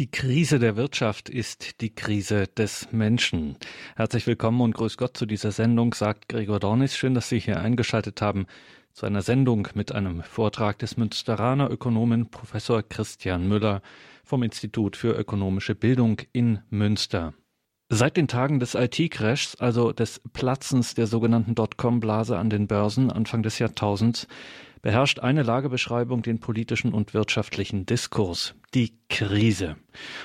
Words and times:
Die 0.00 0.10
Krise 0.10 0.58
der 0.58 0.76
Wirtschaft 0.76 1.28
ist 1.28 1.82
die 1.82 1.94
Krise 1.94 2.46
des 2.46 2.90
Menschen. 2.90 3.58
Herzlich 3.96 4.26
willkommen 4.26 4.62
und 4.62 4.74
grüß 4.74 4.96
Gott 4.96 5.14
zu 5.14 5.26
dieser 5.26 5.52
Sendung, 5.52 5.92
sagt 5.92 6.30
Gregor 6.30 6.58
Dornis. 6.58 6.96
Schön, 6.96 7.12
dass 7.12 7.28
Sie 7.28 7.38
hier 7.38 7.60
eingeschaltet 7.60 8.22
haben 8.22 8.46
zu 8.94 9.04
einer 9.04 9.20
Sendung 9.20 9.68
mit 9.74 9.92
einem 9.92 10.22
Vortrag 10.22 10.78
des 10.78 10.96
Münsteraner 10.96 11.70
Ökonomen 11.70 12.30
Professor 12.30 12.82
Christian 12.82 13.46
Müller 13.46 13.82
vom 14.24 14.42
Institut 14.42 14.96
für 14.96 15.12
ökonomische 15.12 15.74
Bildung 15.74 16.16
in 16.32 16.60
Münster. 16.70 17.34
Seit 17.90 18.16
den 18.16 18.26
Tagen 18.26 18.58
des 18.58 18.74
IT-Crashs, 18.74 19.56
also 19.56 19.92
des 19.92 20.22
Platzens 20.32 20.94
der 20.94 21.08
sogenannten 21.08 21.54
Dotcom-Blase 21.54 22.38
an 22.38 22.48
den 22.48 22.68
Börsen 22.68 23.10
Anfang 23.10 23.42
des 23.42 23.58
Jahrtausends, 23.58 24.28
beherrscht 24.82 25.20
eine 25.20 25.42
Lagebeschreibung 25.42 26.22
den 26.22 26.40
politischen 26.40 26.92
und 26.92 27.14
wirtschaftlichen 27.14 27.86
Diskurs. 27.86 28.54
Die 28.74 28.94
Krise. 29.08 29.76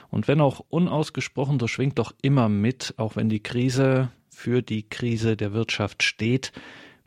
Und 0.09 0.27
wenn 0.27 0.41
auch 0.41 0.61
unausgesprochen, 0.69 1.59
so 1.59 1.67
schwingt 1.67 1.99
doch 1.99 2.13
immer 2.21 2.49
mit, 2.49 2.93
auch 2.97 3.15
wenn 3.15 3.29
die 3.29 3.41
Krise 3.41 4.11
für 4.29 4.61
die 4.61 4.87
Krise 4.87 5.37
der 5.37 5.53
Wirtschaft 5.53 6.03
steht, 6.03 6.51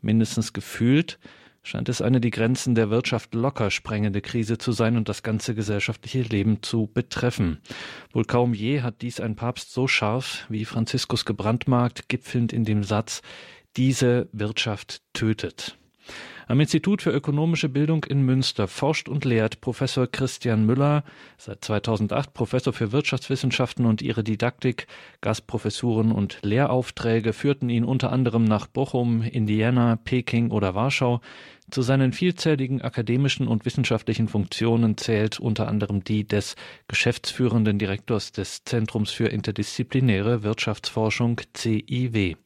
mindestens 0.01 0.53
gefühlt, 0.53 1.19
scheint 1.63 1.89
es 1.89 2.01
eine 2.01 2.19
die 2.19 2.31
Grenzen 2.31 2.75
der 2.75 2.89
Wirtschaft 2.89 3.33
locker 3.35 3.69
sprengende 3.69 4.21
Krise 4.21 4.57
zu 4.57 4.71
sein 4.71 4.97
und 4.97 5.09
das 5.09 5.23
ganze 5.23 5.55
gesellschaftliche 5.55 6.21
Leben 6.21 6.63
zu 6.63 6.87
betreffen. 6.87 7.59
Wohl 8.11 8.25
kaum 8.25 8.53
je 8.53 8.81
hat 8.81 9.01
dies 9.01 9.19
ein 9.19 9.35
Papst 9.35 9.73
so 9.73 9.87
scharf 9.87 10.45
wie 10.49 10.65
Franziskus 10.65 11.25
gebrandmarkt, 11.25 12.09
gipfelnd 12.09 12.53
in 12.53 12.63
dem 12.63 12.83
Satz, 12.83 13.21
diese 13.77 14.29
Wirtschaft 14.31 15.01
tötet. 15.13 15.77
Am 16.49 16.59
Institut 16.59 17.03
für 17.03 17.11
ökonomische 17.11 17.69
Bildung 17.69 18.05
in 18.05 18.23
Münster 18.23 18.67
forscht 18.67 19.07
und 19.07 19.23
lehrt 19.23 19.61
Professor 19.61 20.07
Christian 20.07 20.65
Müller, 20.65 21.03
seit 21.37 21.63
2008 21.63 22.33
Professor 22.33 22.73
für 22.73 22.91
Wirtschaftswissenschaften 22.91 23.85
und 23.85 24.01
ihre 24.01 24.23
Didaktik. 24.23 24.87
Gastprofessuren 25.21 26.11
und 26.11 26.39
Lehraufträge 26.41 27.33
führten 27.33 27.69
ihn 27.69 27.83
unter 27.83 28.11
anderem 28.11 28.45
nach 28.45 28.65
Bochum, 28.65 29.21
Indiana, 29.21 29.97
Peking 29.97 30.49
oder 30.49 30.73
Warschau. 30.73 31.21
Zu 31.69 31.83
seinen 31.83 32.13
vielzähligen 32.13 32.81
akademischen 32.81 33.47
und 33.47 33.65
wissenschaftlichen 33.65 34.27
Funktionen 34.27 34.97
zählt 34.97 35.39
unter 35.39 35.67
anderem 35.67 36.03
die 36.03 36.27
des 36.27 36.55
geschäftsführenden 36.87 37.77
Direktors 37.77 38.31
des 38.31 38.63
Zentrums 38.63 39.11
für 39.11 39.27
interdisziplinäre 39.27 40.41
Wirtschaftsforschung 40.41 41.41
CIW. 41.55 42.37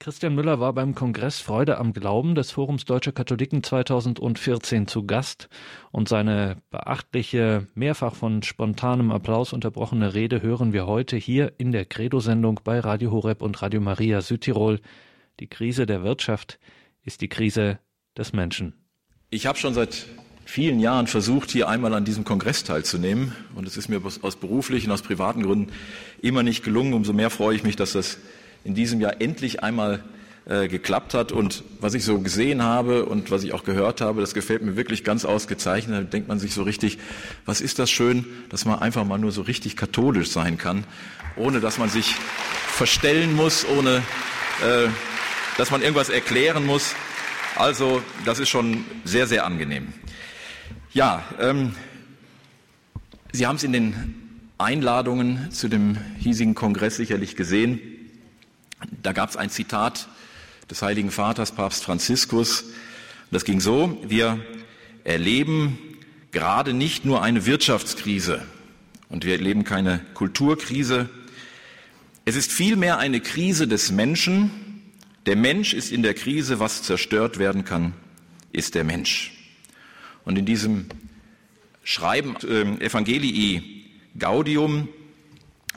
Christian 0.00 0.36
Müller 0.36 0.60
war 0.60 0.72
beim 0.74 0.94
Kongress 0.94 1.40
Freude 1.40 1.78
am 1.78 1.92
Glauben 1.92 2.36
des 2.36 2.52
Forums 2.52 2.84
Deutscher 2.84 3.10
Katholiken 3.10 3.64
2014 3.64 4.86
zu 4.86 5.04
Gast 5.04 5.48
und 5.90 6.08
seine 6.08 6.58
beachtliche, 6.70 7.66
mehrfach 7.74 8.14
von 8.14 8.44
spontanem 8.44 9.10
Applaus 9.10 9.52
unterbrochene 9.52 10.14
Rede 10.14 10.40
hören 10.40 10.72
wir 10.72 10.86
heute 10.86 11.16
hier 11.16 11.52
in 11.58 11.72
der 11.72 11.84
Credo-Sendung 11.84 12.60
bei 12.62 12.78
Radio 12.78 13.10
Horeb 13.10 13.42
und 13.42 13.60
Radio 13.60 13.80
Maria 13.80 14.20
Südtirol. 14.20 14.78
Die 15.40 15.48
Krise 15.48 15.84
der 15.84 16.04
Wirtschaft 16.04 16.60
ist 17.02 17.20
die 17.20 17.28
Krise 17.28 17.80
des 18.16 18.32
Menschen. 18.32 18.74
Ich 19.30 19.46
habe 19.46 19.58
schon 19.58 19.74
seit 19.74 20.06
vielen 20.44 20.78
Jahren 20.78 21.08
versucht, 21.08 21.50
hier 21.50 21.68
einmal 21.68 21.92
an 21.92 22.04
diesem 22.04 22.22
Kongress 22.22 22.62
teilzunehmen 22.62 23.32
und 23.56 23.66
es 23.66 23.76
ist 23.76 23.88
mir 23.88 24.00
aus 24.22 24.36
beruflichen, 24.36 24.92
aus 24.92 25.02
privaten 25.02 25.42
Gründen 25.42 25.72
immer 26.22 26.44
nicht 26.44 26.62
gelungen. 26.62 26.94
Umso 26.94 27.12
mehr 27.12 27.30
freue 27.30 27.56
ich 27.56 27.64
mich, 27.64 27.74
dass 27.74 27.94
das 27.94 28.18
in 28.68 28.74
diesem 28.74 29.00
Jahr 29.00 29.22
endlich 29.22 29.62
einmal 29.62 30.04
äh, 30.44 30.68
geklappt 30.68 31.14
hat. 31.14 31.32
Und 31.32 31.64
was 31.80 31.94
ich 31.94 32.04
so 32.04 32.20
gesehen 32.20 32.62
habe 32.62 33.06
und 33.06 33.30
was 33.30 33.42
ich 33.42 33.54
auch 33.54 33.64
gehört 33.64 34.02
habe, 34.02 34.20
das 34.20 34.34
gefällt 34.34 34.60
mir 34.60 34.76
wirklich 34.76 35.04
ganz 35.04 35.24
ausgezeichnet. 35.24 35.98
Da 35.98 36.02
denkt 36.02 36.28
man 36.28 36.38
sich 36.38 36.52
so 36.52 36.64
richtig, 36.64 36.98
was 37.46 37.62
ist 37.62 37.78
das 37.78 37.90
schön, 37.90 38.26
dass 38.50 38.66
man 38.66 38.78
einfach 38.78 39.06
mal 39.06 39.18
nur 39.18 39.32
so 39.32 39.40
richtig 39.40 39.74
katholisch 39.74 40.30
sein 40.30 40.58
kann, 40.58 40.84
ohne 41.34 41.60
dass 41.60 41.78
man 41.78 41.88
sich 41.88 42.14
verstellen 42.14 43.34
muss, 43.34 43.66
ohne 43.66 44.02
äh, 44.62 44.88
dass 45.56 45.70
man 45.70 45.80
irgendwas 45.80 46.10
erklären 46.10 46.66
muss. 46.66 46.94
Also 47.56 48.02
das 48.26 48.38
ist 48.38 48.50
schon 48.50 48.84
sehr, 49.06 49.26
sehr 49.26 49.46
angenehm. 49.46 49.94
Ja, 50.92 51.24
ähm, 51.40 51.74
Sie 53.32 53.46
haben 53.46 53.56
es 53.56 53.64
in 53.64 53.72
den 53.72 54.14
Einladungen 54.58 55.50
zu 55.52 55.68
dem 55.68 55.96
hiesigen 56.18 56.54
Kongress 56.54 56.96
sicherlich 56.96 57.34
gesehen. 57.34 57.97
Da 59.02 59.12
gab 59.12 59.30
es 59.30 59.36
ein 59.36 59.50
Zitat 59.50 60.08
des 60.70 60.82
Heiligen 60.82 61.10
Vaters, 61.10 61.52
Papst 61.52 61.84
Franziskus. 61.84 62.64
Das 63.30 63.44
ging 63.44 63.60
so, 63.60 63.98
wir 64.06 64.38
erleben 65.04 65.78
gerade 66.30 66.72
nicht 66.72 67.04
nur 67.04 67.22
eine 67.22 67.46
Wirtschaftskrise 67.46 68.42
und 69.08 69.24
wir 69.24 69.32
erleben 69.32 69.64
keine 69.64 70.00
Kulturkrise. 70.14 71.08
Es 72.24 72.36
ist 72.36 72.52
vielmehr 72.52 72.98
eine 72.98 73.20
Krise 73.20 73.66
des 73.66 73.90
Menschen. 73.90 74.50
Der 75.26 75.36
Mensch 75.36 75.72
ist 75.72 75.90
in 75.90 76.02
der 76.02 76.14
Krise, 76.14 76.60
was 76.60 76.82
zerstört 76.82 77.38
werden 77.38 77.64
kann, 77.64 77.94
ist 78.52 78.74
der 78.74 78.84
Mensch. 78.84 79.32
Und 80.24 80.38
in 80.38 80.44
diesem 80.44 80.86
Schreiben 81.84 82.36
äh, 82.46 82.84
Evangelii 82.84 83.86
Gaudium 84.18 84.88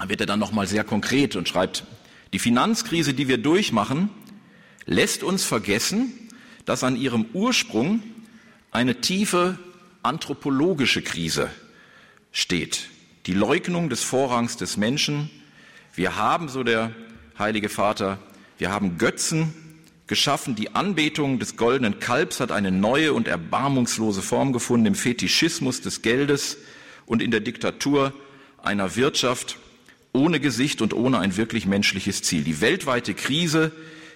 wird 0.06 0.20
er 0.20 0.26
dann 0.26 0.40
nochmal 0.40 0.68
sehr 0.68 0.84
konkret 0.84 1.36
und 1.36 1.48
schreibt, 1.48 1.86
die 2.34 2.40
Finanzkrise, 2.40 3.14
die 3.14 3.28
wir 3.28 3.38
durchmachen, 3.38 4.10
lässt 4.86 5.24
uns 5.24 5.44
vergessen, 5.44 6.12
dass 6.66 6.84
an 6.84 6.96
ihrem 6.96 7.26
Ursprung 7.34 8.02
eine 8.72 9.02
tiefe 9.02 9.58
anthropologische 10.04 11.02
Krise 11.02 11.50
steht. 12.32 12.90
Die 13.26 13.34
Leugnung 13.34 13.90
des 13.90 14.04
Vorrangs 14.04 14.58
des 14.58 14.78
Menschen. 14.78 15.30
Wir 15.94 16.16
haben, 16.16 16.50
so 16.50 16.64
der 16.64 16.92
Heilige 17.38 17.70
Vater, 17.70 18.18
wir 18.58 18.72
haben 18.72 18.98
Götzen 18.98 19.54
geschaffen. 20.08 20.56
Die 20.56 20.74
Anbetung 20.74 21.40
des 21.40 21.58
goldenen 21.58 22.00
Kalbs 22.00 22.40
hat 22.40 22.52
eine 22.52 22.72
neue 22.72 23.14
und 23.14 23.28
erbarmungslose 23.28 24.22
Form 24.22 24.54
gefunden 24.54 24.88
im 24.88 24.96
Fetischismus 24.96 25.82
des 25.82 26.02
Geldes 26.02 26.58
und 27.06 27.22
in 27.22 27.32
der 27.32 27.40
Diktatur 27.42 28.14
einer 28.64 28.96
Wirtschaft, 28.96 29.58
ohne 30.14 30.40
Gesicht 30.40 30.82
und 30.82 30.94
ohne 30.94 31.20
ein 31.20 31.38
wirklich 31.38 31.66
menschliches 31.66 32.22
Ziel. 32.22 32.44
Die 32.44 32.62
weltweite 32.62 33.14
Krise, 33.14 33.72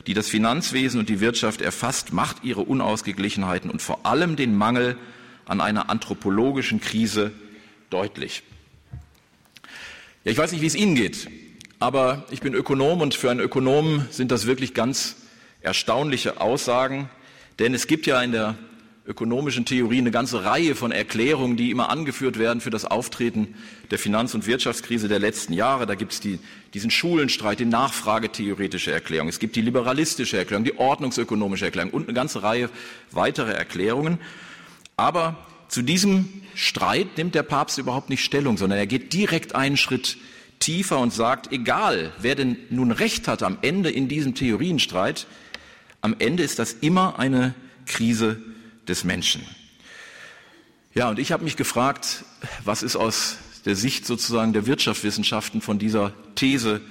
die 0.07 0.13
das 0.13 0.27
Finanzwesen 0.27 0.99
und 0.99 1.09
die 1.09 1.19
Wirtschaft 1.19 1.61
erfasst, 1.61 2.13
macht 2.13 2.43
ihre 2.43 2.61
Unausgeglichenheiten 2.61 3.69
und 3.69 3.81
vor 3.81 4.05
allem 4.05 4.35
den 4.35 4.55
Mangel 4.55 4.97
an 5.45 5.61
einer 5.61 5.89
anthropologischen 5.89 6.81
Krise 6.81 7.31
deutlich. 7.89 8.43
Ja, 10.23 10.31
ich 10.31 10.37
weiß 10.37 10.51
nicht, 10.51 10.61
wie 10.61 10.67
es 10.67 10.75
Ihnen 10.75 10.95
geht, 10.95 11.29
aber 11.79 12.25
ich 12.31 12.41
bin 12.41 12.53
Ökonom 12.53 13.01
und 13.01 13.13
für 13.13 13.31
einen 13.31 13.39
Ökonomen 13.39 14.07
sind 14.09 14.31
das 14.31 14.45
wirklich 14.45 14.73
ganz 14.73 15.17
erstaunliche 15.61 16.41
Aussagen, 16.41 17.09
denn 17.59 17.73
es 17.73 17.87
gibt 17.87 18.05
ja 18.05 18.21
in 18.21 18.31
der 18.31 18.55
ökonomischen 19.07 19.65
Theorie 19.65 19.99
eine 19.99 20.09
ganze 20.09 20.45
Reihe 20.45 20.73
von 20.73 20.91
Erklärungen, 20.91 21.57
die 21.57 21.69
immer 21.69 21.89
angeführt 21.89 22.39
werden 22.39 22.59
für 22.59 22.71
das 22.71 22.85
Auftreten 22.85 23.53
der 23.91 23.99
Finanz- 23.99 24.33
und 24.33 24.47
Wirtschaftskrise 24.47 25.07
der 25.07 25.19
letzten 25.19 25.53
Jahre. 25.53 25.85
Da 25.85 25.93
gibt 25.93 26.13
es 26.13 26.19
die, 26.19 26.39
diesen 26.73 26.89
Schulenstreit, 26.89 27.59
die 27.59 27.65
nachfragetheoretische 27.65 28.91
Erklärung. 28.91 29.27
Es 29.27 29.37
gibt 29.37 29.55
die 29.55 29.61
liberalistische 29.61 30.37
Erklärung, 30.37 30.63
die 30.63 30.77
ordnungsökonomische 30.77 31.65
Erklärung 31.65 31.91
und 31.91 32.05
eine 32.05 32.13
ganze 32.13 32.41
Reihe 32.41 32.69
weiterer 33.11 33.53
Erklärungen. 33.53 34.17
Aber 34.97 35.37
zu 35.67 35.83
diesem 35.83 36.27
Streit 36.55 37.17
nimmt 37.17 37.35
der 37.35 37.43
Papst 37.43 37.77
überhaupt 37.77 38.09
nicht 38.09 38.23
Stellung, 38.23 38.57
sondern 38.57 38.79
er 38.79 38.87
geht 38.87 39.13
direkt 39.13 39.53
einen 39.53 39.77
Schritt 39.77 40.17
tiefer 40.59 40.97
und 40.99 41.13
sagt, 41.13 41.51
egal 41.51 42.11
wer 42.19 42.33
denn 42.33 42.57
nun 42.71 42.91
recht 42.91 43.27
hat 43.27 43.43
am 43.43 43.59
Ende 43.61 43.91
in 43.91 44.07
diesem 44.07 44.33
Theorienstreit, 44.33 45.27
am 46.01 46.15
Ende 46.17 46.41
ist 46.41 46.57
das 46.57 46.73
immer 46.73 47.19
eine 47.19 47.53
Krise 47.85 48.41
des 48.87 49.03
Menschen. 49.03 49.45
Ja, 50.93 51.09
und 51.09 51.19
ich 51.19 51.31
habe 51.31 51.43
mich 51.43 51.57
gefragt, 51.57 52.23
was 52.63 52.83
ist 52.83 52.95
aus 52.95 53.37
der 53.65 53.75
Sicht 53.75 54.05
sozusagen 54.05 54.53
der 54.53 54.65
Wirtschaftswissenschaften 54.65 55.61
von 55.61 55.77
dieser 55.79 56.13
These 56.35 56.81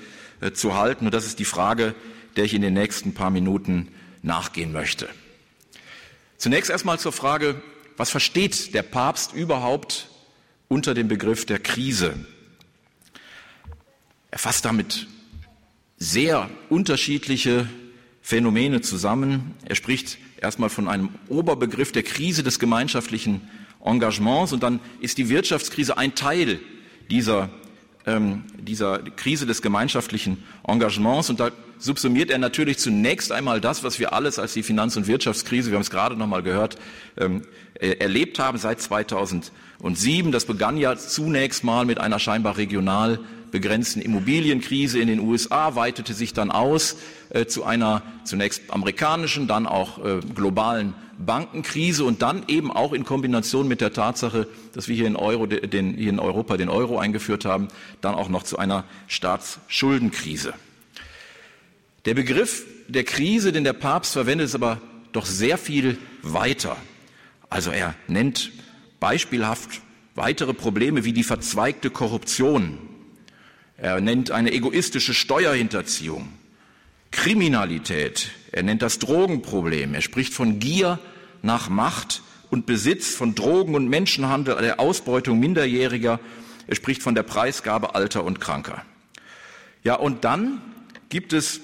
äh, 0.40 0.52
zu 0.52 0.74
halten? 0.74 1.06
Und 1.06 1.14
das 1.14 1.26
ist 1.26 1.38
die 1.38 1.44
Frage, 1.44 1.94
der 2.36 2.44
ich 2.44 2.54
in 2.54 2.62
den 2.62 2.74
nächsten 2.74 3.14
paar 3.14 3.30
Minuten 3.30 3.88
nachgehen 4.22 4.72
möchte. 4.72 5.08
Zunächst 6.36 6.70
erstmal 6.70 6.98
zur 6.98 7.12
Frage, 7.12 7.62
was 7.96 8.10
versteht 8.10 8.74
der 8.74 8.82
Papst 8.82 9.32
überhaupt 9.32 10.08
unter 10.68 10.94
dem 10.94 11.08
Begriff 11.08 11.46
der 11.46 11.58
Krise? 11.58 12.26
Er 14.30 14.38
fasst 14.38 14.64
damit 14.64 15.06
sehr 15.96 16.50
unterschiedliche 16.68 17.68
Phänomene 18.20 18.80
zusammen. 18.80 19.54
Er 19.64 19.76
spricht 19.76 20.18
erstmal 20.44 20.70
von 20.70 20.88
einem 20.88 21.10
Oberbegriff 21.28 21.92
der 21.92 22.02
Krise 22.02 22.42
des 22.42 22.58
gemeinschaftlichen 22.58 23.40
Engagements 23.84 24.52
und 24.52 24.62
dann 24.62 24.80
ist 25.00 25.18
die 25.18 25.28
Wirtschaftskrise 25.28 25.98
ein 25.98 26.14
Teil 26.14 26.60
dieser 27.10 27.50
ähm, 28.06 28.44
dieser 28.58 28.98
Krise 28.98 29.46
des 29.46 29.62
gemeinschaftlichen 29.62 30.42
Engagements. 30.66 31.30
Und 31.30 31.40
da 31.40 31.50
subsumiert 31.78 32.30
er 32.30 32.38
natürlich 32.38 32.78
zunächst 32.78 33.32
einmal 33.32 33.60
das, 33.60 33.82
was 33.82 33.98
wir 33.98 34.12
alles 34.12 34.38
als 34.38 34.52
die 34.52 34.62
Finanz- 34.62 34.96
und 34.96 35.06
Wirtschaftskrise, 35.06 35.70
wir 35.70 35.76
haben 35.76 35.82
es 35.82 35.90
gerade 35.90 36.16
noch 36.16 36.26
mal 36.26 36.42
gehört, 36.42 36.78
ähm, 37.16 37.42
erlebt 37.80 38.38
haben 38.38 38.58
seit 38.58 38.80
2007. 38.80 39.52
Das 40.32 40.44
begann 40.44 40.76
ja 40.76 40.96
zunächst 40.96 41.64
mal 41.64 41.84
mit 41.84 41.98
einer 41.98 42.18
scheinbar 42.18 42.56
regional 42.56 43.20
begrenzten 43.54 44.02
Immobilienkrise 44.02 44.98
in 44.98 45.06
den 45.06 45.20
USA, 45.20 45.76
weitete 45.76 46.12
sich 46.12 46.32
dann 46.32 46.50
aus 46.50 46.96
äh, 47.30 47.46
zu 47.46 47.62
einer 47.62 48.02
zunächst 48.24 48.62
amerikanischen, 48.68 49.46
dann 49.46 49.68
auch 49.68 50.04
äh, 50.04 50.18
globalen 50.34 50.94
Bankenkrise 51.24 52.02
und 52.02 52.20
dann 52.20 52.42
eben 52.48 52.72
auch 52.72 52.92
in 52.92 53.04
Kombination 53.04 53.68
mit 53.68 53.80
der 53.80 53.92
Tatsache, 53.92 54.48
dass 54.72 54.88
wir 54.88 54.96
hier 54.96 55.06
in, 55.06 55.14
Euro, 55.14 55.46
den, 55.46 55.94
hier 55.94 56.10
in 56.10 56.18
Europa 56.18 56.56
den 56.56 56.68
Euro 56.68 56.98
eingeführt 56.98 57.44
haben, 57.44 57.68
dann 58.00 58.16
auch 58.16 58.28
noch 58.28 58.42
zu 58.42 58.58
einer 58.58 58.82
Staatsschuldenkrise. 59.06 60.54
Der 62.06 62.14
Begriff 62.14 62.64
der 62.88 63.04
Krise, 63.04 63.52
den 63.52 63.62
der 63.62 63.72
Papst 63.72 64.14
verwendet, 64.14 64.46
ist 64.46 64.56
aber 64.56 64.80
doch 65.12 65.26
sehr 65.26 65.58
viel 65.58 65.96
weiter. 66.22 66.76
Also 67.48 67.70
er 67.70 67.94
nennt 68.08 68.50
beispielhaft 68.98 69.80
weitere 70.16 70.54
Probleme 70.54 71.04
wie 71.04 71.12
die 71.12 71.22
verzweigte 71.22 71.90
Korruption. 71.90 72.78
Er 73.76 74.00
nennt 74.00 74.30
eine 74.30 74.52
egoistische 74.52 75.14
Steuerhinterziehung, 75.14 76.28
Kriminalität, 77.10 78.30
er 78.54 78.62
nennt 78.62 78.82
das 78.82 79.00
Drogenproblem. 79.00 79.94
Er 79.94 80.00
spricht 80.00 80.32
von 80.32 80.60
Gier 80.60 81.00
nach 81.42 81.68
Macht 81.68 82.22
und 82.50 82.66
Besitz, 82.66 83.14
von 83.14 83.34
Drogen 83.34 83.74
und 83.74 83.88
Menschenhandel, 83.88 84.56
der 84.56 84.78
Ausbeutung 84.78 85.40
Minderjähriger. 85.40 86.20
Er 86.68 86.74
spricht 86.76 87.02
von 87.02 87.16
der 87.16 87.24
Preisgabe 87.24 87.96
Alter 87.96 88.22
und 88.22 88.40
Kranker. 88.40 88.84
Ja, 89.82 89.96
und 89.96 90.24
dann 90.24 90.60
gibt 91.08 91.32
es 91.32 91.60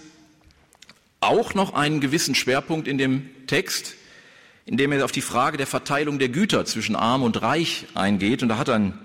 auch 1.21 1.55
noch 1.55 1.75
einen 1.75 2.01
gewissen 2.01 2.35
Schwerpunkt 2.35 2.89
in 2.89 2.99
dem 2.99 3.29
Text, 3.47 3.95
in 4.67 4.77
dem 4.77 4.91
er 4.91 5.05
auf 5.05 5.13
die 5.13 5.21
Frage 5.21 5.56
der 5.56 5.67
Verteilung 5.67 6.19
der 6.19 6.29
Güter 6.29 6.65
zwischen 6.65 6.97
Arm 6.97 7.23
und 7.23 7.41
Reich 7.41 7.87
eingeht. 7.95 8.43
Und 8.43 8.49
da 8.49 8.59
hat 8.59 8.69
er 8.69 8.75
ein 8.75 8.99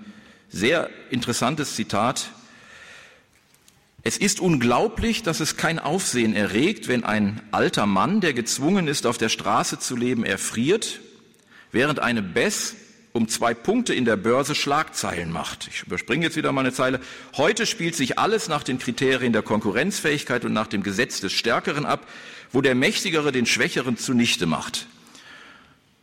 sehr 0.48 0.90
interessantes 1.10 1.76
Zitat. 1.76 2.30
Es 4.06 4.16
ist 4.16 4.38
unglaublich, 4.38 5.24
dass 5.24 5.40
es 5.40 5.56
kein 5.56 5.80
Aufsehen 5.80 6.32
erregt, 6.32 6.86
wenn 6.86 7.02
ein 7.02 7.40
alter 7.50 7.86
Mann, 7.86 8.20
der 8.20 8.34
gezwungen 8.34 8.86
ist, 8.86 9.04
auf 9.04 9.18
der 9.18 9.28
Straße 9.28 9.80
zu 9.80 9.96
leben, 9.96 10.24
erfriert, 10.24 11.00
während 11.72 11.98
eine 11.98 12.22
Bess 12.22 12.76
um 13.12 13.26
zwei 13.26 13.52
Punkte 13.52 13.94
in 13.94 14.04
der 14.04 14.14
Börse 14.14 14.54
Schlagzeilen 14.54 15.32
macht. 15.32 15.66
Ich 15.72 15.82
überspringe 15.82 16.24
jetzt 16.24 16.36
wieder 16.36 16.52
mal 16.52 16.60
eine 16.60 16.72
Zeile. 16.72 17.00
Heute 17.36 17.66
spielt 17.66 17.96
sich 17.96 18.16
alles 18.16 18.46
nach 18.46 18.62
den 18.62 18.78
Kriterien 18.78 19.32
der 19.32 19.42
Konkurrenzfähigkeit 19.42 20.44
und 20.44 20.52
nach 20.52 20.68
dem 20.68 20.84
Gesetz 20.84 21.20
des 21.20 21.32
Stärkeren 21.32 21.84
ab, 21.84 22.06
wo 22.52 22.60
der 22.60 22.76
Mächtigere 22.76 23.32
den 23.32 23.44
Schwächeren 23.44 23.96
zunichte 23.96 24.46
macht. 24.46 24.86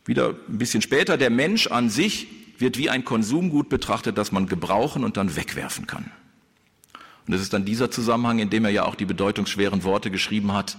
Wieder 0.04 0.34
ein 0.46 0.58
bisschen 0.58 0.82
später, 0.82 1.16
der 1.16 1.30
Mensch 1.30 1.68
an 1.68 1.88
sich 1.88 2.26
wird 2.58 2.76
wie 2.76 2.90
ein 2.90 3.06
Konsumgut 3.06 3.70
betrachtet, 3.70 4.18
das 4.18 4.30
man 4.30 4.46
gebrauchen 4.46 5.04
und 5.04 5.16
dann 5.16 5.36
wegwerfen 5.36 5.86
kann. 5.86 6.12
Und 7.26 7.34
es 7.34 7.40
ist 7.40 7.52
dann 7.52 7.64
dieser 7.64 7.90
Zusammenhang, 7.90 8.38
in 8.38 8.50
dem 8.50 8.64
er 8.64 8.70
ja 8.70 8.84
auch 8.84 8.94
die 8.94 9.06
bedeutungsschweren 9.06 9.82
Worte 9.84 10.10
geschrieben 10.10 10.52
hat, 10.52 10.76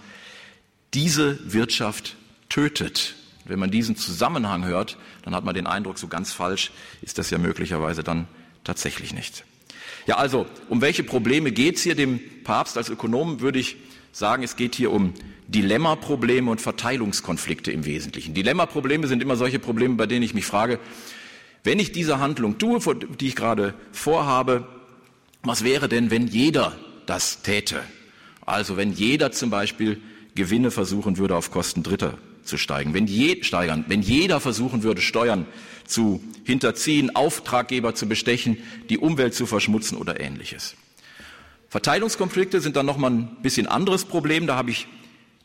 diese 0.94 1.40
Wirtschaft 1.52 2.16
tötet. 2.50 3.16
Wenn 3.46 3.60
man 3.60 3.72
diesen 3.72 3.96
Zusammenhang 3.96 4.66
hört, 4.66 4.98
dann 5.24 5.36
hat 5.36 5.44
man 5.44 5.56
den 5.56 5.68
Eindruck, 5.68 5.98
so 5.98 6.08
ganz 6.08 6.32
falsch 6.32 6.72
ist 7.02 7.18
das 7.18 7.30
ja 7.30 7.38
möglicherweise 7.38 8.04
dann 8.04 8.28
tatsächlich 8.64 9.14
nicht. 9.14 9.44
Ja, 10.08 10.18
also, 10.18 10.46
um 10.70 10.82
welche 10.82 11.04
Probleme 11.04 11.52
geht 11.52 11.78
es 11.78 11.84
hier? 11.84 11.96
Dem 11.96 12.20
Papst 12.44 12.78
als 12.78 12.90
Ökonom 12.90 13.42
würde 13.42 13.60
ich 13.60 13.78
sagen, 14.12 14.44
es 14.44 14.56
geht 14.56 14.76
hier 14.76 14.92
um 14.92 15.14
Dilemmaprobleme 15.48 16.50
und 16.50 16.62
Verteilungskonflikte 16.62 17.72
im 17.72 17.86
Wesentlichen. 17.86 18.34
Dilemmaprobleme 18.34 19.08
sind 19.08 19.22
immer 19.22 19.36
solche 19.36 19.60
Probleme, 19.60 19.96
bei 19.96 20.06
denen 20.06 20.24
ich 20.24 20.34
mich 20.34 20.46
frage, 20.46 20.80
wenn 21.64 21.80
ich 21.80 21.92
diese 21.92 22.20
Handlung 22.20 22.58
tue, 22.58 22.80
die 23.20 23.28
ich 23.28 23.36
gerade 23.36 23.74
vorhabe, 23.92 24.68
was 25.48 25.64
wäre 25.64 25.90
denn, 25.90 26.12
wenn 26.12 26.28
jeder 26.28 26.78
das 27.06 27.42
täte? 27.42 27.82
Also 28.46 28.78
wenn 28.78 28.92
jeder 28.92 29.32
zum 29.32 29.50
Beispiel 29.50 30.02
Gewinne 30.36 30.72
versuchen 30.72 31.18
würde, 31.18 31.36
auf 31.36 31.52
Kosten 31.52 31.84
Dritter 31.84 32.18
zu 32.44 32.58
steigen, 32.58 32.94
wenn, 32.94 33.08
je, 33.08 33.44
steigern, 33.44 33.86
wenn 33.88 34.02
jeder 34.02 34.40
versuchen 34.40 34.84
würde, 34.84 35.02
Steuern 35.02 35.48
zu 35.86 36.24
hinterziehen, 36.44 37.16
Auftraggeber 37.16 37.96
zu 37.96 38.08
bestechen, 38.08 38.58
die 38.90 38.98
Umwelt 38.98 39.34
zu 39.34 39.46
verschmutzen 39.46 39.98
oder 39.98 40.20
ähnliches. 40.20 40.76
Verteilungskonflikte 41.70 42.62
sind 42.62 42.76
dann 42.76 42.86
nochmal 42.86 43.12
ein 43.12 43.38
bisschen 43.42 43.68
anderes 43.68 44.06
Problem. 44.06 44.48
Da 44.48 44.56
habe 44.56 44.72
ich 44.72 44.88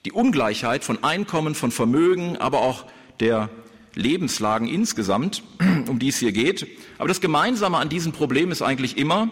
die 0.04 0.12
Ungleichheit 0.12 0.84
von 0.84 1.02
Einkommen, 1.02 1.54
von 1.54 1.70
Vermögen, 1.70 2.36
aber 2.36 2.60
auch 2.60 2.84
der 3.18 3.50
Lebenslagen 3.94 4.68
insgesamt, 4.68 5.42
um 5.88 5.98
die 5.98 6.08
es 6.08 6.18
hier 6.18 6.32
geht. 6.32 6.66
Aber 6.98 7.08
das 7.08 7.20
Gemeinsame 7.20 7.78
an 7.78 7.88
diesem 7.88 8.12
Problem 8.12 8.50
ist 8.50 8.62
eigentlich 8.62 8.96
immer, 8.96 9.30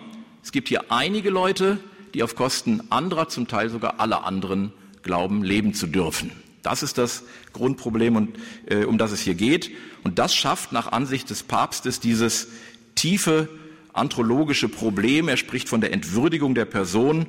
es 0.48 0.52
gibt 0.52 0.68
hier 0.68 0.90
einige 0.90 1.28
Leute, 1.28 1.78
die 2.14 2.22
auf 2.22 2.34
Kosten 2.34 2.80
anderer, 2.88 3.28
zum 3.28 3.48
Teil 3.48 3.68
sogar 3.68 4.00
aller 4.00 4.24
anderen 4.24 4.72
glauben, 5.02 5.44
leben 5.44 5.74
zu 5.74 5.86
dürfen. 5.86 6.32
Das 6.62 6.82
ist 6.82 6.96
das 6.96 7.24
Grundproblem, 7.52 8.16
und, 8.16 8.38
äh, 8.64 8.86
um 8.86 8.96
das 8.96 9.12
es 9.12 9.20
hier 9.20 9.34
geht. 9.34 9.70
Und 10.04 10.18
das 10.18 10.34
schafft 10.34 10.72
nach 10.72 10.90
Ansicht 10.90 11.28
des 11.28 11.42
Papstes 11.42 12.00
dieses 12.00 12.48
tiefe 12.94 13.50
anthrologische 13.92 14.70
Problem. 14.70 15.28
Er 15.28 15.36
spricht 15.36 15.68
von 15.68 15.82
der 15.82 15.92
Entwürdigung 15.92 16.54
der 16.54 16.64
Person. 16.64 17.26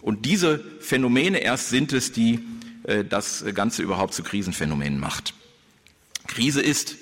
Und 0.00 0.24
diese 0.24 0.58
Phänomene 0.80 1.40
erst 1.40 1.68
sind 1.68 1.92
es, 1.92 2.12
die 2.12 2.40
äh, 2.84 3.04
das 3.04 3.44
Ganze 3.52 3.82
überhaupt 3.82 4.14
zu 4.14 4.22
Krisenphänomenen 4.22 4.98
macht. 4.98 5.34
Krise 6.28 6.62
ist, 6.62 6.96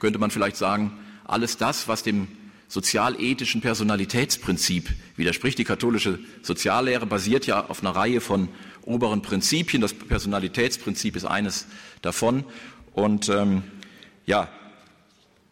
könnte 0.00 0.18
man 0.18 0.32
vielleicht 0.32 0.56
sagen, 0.56 0.98
alles 1.24 1.56
das, 1.56 1.86
was 1.86 2.02
dem 2.02 2.26
sozialethischen 2.68 3.60
Personalitätsprinzip 3.60 4.90
widerspricht. 5.16 5.58
Die 5.58 5.64
katholische 5.64 6.18
Soziallehre 6.42 7.06
basiert 7.06 7.46
ja 7.46 7.66
auf 7.66 7.82
einer 7.82 7.94
Reihe 7.94 8.20
von 8.20 8.48
oberen 8.82 9.22
Prinzipien. 9.22 9.80
Das 9.80 9.94
Personalitätsprinzip 9.94 11.16
ist 11.16 11.24
eines 11.24 11.66
davon. 12.02 12.44
Und 12.92 13.28
ähm, 13.28 13.62
ja, 14.26 14.48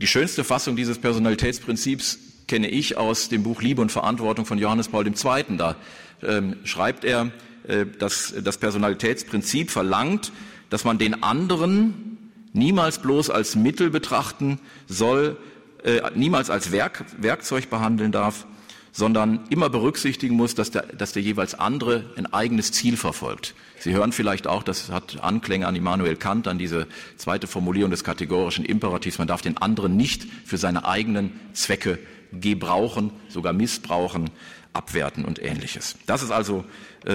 die 0.00 0.06
schönste 0.06 0.44
Fassung 0.44 0.76
dieses 0.76 0.98
Personalitätsprinzips 0.98 2.18
kenne 2.48 2.68
ich 2.68 2.96
aus 2.96 3.28
dem 3.28 3.42
Buch 3.42 3.62
Liebe 3.62 3.80
und 3.80 3.92
Verantwortung 3.92 4.46
von 4.46 4.58
Johannes 4.58 4.88
Paul 4.88 5.06
II. 5.06 5.56
Da 5.56 5.76
ähm, 6.22 6.56
schreibt 6.64 7.04
er, 7.04 7.30
äh, 7.68 7.86
dass 7.86 8.34
das 8.42 8.58
Personalitätsprinzip 8.58 9.70
verlangt, 9.70 10.32
dass 10.70 10.84
man 10.84 10.98
den 10.98 11.22
anderen 11.22 12.30
niemals 12.52 12.98
bloß 12.98 13.30
als 13.30 13.56
Mittel 13.56 13.90
betrachten 13.90 14.58
soll, 14.88 15.36
äh, 15.84 16.00
niemals 16.14 16.50
als 16.50 16.72
Werk, 16.72 17.04
Werkzeug 17.18 17.70
behandeln 17.70 18.12
darf, 18.12 18.46
sondern 18.92 19.40
immer 19.48 19.70
berücksichtigen 19.70 20.36
muss, 20.36 20.54
dass 20.54 20.70
der, 20.70 20.82
dass 20.82 21.12
der 21.12 21.22
jeweils 21.22 21.54
andere 21.54 22.10
ein 22.16 22.32
eigenes 22.32 22.72
Ziel 22.72 22.96
verfolgt. 22.96 23.54
Sie 23.78 23.92
hören 23.92 24.12
vielleicht 24.12 24.46
auch, 24.46 24.62
das 24.62 24.90
hat 24.90 25.20
Anklänge 25.22 25.66
an 25.66 25.74
Immanuel 25.74 26.16
Kant, 26.16 26.46
an 26.46 26.58
diese 26.58 26.86
zweite 27.16 27.46
Formulierung 27.46 27.90
des 27.90 28.04
kategorischen 28.04 28.64
Imperativs. 28.64 29.18
Man 29.18 29.28
darf 29.28 29.40
den 29.40 29.56
anderen 29.56 29.96
nicht 29.96 30.26
für 30.44 30.58
seine 30.58 30.84
eigenen 30.84 31.40
Zwecke 31.54 31.98
gebrauchen, 32.32 33.10
sogar 33.28 33.52
missbrauchen, 33.52 34.30
abwerten 34.74 35.24
und 35.24 35.42
ähnliches. 35.42 35.96
Das 36.06 36.22
ist 36.22 36.30
also 36.30 36.64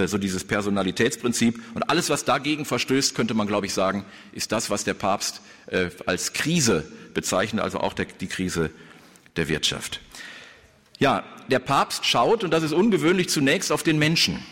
so 0.06 0.18
dieses 0.18 0.44
Personalitätsprinzip. 0.44 1.60
Und 1.74 1.88
alles, 1.90 2.10
was 2.10 2.24
dagegen 2.24 2.64
verstößt, 2.64 3.14
könnte 3.14 3.34
man, 3.34 3.46
glaube 3.46 3.66
ich, 3.66 3.72
sagen, 3.72 4.04
ist 4.32 4.52
das, 4.52 4.70
was 4.70 4.84
der 4.84 4.94
Papst 4.94 5.40
äh, 5.66 5.90
als 6.06 6.32
Krise 6.32 6.84
bezeichnet, 7.14 7.62
also 7.62 7.80
auch 7.80 7.94
die 7.94 8.26
Krise 8.26 8.70
der 9.36 9.48
Wirtschaft. 9.48 10.00
Ja, 10.98 11.24
der 11.48 11.60
Papst 11.60 12.04
schaut, 12.04 12.44
und 12.44 12.50
das 12.50 12.62
ist 12.62 12.72
ungewöhnlich, 12.72 13.28
zunächst 13.28 13.72
auf 13.72 13.82
den 13.82 13.98
Menschen 13.98 14.44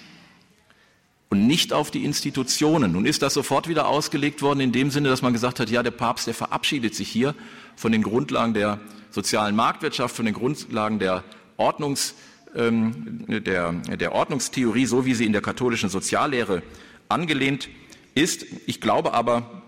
und 1.29 1.47
nicht 1.47 1.73
auf 1.73 1.91
die 1.91 2.05
Institutionen. 2.05 2.93
Nun 2.93 3.05
ist 3.05 3.23
das 3.23 3.35
sofort 3.35 3.69
wieder 3.69 3.89
ausgelegt 3.89 4.43
worden 4.43 4.61
in 4.61 4.73
dem 4.73 4.91
Sinne, 4.91 5.09
dass 5.09 5.23
man 5.23 5.33
gesagt 5.33 5.61
hat, 5.61 5.71
ja, 5.71 5.83
der 5.83 5.91
Papst, 5.91 6.27
der 6.27 6.35
verabschiedet 6.35 6.95
sich 6.95 7.09
hier 7.09 7.35
von 7.75 7.93
den 7.93 8.03
Grundlagen 8.03 8.55
der 8.55 8.81
sozialen 9.11 9.57
Marktwirtschaft, 9.57 10.15
von 10.15 10.25
den 10.25 10.35
Grundlagen 10.35 10.99
der 10.99 11.25
Ordnungs, 11.57 12.15
der, 12.57 13.73
der 13.73 14.13
Ordnungstheorie, 14.13 14.87
so 14.87 15.05
wie 15.05 15.15
sie 15.15 15.27
in 15.27 15.33
der 15.33 15.43
katholischen 15.43 15.91
Soziallehre 15.91 16.63
angelehnt 17.09 17.69
ist. 18.15 18.47
Ich 18.67 18.81
glaube 18.81 19.13
aber, 19.13 19.63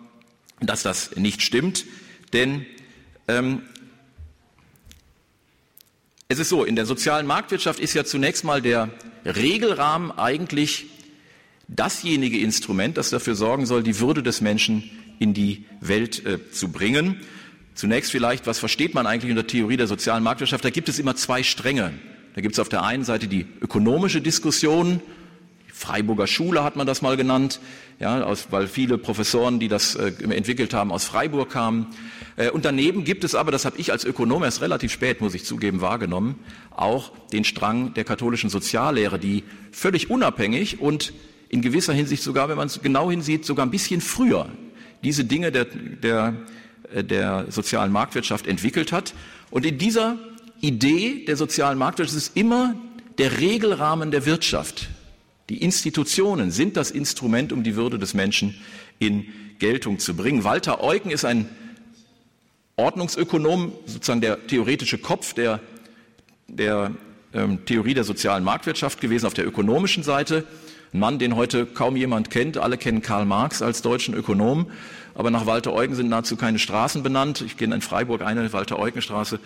dass 0.61 0.83
das 0.83 1.16
nicht 1.16 1.42
stimmt, 1.42 1.85
denn 2.33 2.66
ähm, 3.28 3.62
es 6.28 6.38
ist 6.38 6.49
so, 6.49 6.64
in 6.64 6.76
der 6.76 6.87
sozialen 6.87 7.26
Marktwirtschaft 7.26 7.80
ist 7.80 7.95
ja 7.95 8.04
zunächst 8.04 8.45
mal 8.45 8.61
der 8.61 8.90
Regelrahmen 9.25 10.11
eigentlich 10.11 10.87
dasjenige 11.68 12.38
Instrument, 12.38 12.97
das 12.97 13.11
dafür 13.11 13.35
sorgen 13.35 13.66
soll, 13.66 13.83
die 13.83 14.00
Würde 14.00 14.23
des 14.23 14.40
Menschen 14.40 14.90
in 15.18 15.35
die 15.35 15.64
Welt 15.80 16.25
äh, 16.26 16.50
zu 16.50 16.68
bringen. 16.68 17.21
Zunächst 17.75 18.11
vielleicht, 18.11 18.47
was 18.47 18.59
versteht 18.59 18.95
man 18.95 19.07
eigentlich 19.07 19.30
unter 19.30 19.47
Theorie 19.47 19.76
der 19.76 19.87
sozialen 19.87 20.23
Marktwirtschaft? 20.23 20.64
Da 20.64 20.71
gibt 20.71 20.88
es 20.88 20.99
immer 20.99 21.16
zwei 21.16 21.42
Stränge. 21.42 21.95
Da 22.38 22.42
gibt 22.42 22.54
es 22.54 22.61
auf 22.61 22.68
der 22.68 22.85
einen 22.85 23.02
Seite 23.02 23.26
die 23.26 23.47
ökonomische 23.61 24.21
Diskussion, 24.21 25.00
Freiburger 25.73 26.28
Schule 26.28 26.62
hat 26.62 26.76
man 26.76 26.87
das 26.87 27.02
mal 27.02 27.16
genannt, 27.16 27.59
ja, 27.99 28.23
aus, 28.23 28.47
weil 28.52 28.68
viele 28.68 28.97
Professoren, 28.97 29.59
die 29.59 29.66
das 29.66 29.97
äh, 29.97 30.12
entwickelt 30.23 30.73
haben, 30.73 30.92
aus 30.92 31.04
Freiburg 31.04 31.50
kamen. 31.50 31.88
Äh, 32.37 32.50
und 32.50 32.64
daneben 32.64 33.02
gibt 33.02 33.25
es 33.25 33.35
aber, 33.35 33.50
das 33.50 33.64
habe 33.64 33.76
ich 33.78 33.90
als 33.90 34.04
Ökonom 34.04 34.45
erst 34.45 34.61
relativ 34.61 34.92
spät, 34.92 35.21
muss 35.21 35.35
ich 35.35 35.45
zugeben, 35.45 35.80
wahrgenommen, 35.80 36.37
auch 36.71 37.11
den 37.33 37.42
Strang 37.42 37.92
der 37.95 38.04
katholischen 38.04 38.50
Soziallehre, 38.50 39.18
die 39.18 39.42
völlig 39.73 40.09
unabhängig 40.09 40.80
und 40.80 41.12
in 41.49 41.61
gewisser 41.61 41.92
Hinsicht 41.92 42.23
sogar, 42.23 42.49
wenn 42.49 42.57
man 42.57 42.68
es 42.68 42.80
genau 42.80 43.11
hinsieht, 43.11 43.47
sogar 43.47 43.66
ein 43.66 43.73
bisschen 43.73 44.00
früher 44.00 44.49
diese 45.02 45.25
Dinge 45.25 45.50
der, 45.50 45.64
der, 45.64 46.35
äh, 46.95 47.02
der 47.02 47.47
sozialen 47.49 47.90
Marktwirtschaft 47.90 48.47
entwickelt 48.47 48.92
hat. 48.92 49.12
Und 49.50 49.66
in 49.66 49.76
dieser 49.76 50.18
Idee 50.61 51.25
der 51.27 51.37
sozialen 51.37 51.79
Marktwirtschaft 51.79 52.17
ist 52.17 52.37
immer 52.37 52.75
der 53.19 53.38
Regelrahmen 53.38 54.11
der 54.11 54.27
Wirtschaft. 54.27 54.88
Die 55.49 55.62
Institutionen 55.62 56.50
sind 56.50 56.77
das 56.77 56.91
Instrument, 56.91 57.53
um 57.53 57.62
die 57.62 57.75
Würde 57.77 57.99
des 57.99 58.15
Menschen 58.15 58.55
in 58.99 59.27
Geltung 59.59 59.99
zu 59.99 60.15
bringen. 60.15 60.45
Walter 60.45 60.83
Eucken 60.83 61.11
ist 61.11 61.25
ein 61.25 61.49
Ordnungsökonom, 62.77 63.73
sozusagen 63.87 64.21
der 64.21 64.47
theoretische 64.47 64.99
Kopf 64.99 65.35
der, 65.35 65.61
der 66.47 66.93
ähm, 67.33 67.65
Theorie 67.65 67.95
der 67.95 68.05
sozialen 68.05 68.45
Marktwirtschaft 68.45 69.00
gewesen 69.00 69.27
auf 69.27 69.35
der 69.35 69.47
ökonomischen 69.47 70.03
Seite. 70.03 70.45
Ein 70.93 71.00
Mann, 71.00 71.19
den 71.19 71.35
heute 71.35 71.67
kaum 71.67 71.97
jemand 71.97 72.31
kennt. 72.31 72.57
Alle 72.57 72.79
kennen 72.79 73.03
Karl 73.03 73.25
Marx 73.25 73.62
als 73.62 73.83
deutschen 73.83 74.15
Ökonom. 74.15 74.71
Aber 75.15 75.31
nach 75.31 75.47
Walter 75.47 75.73
Eugen 75.73 75.95
sind 75.95 76.09
nahezu 76.09 76.37
keine 76.37 76.59
Straßen 76.59 77.03
benannt. 77.03 77.41
Ich 77.41 77.57
kenne 77.57 77.75
in 77.75 77.81
Freiburg 77.81 78.23
eine 78.23 78.53
Walter-Eugen-Straße. 78.53 79.41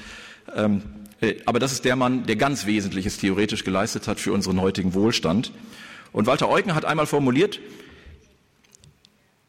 Ähm, 0.54 0.76
äh, 0.76 1.01
aber 1.45 1.59
das 1.59 1.73
ist 1.73 1.85
der 1.85 1.97
Mann, 1.97 2.26
der 2.26 2.37
ganz 2.37 2.67
Wesentliches 2.67 3.19
theoretisch 3.19 3.64
geleistet 3.64 4.09
hat 4.09 4.19
für 4.19 4.33
unseren 4.33 4.61
heutigen 4.61 4.95
Wohlstand. 4.95 5.52
Und 6.12 6.26
Walter 6.26 6.49
Eugen 6.49 6.75
hat 6.75 6.85
einmal 6.85 7.07
formuliert, 7.07 7.61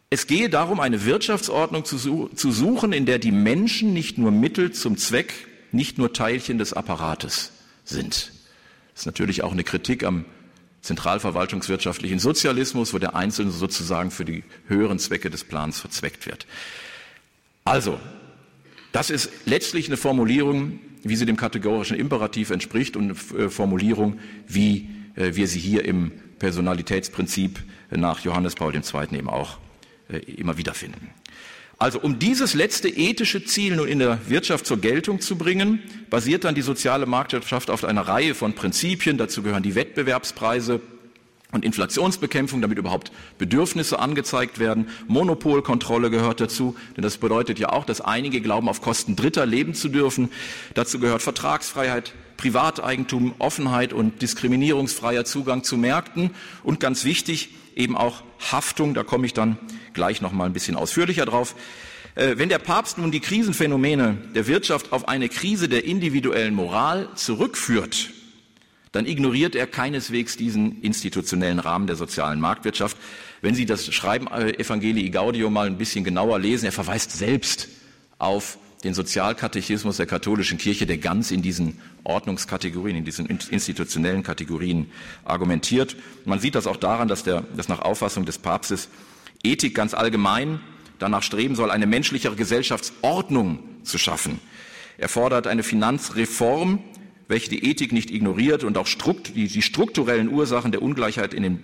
es 0.10 0.27
gehe 0.27 0.48
darum, 0.50 0.80
eine 0.80 1.06
Wirtschaftsordnung 1.06 1.86
zu, 1.86 2.30
zu 2.36 2.51
suchen, 2.51 2.94
in 2.94 3.08
der 3.08 3.18
die 3.18 3.32
Menschen 3.32 3.94
nicht 3.94 4.20
nur 4.20 4.30
Mittel 4.32 4.72
zum 4.72 4.98
Zweck, 4.98 5.34
nicht 5.72 5.98
nur 5.98 6.13
Teilchen 6.13 6.60
des 6.60 6.74
Apparates 6.74 7.51
sind. 7.84 8.32
Das 8.94 9.01
ist 9.01 9.06
natürlich 9.08 9.44
auch 9.44 9.51
eine 9.51 9.63
Kritik 9.63 10.03
am 10.03 10.25
zentralverwaltungswirtschaftlichen 10.84 12.20
Sozialismus, 12.20 12.94
wo 12.94 13.00
der 13.00 13.15
Einzelne 13.15 13.50
sozusagen 13.50 14.12
für 14.12 14.25
die 14.25 14.44
höheren 14.68 15.00
Zwecke 15.00 15.32
des 15.32 15.44
Plans 15.44 15.80
verzweckt 15.80 16.27
wird. 16.27 16.46
Also, 17.65 18.00
das 18.92 19.10
ist 19.10 19.32
letztlich 19.46 19.88
eine 19.88 19.98
Formulierung, 19.98 20.80
wie 21.03 21.15
sie 21.15 21.25
dem 21.25 21.38
kategorischen 21.38 21.98
Imperativ 21.98 22.50
entspricht 22.50 22.95
und 22.95 23.12
äh, 23.12 23.50
Formulierung, 23.50 24.19
wie 24.48 24.89
äh, 25.15 25.36
wir 25.36 25.48
sie 25.48 25.60
hier 25.60 25.86
im 25.86 26.12
Personalitätsprinzip 26.39 27.60
nach 27.91 28.19
Johannes 28.22 28.55
Paul 28.55 28.74
II. 28.74 28.81
eben 29.17 29.29
auch 29.29 29.60
äh, 30.10 30.17
immer 30.17 30.57
wieder 30.57 30.74
finden. 30.74 31.10
Also 31.77 32.00
um 32.00 32.19
dieses 32.19 32.53
letzte 32.53 32.88
ethische 32.88 33.43
Ziel 33.43 33.75
nun 33.75 33.88
in 33.88 34.00
der 34.00 34.19
Wirtschaft 34.29 34.65
zur 34.65 34.79
Geltung 34.79 35.19
zu 35.19 35.38
bringen, 35.38 35.79
basiert 36.10 36.45
dann 36.45 36.55
die 36.55 36.62
soziale 36.62 37.05
Marktwirtschaft 37.05 37.69
auf 37.69 37.83
einer 37.83 38.01
Reihe 38.01 38.36
von 38.36 38.53
Prinzipien. 38.53 39.17
Dazu 39.17 39.43
gehören 39.43 39.63
die 39.63 39.75
Wettbewerbspreise 39.75 40.79
und 41.53 41.63
Inflationsbekämpfung, 41.63 42.62
damit 42.62 42.77
überhaupt 42.77 43.12
Bedürfnisse 43.38 44.00
angezeigt 44.00 44.60
werden. 44.60 44.89
Monopolkontrolle 45.07 46.10
gehört 46.10 46.41
dazu, 46.41 46.75
denn 46.98 47.03
das 47.03 47.17
bedeutet 47.17 47.60
ja 47.60 47.69
auch, 47.69 47.86
dass 47.86 48.01
einige 48.01 48.41
glauben, 48.41 48.67
auf 48.67 48.81
Kosten 48.81 49.15
Dritter 49.15 49.45
leben 49.45 49.74
zu 49.74 49.88
dürfen. 49.88 50.29
Dazu 50.74 51.00
gehört 51.00 51.22
Vertragsfreiheit, 51.22 52.13
Privateigentum, 52.38 53.36
Offenheit 53.39 53.93
und 53.93 54.22
diskriminierungsfreier 54.22 55.24
Zugang 55.24 55.63
zu 55.63 55.77
Märkten 55.77 56.31
und 56.63 56.79
ganz 56.79 57.05
wichtig 57.05 57.50
eben 57.75 57.95
auch 57.95 58.24
Haftung. 58.51 58.93
Da 58.93 59.03
komme 59.03 59.25
ich 59.25 59.33
dann 59.33 59.57
gleich 59.93 60.22
noch 60.22 60.31
mal 60.31 60.45
ein 60.45 60.53
bisschen 60.53 60.75
ausführlicher 60.75 61.25
drauf. 61.25 61.55
Äh, 62.15 62.38
wenn 62.38 62.50
der 62.50 62.60
Papst 62.60 62.98
nun 62.98 63.12
die 63.12 63.19
Krisenphänomene 63.19 64.17
der 64.36 64.48
Wirtschaft 64.48 64.91
auf 64.91 65.07
eine 65.07 65.29
Krise 65.29 65.69
der 65.69 65.86
individuellen 65.86 66.55
Moral 66.55 67.10
zurückführt, 67.15 68.12
dann 68.93 69.05
ignoriert 69.05 69.55
er 69.55 69.67
keineswegs 69.67 70.38
diesen 70.38 70.81
institutionellen 70.81 71.59
Rahmen 71.59 71.88
der 71.88 71.97
sozialen 71.97 72.39
Marktwirtschaft. 72.39 72.95
Wenn 73.41 73.55
Sie 73.55 73.65
das 73.65 73.93
Schreiben 73.93 74.27
äh, 74.27 74.51
Evangelii 74.57 75.09
Gaudium 75.09 75.51
mal 75.51 75.67
ein 75.67 75.77
bisschen 75.77 76.05
genauer 76.05 76.39
lesen, 76.39 76.65
er 76.65 76.71
verweist 76.71 77.12
selbst 77.12 77.67
auf 78.19 78.57
den 78.83 78.93
Sozialkatechismus 78.93 79.97
der 79.97 80.05
katholischen 80.05 80.57
Kirche, 80.57 80.85
der 80.85 80.97
ganz 80.97 81.31
in 81.31 81.41
diesen 81.41 81.79
Ordnungskategorien, 82.03 82.97
in 82.97 83.05
diesen 83.05 83.25
institutionellen 83.27 84.23
Kategorien 84.23 84.91
argumentiert. 85.25 85.95
Man 86.25 86.39
sieht 86.39 86.55
das 86.55 86.67
auch 86.67 86.77
daran, 86.77 87.07
dass, 87.07 87.23
der, 87.23 87.41
dass 87.55 87.69
nach 87.69 87.79
Auffassung 87.79 88.25
des 88.25 88.38
Papstes 88.38 88.89
Ethik 89.43 89.73
ganz 89.73 89.93
allgemein 89.93 90.59
danach 91.00 91.23
streben 91.23 91.55
soll, 91.55 91.71
eine 91.71 91.88
menschlichere 91.88 92.35
Gesellschaftsordnung 92.35 93.59
zu 93.83 93.97
schaffen. 93.97 94.39
Er 94.97 95.09
fordert 95.09 95.47
eine 95.47 95.63
Finanzreform, 95.63 96.79
welche 97.27 97.50
die 97.50 97.65
Ethik 97.65 97.92
nicht 97.92 98.12
ignoriert 98.12 98.63
und 98.63 98.77
auch 98.77 98.88
strukt, 98.88 99.36
die, 99.36 99.48
die 99.48 99.62
strukturellen 99.62 100.30
Ursachen 100.30 100.72
der 100.72 100.82
Ungleichheit 100.82 101.34
in 101.34 101.44
den 101.44 101.60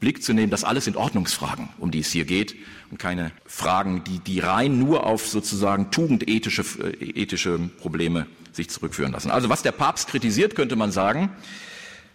Blick 0.00 0.22
zu 0.22 0.32
nehmen, 0.32 0.50
das 0.50 0.64
alles 0.64 0.86
sind 0.86 0.96
Ordnungsfragen, 0.96 1.68
um 1.78 1.90
die 1.90 2.00
es 2.00 2.10
hier 2.10 2.24
geht 2.24 2.56
und 2.90 2.98
keine 2.98 3.32
Fragen, 3.44 4.02
die, 4.04 4.18
die 4.18 4.40
rein 4.40 4.78
nur 4.78 5.04
auf 5.04 5.28
sozusagen 5.28 5.90
tugendethische 5.90 6.64
äh, 6.82 7.20
ethische 7.20 7.58
Probleme 7.80 8.26
sich 8.52 8.70
zurückführen 8.70 9.12
lassen. 9.12 9.30
Also 9.30 9.50
was 9.50 9.62
der 9.62 9.72
Papst 9.72 10.08
kritisiert, 10.08 10.56
könnte 10.56 10.74
man 10.74 10.90
sagen, 10.90 11.30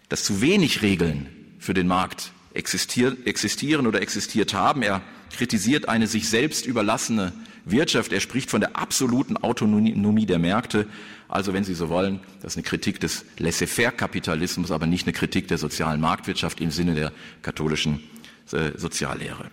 dass 0.10 0.24
zu 0.24 0.42
wenig 0.42 0.82
Regeln 0.82 1.28
für 1.60 1.74
den 1.74 1.88
Markt 1.88 2.32
existieren 2.54 3.88
oder 3.88 4.02
existiert 4.02 4.54
haben. 4.54 4.82
Er 4.82 5.02
kritisiert 5.36 5.90
eine 5.90 6.08
sich 6.08 6.30
selbst 6.30 6.66
überlassene 6.66 7.34
Wirtschaft. 7.66 8.14
Er 8.14 8.20
spricht 8.20 8.50
von 8.50 8.62
der 8.62 8.78
absoluten 8.78 9.38
Autonomie 9.38 10.26
der 10.26 10.40
Märkte. 10.40 10.88
Also, 11.28 11.54
wenn 11.54 11.64
Sie 11.64 11.74
so 11.74 11.90
wollen, 11.90 12.20
das 12.42 12.54
ist 12.54 12.58
eine 12.58 12.64
Kritik 12.64 13.00
des 13.00 13.26
Laissez-faire-Kapitalismus, 13.38 14.72
aber 14.72 14.86
nicht 14.86 15.08
eine 15.08 15.14
Kritik 15.14 15.48
der 15.48 15.58
sozialen 15.58 16.00
Marktwirtschaft 16.00 16.62
im 16.62 16.72
Sinne 16.72 16.96
der 16.96 17.12
katholischen 17.42 18.04
äh, 18.52 18.78
Soziallehre. 18.78 19.50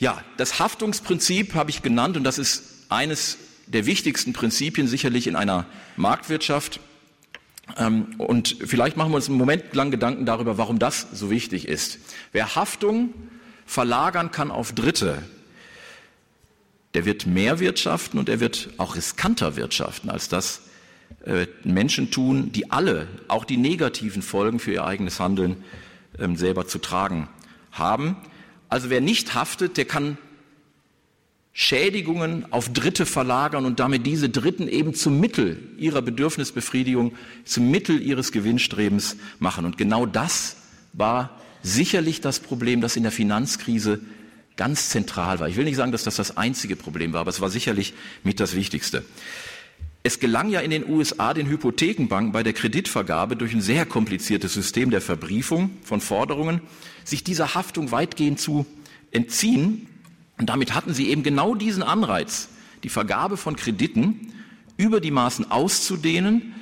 Ja, 0.00 0.24
das 0.38 0.58
Haftungsprinzip 0.58 1.54
habe 1.54 1.68
ich 1.68 1.82
genannt 1.82 2.16
und 2.16 2.24
das 2.24 2.38
ist 2.38 2.86
eines 2.88 3.36
der 3.66 3.84
wichtigsten 3.84 4.32
Prinzipien 4.32 4.88
sicherlich 4.88 5.26
in 5.26 5.36
einer 5.36 5.66
Marktwirtschaft. 5.96 6.80
Ähm, 7.76 8.14
und 8.16 8.56
vielleicht 8.64 8.96
machen 8.96 9.12
wir 9.12 9.16
uns 9.16 9.28
einen 9.28 9.36
Moment 9.36 9.74
lang 9.74 9.90
Gedanken 9.90 10.24
darüber, 10.24 10.56
warum 10.56 10.78
das 10.78 11.06
so 11.12 11.28
wichtig 11.28 11.68
ist. 11.68 11.98
Wer 12.32 12.56
Haftung 12.56 13.12
verlagern 13.66 14.30
kann 14.30 14.50
auf 14.50 14.72
Dritte, 14.72 15.22
der 16.94 17.04
wird 17.04 17.26
mehr 17.26 17.60
wirtschaften 17.60 18.18
und 18.18 18.30
er 18.30 18.40
wird 18.40 18.70
auch 18.78 18.96
riskanter 18.96 19.54
wirtschaften, 19.56 20.08
als 20.08 20.30
das 20.30 20.62
äh, 21.26 21.46
Menschen 21.62 22.10
tun, 22.10 22.52
die 22.52 22.70
alle, 22.70 23.06
auch 23.28 23.44
die 23.44 23.58
negativen 23.58 24.22
Folgen 24.22 24.60
für 24.60 24.72
ihr 24.72 24.84
eigenes 24.86 25.20
Handeln 25.20 25.62
ähm, 26.18 26.36
selber 26.36 26.66
zu 26.66 26.78
tragen 26.78 27.28
haben. 27.70 28.16
Also 28.70 28.88
wer 28.88 29.00
nicht 29.00 29.34
haftet, 29.34 29.76
der 29.76 29.84
kann 29.84 30.16
Schädigungen 31.52 32.50
auf 32.52 32.72
Dritte 32.72 33.04
verlagern 33.04 33.66
und 33.66 33.80
damit 33.80 34.06
diese 34.06 34.28
Dritten 34.28 34.68
eben 34.68 34.94
zum 34.94 35.18
Mittel 35.18 35.58
ihrer 35.76 36.00
Bedürfnisbefriedigung, 36.00 37.12
zum 37.44 37.70
Mittel 37.70 38.00
ihres 38.00 38.30
Gewinnstrebens 38.30 39.16
machen. 39.40 39.64
Und 39.64 39.76
genau 39.76 40.06
das 40.06 40.56
war 40.92 41.40
sicherlich 41.62 42.20
das 42.20 42.40
Problem, 42.40 42.80
das 42.80 42.96
in 42.96 43.02
der 43.02 43.12
Finanzkrise 43.12 44.00
ganz 44.56 44.90
zentral 44.90 45.40
war. 45.40 45.48
Ich 45.48 45.56
will 45.56 45.64
nicht 45.64 45.76
sagen, 45.76 45.92
dass 45.92 46.04
das 46.04 46.16
das 46.16 46.36
einzige 46.36 46.76
Problem 46.76 47.12
war, 47.12 47.22
aber 47.22 47.30
es 47.30 47.40
war 47.40 47.50
sicherlich 47.50 47.94
mit 48.22 48.40
das 48.40 48.54
Wichtigste. 48.54 49.04
Es 50.02 50.18
gelang 50.18 50.48
ja 50.48 50.60
in 50.60 50.70
den 50.70 50.88
USA 50.88 51.34
den 51.34 51.46
Hypothekenbanken 51.46 52.32
bei 52.32 52.42
der 52.42 52.54
Kreditvergabe 52.54 53.36
durch 53.36 53.52
ein 53.52 53.60
sehr 53.60 53.84
kompliziertes 53.84 54.54
System 54.54 54.90
der 54.90 55.02
Verbriefung 55.02 55.70
von 55.82 56.00
Forderungen 56.00 56.62
sich 57.04 57.22
dieser 57.22 57.54
Haftung 57.54 57.92
weitgehend 57.92 58.40
zu 58.40 58.64
entziehen. 59.10 59.88
Und 60.38 60.48
damit 60.48 60.74
hatten 60.74 60.94
sie 60.94 61.10
eben 61.10 61.22
genau 61.22 61.54
diesen 61.54 61.82
Anreiz, 61.82 62.48
die 62.82 62.88
Vergabe 62.88 63.36
von 63.36 63.56
Krediten 63.56 64.32
über 64.78 65.00
die 65.00 65.10
Maßen 65.10 65.50
auszudehnen. 65.50 66.54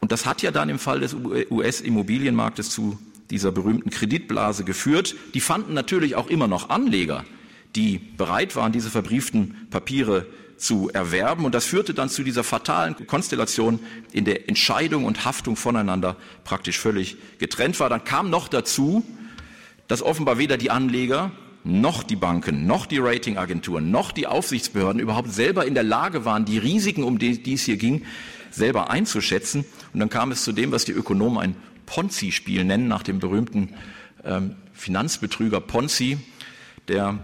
Und 0.00 0.12
das 0.12 0.26
hat 0.26 0.42
ja 0.42 0.50
dann 0.50 0.68
im 0.68 0.78
Fall 0.78 1.00
des 1.00 1.14
US-Immobilienmarktes 1.14 2.68
zu 2.68 2.98
dieser 3.30 3.52
berühmten 3.52 3.88
Kreditblase 3.88 4.64
geführt. 4.64 5.16
Die 5.32 5.40
fanden 5.40 5.72
natürlich 5.72 6.14
auch 6.14 6.28
immer 6.28 6.46
noch 6.46 6.68
Anleger, 6.68 7.24
die 7.74 7.98
bereit 7.98 8.54
waren, 8.54 8.72
diese 8.72 8.90
verbrieften 8.90 9.66
Papiere 9.70 10.26
zu 10.58 10.90
erwerben. 10.90 11.44
Und 11.44 11.54
das 11.54 11.64
führte 11.64 11.94
dann 11.94 12.08
zu 12.08 12.22
dieser 12.22 12.44
fatalen 12.44 13.06
Konstellation, 13.06 13.80
in 14.12 14.24
der 14.24 14.48
Entscheidung 14.48 15.04
und 15.04 15.24
Haftung 15.24 15.56
voneinander 15.56 16.16
praktisch 16.44 16.78
völlig 16.78 17.16
getrennt 17.38 17.80
war. 17.80 17.88
Dann 17.88 18.04
kam 18.04 18.28
noch 18.28 18.48
dazu, 18.48 19.04
dass 19.86 20.02
offenbar 20.02 20.38
weder 20.38 20.56
die 20.56 20.70
Anleger 20.70 21.30
noch 21.64 22.02
die 22.02 22.16
Banken, 22.16 22.66
noch 22.66 22.86
die 22.86 22.98
Ratingagenturen, 22.98 23.90
noch 23.90 24.12
die 24.12 24.26
Aufsichtsbehörden 24.26 25.00
überhaupt 25.00 25.32
selber 25.32 25.66
in 25.66 25.74
der 25.74 25.82
Lage 25.82 26.24
waren, 26.24 26.44
die 26.44 26.58
Risiken, 26.58 27.04
um 27.04 27.18
die, 27.18 27.42
die 27.42 27.54
es 27.54 27.62
hier 27.62 27.76
ging, 27.76 28.04
selber 28.50 28.90
einzuschätzen. 28.90 29.64
Und 29.92 30.00
dann 30.00 30.08
kam 30.08 30.32
es 30.32 30.44
zu 30.44 30.52
dem, 30.52 30.72
was 30.72 30.84
die 30.84 30.92
Ökonomen 30.92 31.38
ein 31.38 31.56
Ponzi-Spiel 31.86 32.64
nennen, 32.64 32.88
nach 32.88 33.02
dem 33.02 33.18
berühmten 33.18 33.74
ähm, 34.24 34.56
Finanzbetrüger 34.72 35.60
Ponzi, 35.60 36.18
der 36.86 37.18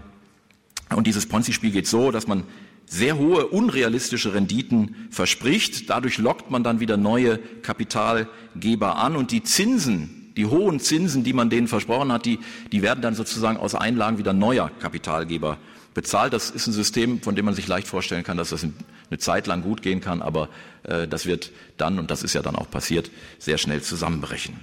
und 0.93 1.07
dieses 1.07 1.25
Ponzi-Spiel 1.25 1.71
geht 1.71 1.87
so, 1.87 2.11
dass 2.11 2.27
man 2.27 2.43
sehr 2.85 3.17
hohe 3.17 3.47
unrealistische 3.47 4.33
Renditen 4.33 5.07
verspricht. 5.09 5.89
Dadurch 5.89 6.17
lockt 6.17 6.51
man 6.51 6.63
dann 6.63 6.79
wieder 6.79 6.97
neue 6.97 7.37
Kapitalgeber 7.37 8.97
an 8.97 9.15
und 9.15 9.31
die 9.31 9.43
Zinsen, 9.43 10.33
die 10.37 10.45
hohen 10.45 10.79
Zinsen, 10.79 11.23
die 11.23 11.33
man 11.33 11.49
denen 11.49 11.67
versprochen 11.67 12.11
hat, 12.11 12.25
die, 12.25 12.39
die 12.71 12.81
werden 12.81 13.01
dann 13.01 13.15
sozusagen 13.15 13.57
aus 13.57 13.75
Einlagen 13.75 14.17
wieder 14.17 14.33
neuer 14.33 14.69
Kapitalgeber 14.79 15.57
bezahlt. 15.93 16.33
Das 16.33 16.51
ist 16.51 16.67
ein 16.67 16.73
System, 16.73 17.21
von 17.21 17.35
dem 17.35 17.45
man 17.45 17.53
sich 17.53 17.67
leicht 17.67 17.87
vorstellen 17.87 18.23
kann, 18.23 18.37
dass 18.37 18.49
das 18.49 18.63
eine 18.63 19.17
Zeit 19.17 19.47
lang 19.47 19.61
gut 19.61 19.81
gehen 19.81 20.01
kann, 20.01 20.21
aber 20.21 20.49
äh, 20.83 21.07
das 21.07 21.25
wird 21.25 21.51
dann, 21.77 21.97
und 21.97 22.11
das 22.11 22.21
ist 22.21 22.33
ja 22.33 22.41
dann 22.41 22.55
auch 22.55 22.69
passiert, 22.69 23.09
sehr 23.39 23.57
schnell 23.57 23.81
zusammenbrechen. 23.81 24.59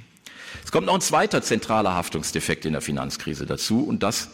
Es 0.64 0.70
kommt 0.70 0.86
noch 0.86 0.94
ein 0.94 1.00
zweiter 1.00 1.42
zentraler 1.42 1.94
Haftungsdefekt 1.94 2.66
in 2.66 2.72
der 2.72 2.82
Finanzkrise 2.82 3.46
dazu 3.46 3.82
und 3.82 4.02
das 4.02 4.28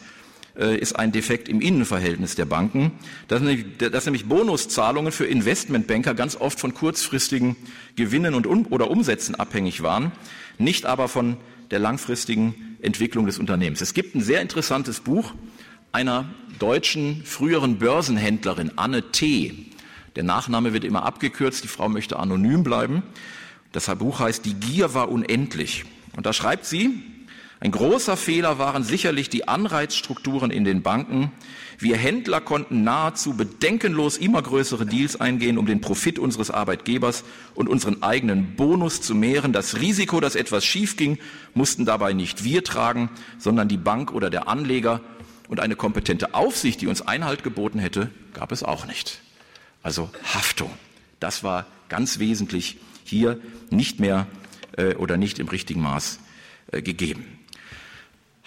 ist 0.55 0.93
ein 0.93 1.11
Defekt 1.11 1.47
im 1.47 1.61
Innenverhältnis 1.61 2.35
der 2.35 2.45
Banken, 2.45 2.91
dass 3.27 3.41
nämlich, 3.41 3.77
dass 3.77 4.05
nämlich 4.05 4.25
Bonuszahlungen 4.25 5.11
für 5.11 5.25
Investmentbanker 5.25 6.13
ganz 6.13 6.35
oft 6.35 6.59
von 6.59 6.73
kurzfristigen 6.73 7.55
Gewinnen 7.95 8.33
und 8.33 8.45
oder 8.45 8.89
Umsätzen 8.91 9.35
abhängig 9.35 9.83
waren, 9.83 10.11
nicht 10.57 10.85
aber 10.85 11.07
von 11.07 11.37
der 11.71 11.79
langfristigen 11.79 12.77
Entwicklung 12.81 13.25
des 13.25 13.39
Unternehmens. 13.39 13.81
Es 13.81 13.93
gibt 13.93 14.15
ein 14.15 14.21
sehr 14.21 14.41
interessantes 14.41 14.99
Buch 14.99 15.33
einer 15.91 16.25
deutschen 16.59 17.23
früheren 17.25 17.77
Börsenhändlerin, 17.79 18.71
Anne 18.75 19.11
T. 19.11 19.53
Der 20.15 20.23
Nachname 20.23 20.73
wird 20.73 20.83
immer 20.83 21.03
abgekürzt, 21.03 21.63
die 21.63 21.67
Frau 21.67 21.89
möchte 21.89 22.19
anonym 22.19 22.63
bleiben. 22.63 23.03
Das 23.71 23.85
Buch 23.97 24.19
heißt 24.19 24.45
Die 24.45 24.55
Gier 24.55 24.93
war 24.93 25.09
unendlich. 25.09 25.85
Und 26.15 26.25
da 26.25 26.33
schreibt 26.33 26.65
sie, 26.65 27.03
ein 27.61 27.71
großer 27.71 28.15
Fehler 28.15 28.57
waren 28.57 28.83
sicherlich 28.83 29.29
die 29.29 29.49
Anreizstrukturen 29.49 30.49
in 30.49 30.63
den 30.63 30.81
Banken. 30.81 31.33
Wir 31.77 31.97
Händler 31.97 32.39
konnten 32.39 32.83
nahezu 32.83 33.33
bedenkenlos 33.33 34.15
immer 34.15 34.41
größere 34.41 34.85
Deals 34.85 35.19
eingehen, 35.19 35.57
um 35.57 35.65
den 35.65 35.81
Profit 35.81 36.19
unseres 36.19 36.51
Arbeitgebers 36.51 37.25
und 37.55 37.67
unseren 37.67 38.01
eigenen 38.01 38.55
Bonus 38.55 39.01
zu 39.01 39.13
mehren. 39.13 39.51
Das 39.51 39.77
Risiko, 39.77 40.21
dass 40.21 40.35
etwas 40.35 40.63
schief 40.63 40.95
ging, 40.95 41.17
mussten 41.53 41.85
dabei 41.85 42.13
nicht 42.13 42.45
wir 42.45 42.63
tragen, 42.63 43.09
sondern 43.37 43.67
die 43.67 43.77
Bank 43.77 44.13
oder 44.13 44.29
der 44.29 44.47
Anleger. 44.47 45.01
Und 45.49 45.59
eine 45.59 45.75
kompetente 45.75 46.35
Aufsicht, 46.35 46.79
die 46.79 46.87
uns 46.87 47.01
Einhalt 47.01 47.43
geboten 47.43 47.79
hätte, 47.79 48.09
gab 48.33 48.53
es 48.53 48.63
auch 48.63 48.85
nicht. 48.85 49.19
Also 49.83 50.09
Haftung. 50.33 50.71
Das 51.19 51.43
war 51.43 51.65
ganz 51.89 52.19
wesentlich 52.19 52.77
hier 53.03 53.39
nicht 53.69 53.99
mehr 53.99 54.27
äh, 54.77 54.95
oder 54.95 55.17
nicht 55.17 55.39
im 55.39 55.47
richtigen 55.47 55.81
Maß 55.81 56.19
äh, 56.71 56.81
gegeben. 56.81 57.38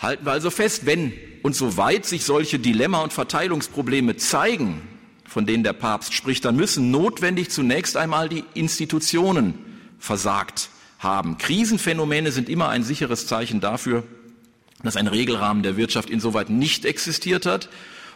Halten 0.02 0.26
wir 0.26 0.32
also 0.32 0.50
fest, 0.50 0.85
wenn 0.85 1.12
und 1.42 1.54
soweit 1.54 2.06
sich 2.06 2.25
solche 2.25 2.59
Dilemma- 2.59 3.02
und 3.02 3.12
Verteilungsprobleme 3.12 4.16
zeigen, 4.16 4.82
von 5.25 5.47
denen 5.47 5.62
der 5.62 5.73
Papst 5.73 6.12
spricht, 6.12 6.44
dann 6.44 6.56
müssen 6.56 6.90
notwendig 6.90 7.50
zunächst 7.50 7.97
einmal 7.97 8.28
die 8.28 8.44
Institutionen 8.54 9.54
versagt 10.00 10.71
haben. 10.99 11.38
Krisenphänomene 11.38 12.32
sind 12.32 12.49
immer 12.49 12.68
ein 12.68 12.82
sicheres 12.82 13.28
Zeichen 13.28 13.61
dafür, 13.61 14.02
dass 14.82 14.97
ein 14.97 15.06
Regelrahmen 15.06 15.62
der 15.62 15.76
Wirtschaft 15.76 16.11
insoweit 16.11 16.50
nicht 16.50 16.85
existiert 16.85 17.47
hat 17.47 17.68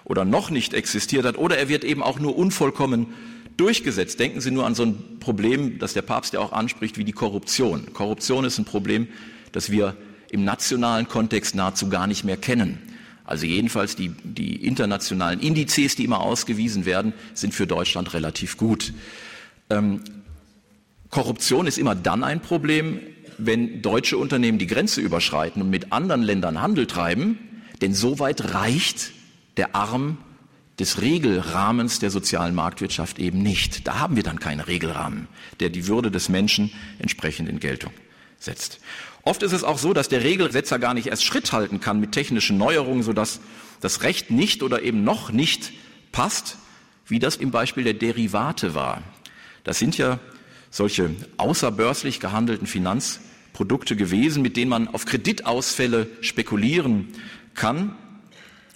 oder 0.05 0.25
noch 0.25 0.51
nicht 0.51 0.75
existiert 0.75 1.25
hat 1.25 1.39
oder 1.39 1.57
er 1.57 1.69
wird 1.69 1.85
eben 1.85 2.03
auch 2.03 2.19
nur 2.19 2.37
unvollkommen 2.37 3.15
durchgesetzt. 3.57 4.19
Denken 4.19 4.41
Sie 4.41 4.51
nur 4.51 4.67
an 4.67 4.75
so 4.75 4.83
ein 4.83 5.19
Problem, 5.21 5.79
das 5.79 5.95
der 5.95 6.03
Papst 6.03 6.33
ja 6.33 6.41
auch 6.41 6.53
anspricht, 6.53 6.99
wie 6.99 7.05
die 7.05 7.13
Korruption. 7.13 7.93
Korruption 7.93 8.45
ist 8.45 8.59
ein 8.59 8.65
Problem, 8.65 9.07
das 9.53 9.71
wir 9.71 9.97
im 10.31 10.45
nationalen 10.45 11.09
Kontext 11.09 11.55
nahezu 11.55 11.89
gar 11.89 12.07
nicht 12.07 12.25
mehr 12.25 12.37
kennen. 12.37 12.79
Also 13.25 13.45
jedenfalls 13.47 13.97
die, 13.97 14.11
die 14.23 14.65
internationalen 14.65 15.41
Indizes, 15.41 15.97
die 15.97 16.05
immer 16.05 16.21
ausgewiesen 16.21 16.85
werden, 16.85 17.13
sind 17.35 17.55
für 17.55 17.67
Deutschland 17.67 18.15
relativ 18.15 18.57
gut. 18.57 18.93
Ähm, 19.69 20.03
Korruption 21.11 21.67
ist 21.67 21.79
immer 21.79 21.95
dann 21.95 22.23
ein 22.23 22.41
Problem, 22.41 23.01
wenn 23.39 23.83
deutsche 23.83 24.17
Unternehmen 24.17 24.59
die 24.59 24.67
Grenze 24.67 25.01
überschreiten 25.01 25.61
und 25.61 25.71
mit 25.71 25.93
anderen 25.93 26.23
Ländern 26.23 26.61
Handel 26.61 26.87
treiben, 26.87 27.39
denn 27.81 27.95
so 27.95 28.19
weit 28.19 28.55
reicht 28.55 29.13
der 29.57 29.75
Arm 29.75 30.19
des 30.79 31.01
Regelrahmens 31.01 31.99
der 31.99 32.11
sozialen 32.11 32.55
Marktwirtschaft 32.55 33.19
eben 33.19 33.43
nicht. 33.43 33.87
Da 33.87 33.99
haben 33.99 34.17
wir 34.17 34.23
dann 34.23 34.39
keinen 34.39 34.61
Regelrahmen, 34.61 35.27
der 35.61 35.71
die 35.71 35.87
Würde 35.87 36.11
des 36.11 36.29
Menschen 36.29 36.71
entsprechend 36.99 37.49
in 37.49 37.61
Geltung 37.61 37.93
setzt. 38.39 38.81
Oft 39.27 39.43
ist 39.43 39.51
es 39.51 39.65
auch 39.65 39.79
so, 39.79 39.93
dass 39.93 40.09
der 40.09 40.23
Regelsetzer 40.23 40.79
gar 40.79 40.95
nicht 40.95 41.09
erst 41.09 41.25
Schritt 41.25 41.51
halten 41.51 41.81
kann 41.81 41.99
mit 41.99 42.13
technischen 42.13 42.59
Neuerungen, 42.59 43.03
sodass 43.03 43.41
das 43.81 44.05
Recht 44.05 44.31
nicht 44.31 44.63
oder 44.63 44.83
eben 44.83 45.03
noch 45.03 45.33
nicht 45.33 45.73
passt, 46.13 46.59
wie 47.09 47.19
das 47.19 47.35
im 47.35 47.51
Beispiel 47.51 47.83
der 47.83 47.95
Derivate 47.95 48.77
war. 48.77 49.03
Das 49.65 49.81
sind 49.81 49.99
ja 49.99 50.21
solche 50.71 51.11
außerbörslich 51.39 52.21
gehandelten 52.21 52.69
Finanzprodukte 52.69 53.97
gewesen, 53.97 54.43
mit 54.43 54.57
denen 54.57 54.71
man 54.71 54.87
auf 54.87 55.07
Kreditausfälle 55.07 56.07
spekulieren 56.21 57.09
kann. 57.55 57.97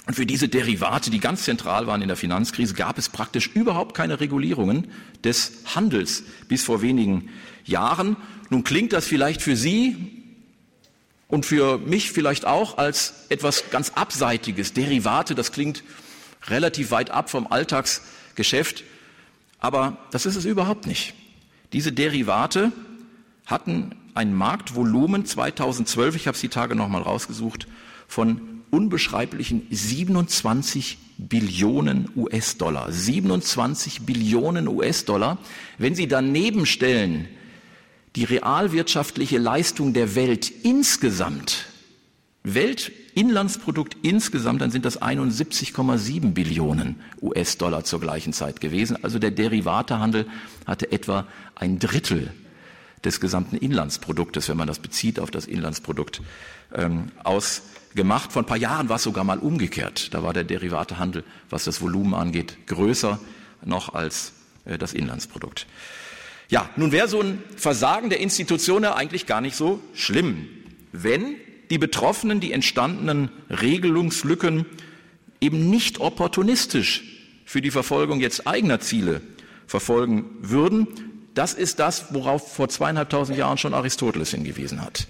Und 0.09 0.15
für 0.15 0.27
diese 0.27 0.49
Derivate, 0.49 1.13
die 1.13 1.21
ganz 1.21 1.45
zentral 1.45 1.87
waren 1.87 2.03
in 2.03 2.09
der 2.09 2.17
Finanzkrise, 2.17 2.75
gab 2.75 2.99
es 2.99 3.09
praktisch 3.09 3.47
überhaupt 3.55 3.95
keine 3.95 4.19
Regulierungen 4.19 4.89
des 5.23 5.63
Handels 5.77 6.25
bis 6.49 6.65
vor 6.65 6.83
wenigen 6.83 7.29
Jahren. 7.65 8.17
Nun 8.49 8.65
klingt 8.65 8.93
das 8.93 9.07
vielleicht 9.07 9.43
für 9.43 9.55
Sie 9.55 10.20
und 11.31 11.47
für 11.47 11.79
mich 11.79 12.11
vielleicht 12.11 12.45
auch 12.45 12.79
als 12.79 13.27
etwas 13.29 13.71
ganz 13.71 13.91
Abseitiges. 13.91 14.73
Derivate, 14.73 15.35
das 15.35 15.53
klingt 15.53 15.83
relativ 16.49 16.91
weit 16.91 17.11
ab 17.11 17.31
vom 17.31 17.47
Alltagsgeschäft, 17.47 18.85
aber 19.59 19.99
das 20.11 20.27
ist 20.27 20.37
es 20.37 20.45
überhaupt 20.45 20.87
nicht. 20.87 21.15
Diese 21.73 21.93
Derivate 21.93 22.73
hatten 23.47 23.95
ein 24.15 24.35
Marktvolumen 24.35 25.25
2012, 25.25 26.17
ich 26.17 26.27
habe 26.27 26.35
es 26.35 26.41
die 26.41 26.49
Tage 26.49 26.75
nochmal 26.75 27.03
rausgesucht, 27.03 27.69
von 28.09 28.63
unbeschreiblichen 28.71 29.67
27 29.71 30.99
Billionen 31.19 32.09
US-Dollar. 32.17 32.91
27 32.91 34.03
Billionen 34.03 34.67
US-Dollar. 34.69 35.39
Wenn 35.79 35.95
Sie 35.95 36.09
daneben 36.09 36.67
stellen, 36.67 37.29
die 38.17 38.25
realwirtschaftliche 38.25 39.39
Leistung 39.39 39.93
der 39.93 40.15
Welt 40.15 40.51
insgesamt, 40.63 41.67
Weltinlandsprodukt 42.43 43.97
insgesamt, 44.03 44.63
dann 44.63 44.71
sind 44.71 44.85
das 44.85 45.01
71,7 45.01 46.33
Billionen 46.33 46.97
US-Dollar 47.21 47.85
zur 47.85 48.01
gleichen 48.01 48.33
Zeit 48.33 48.61
gewesen. 48.61 49.03
Also 49.05 49.19
der 49.19 49.31
Derivatehandel 49.31 50.27
hatte 50.67 50.91
etwa 50.91 51.27
ein 51.55 51.79
Drittel 51.79 52.33
des 53.05 53.21
gesamten 53.21 53.57
Inlandsproduktes, 53.57 54.49
wenn 54.49 54.57
man 54.57 54.67
das 54.67 54.79
bezieht 54.79 55.21
auf 55.21 55.31
das 55.31 55.47
Inlandsprodukt, 55.47 56.23
ähm, 56.75 57.11
ausgemacht. 57.23 58.33
Vor 58.33 58.43
ein 58.43 58.47
paar 58.47 58.57
Jahren 58.57 58.89
war 58.89 58.97
es 58.97 59.03
sogar 59.03 59.25
mal 59.25 59.39
umgekehrt. 59.39 60.13
Da 60.15 60.23
war 60.23 60.33
der 60.33 60.45
Derivatehandel, 60.45 61.25
was 61.49 61.65
das 61.65 61.81
Volumen 61.81 62.15
angeht, 62.15 62.57
größer 62.67 63.19
noch 63.65 63.95
als 63.95 64.33
äh, 64.65 64.79
das 64.79 64.93
Inlandsprodukt. 64.93 65.67
Ja, 66.51 66.69
nun 66.75 66.91
wäre 66.91 67.07
so 67.07 67.23
ein 67.23 67.43
Versagen 67.57 68.11
der 68.11 68.19
Institutionen 68.19 68.93
eigentlich 68.93 69.27
gar 69.27 69.41
nicht 69.41 69.55
so 69.55 69.81
schlimm, 69.95 70.49
wenn 70.93 71.37
die 71.71 71.79
Betroffenen 71.79 72.41
die 72.41 72.53
entstandenen 72.53 73.31
Regelungslücken 73.49 74.67
eben 75.41 75.71
nicht 75.71 76.01
opportunistisch 76.01 77.05
für 77.45 77.63
die 77.63 77.71
Verfolgung 77.71 78.21
jetzt 78.21 78.49
eigener 78.49 78.81
Ziele 78.81 79.23
verfolgen 79.69 80.25
würden. 80.41 80.89
Das 81.35 81.55
ist 81.55 81.79
das, 81.79 82.13
worauf 82.13 82.53
vor 82.53 82.69
zweieinhalbtausend 82.69 83.39
Jahren 83.39 83.57
schon 83.57 83.73
Aristoteles 83.73 84.33
hingewiesen 84.33 84.83
hat. 84.85 85.07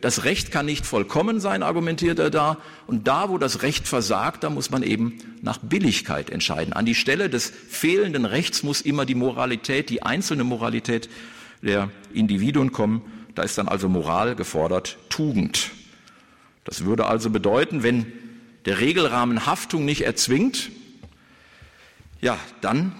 Das 0.00 0.24
Recht 0.24 0.50
kann 0.50 0.64
nicht 0.64 0.86
vollkommen 0.86 1.38
sein, 1.38 1.62
argumentiert 1.62 2.18
er 2.18 2.30
da. 2.30 2.56
Und 2.86 3.06
da, 3.06 3.28
wo 3.28 3.36
das 3.36 3.62
Recht 3.62 3.86
versagt, 3.86 4.42
da 4.42 4.48
muss 4.48 4.70
man 4.70 4.82
eben 4.82 5.18
nach 5.42 5.58
Billigkeit 5.58 6.30
entscheiden. 6.30 6.72
An 6.72 6.86
die 6.86 6.94
Stelle 6.94 7.28
des 7.28 7.50
fehlenden 7.50 8.24
Rechts 8.24 8.62
muss 8.62 8.80
immer 8.80 9.04
die 9.04 9.14
Moralität, 9.14 9.90
die 9.90 10.02
einzelne 10.02 10.44
Moralität 10.44 11.10
der 11.60 11.90
Individuen 12.14 12.72
kommen. 12.72 13.02
Da 13.34 13.42
ist 13.42 13.58
dann 13.58 13.68
also 13.68 13.90
Moral 13.90 14.34
gefordert, 14.34 14.96
Tugend. 15.10 15.70
Das 16.64 16.86
würde 16.86 17.04
also 17.04 17.28
bedeuten, 17.28 17.82
wenn 17.82 18.10
der 18.64 18.80
Regelrahmen 18.80 19.44
Haftung 19.44 19.84
nicht 19.84 20.06
erzwingt, 20.06 20.70
ja, 22.22 22.38
dann 22.62 22.92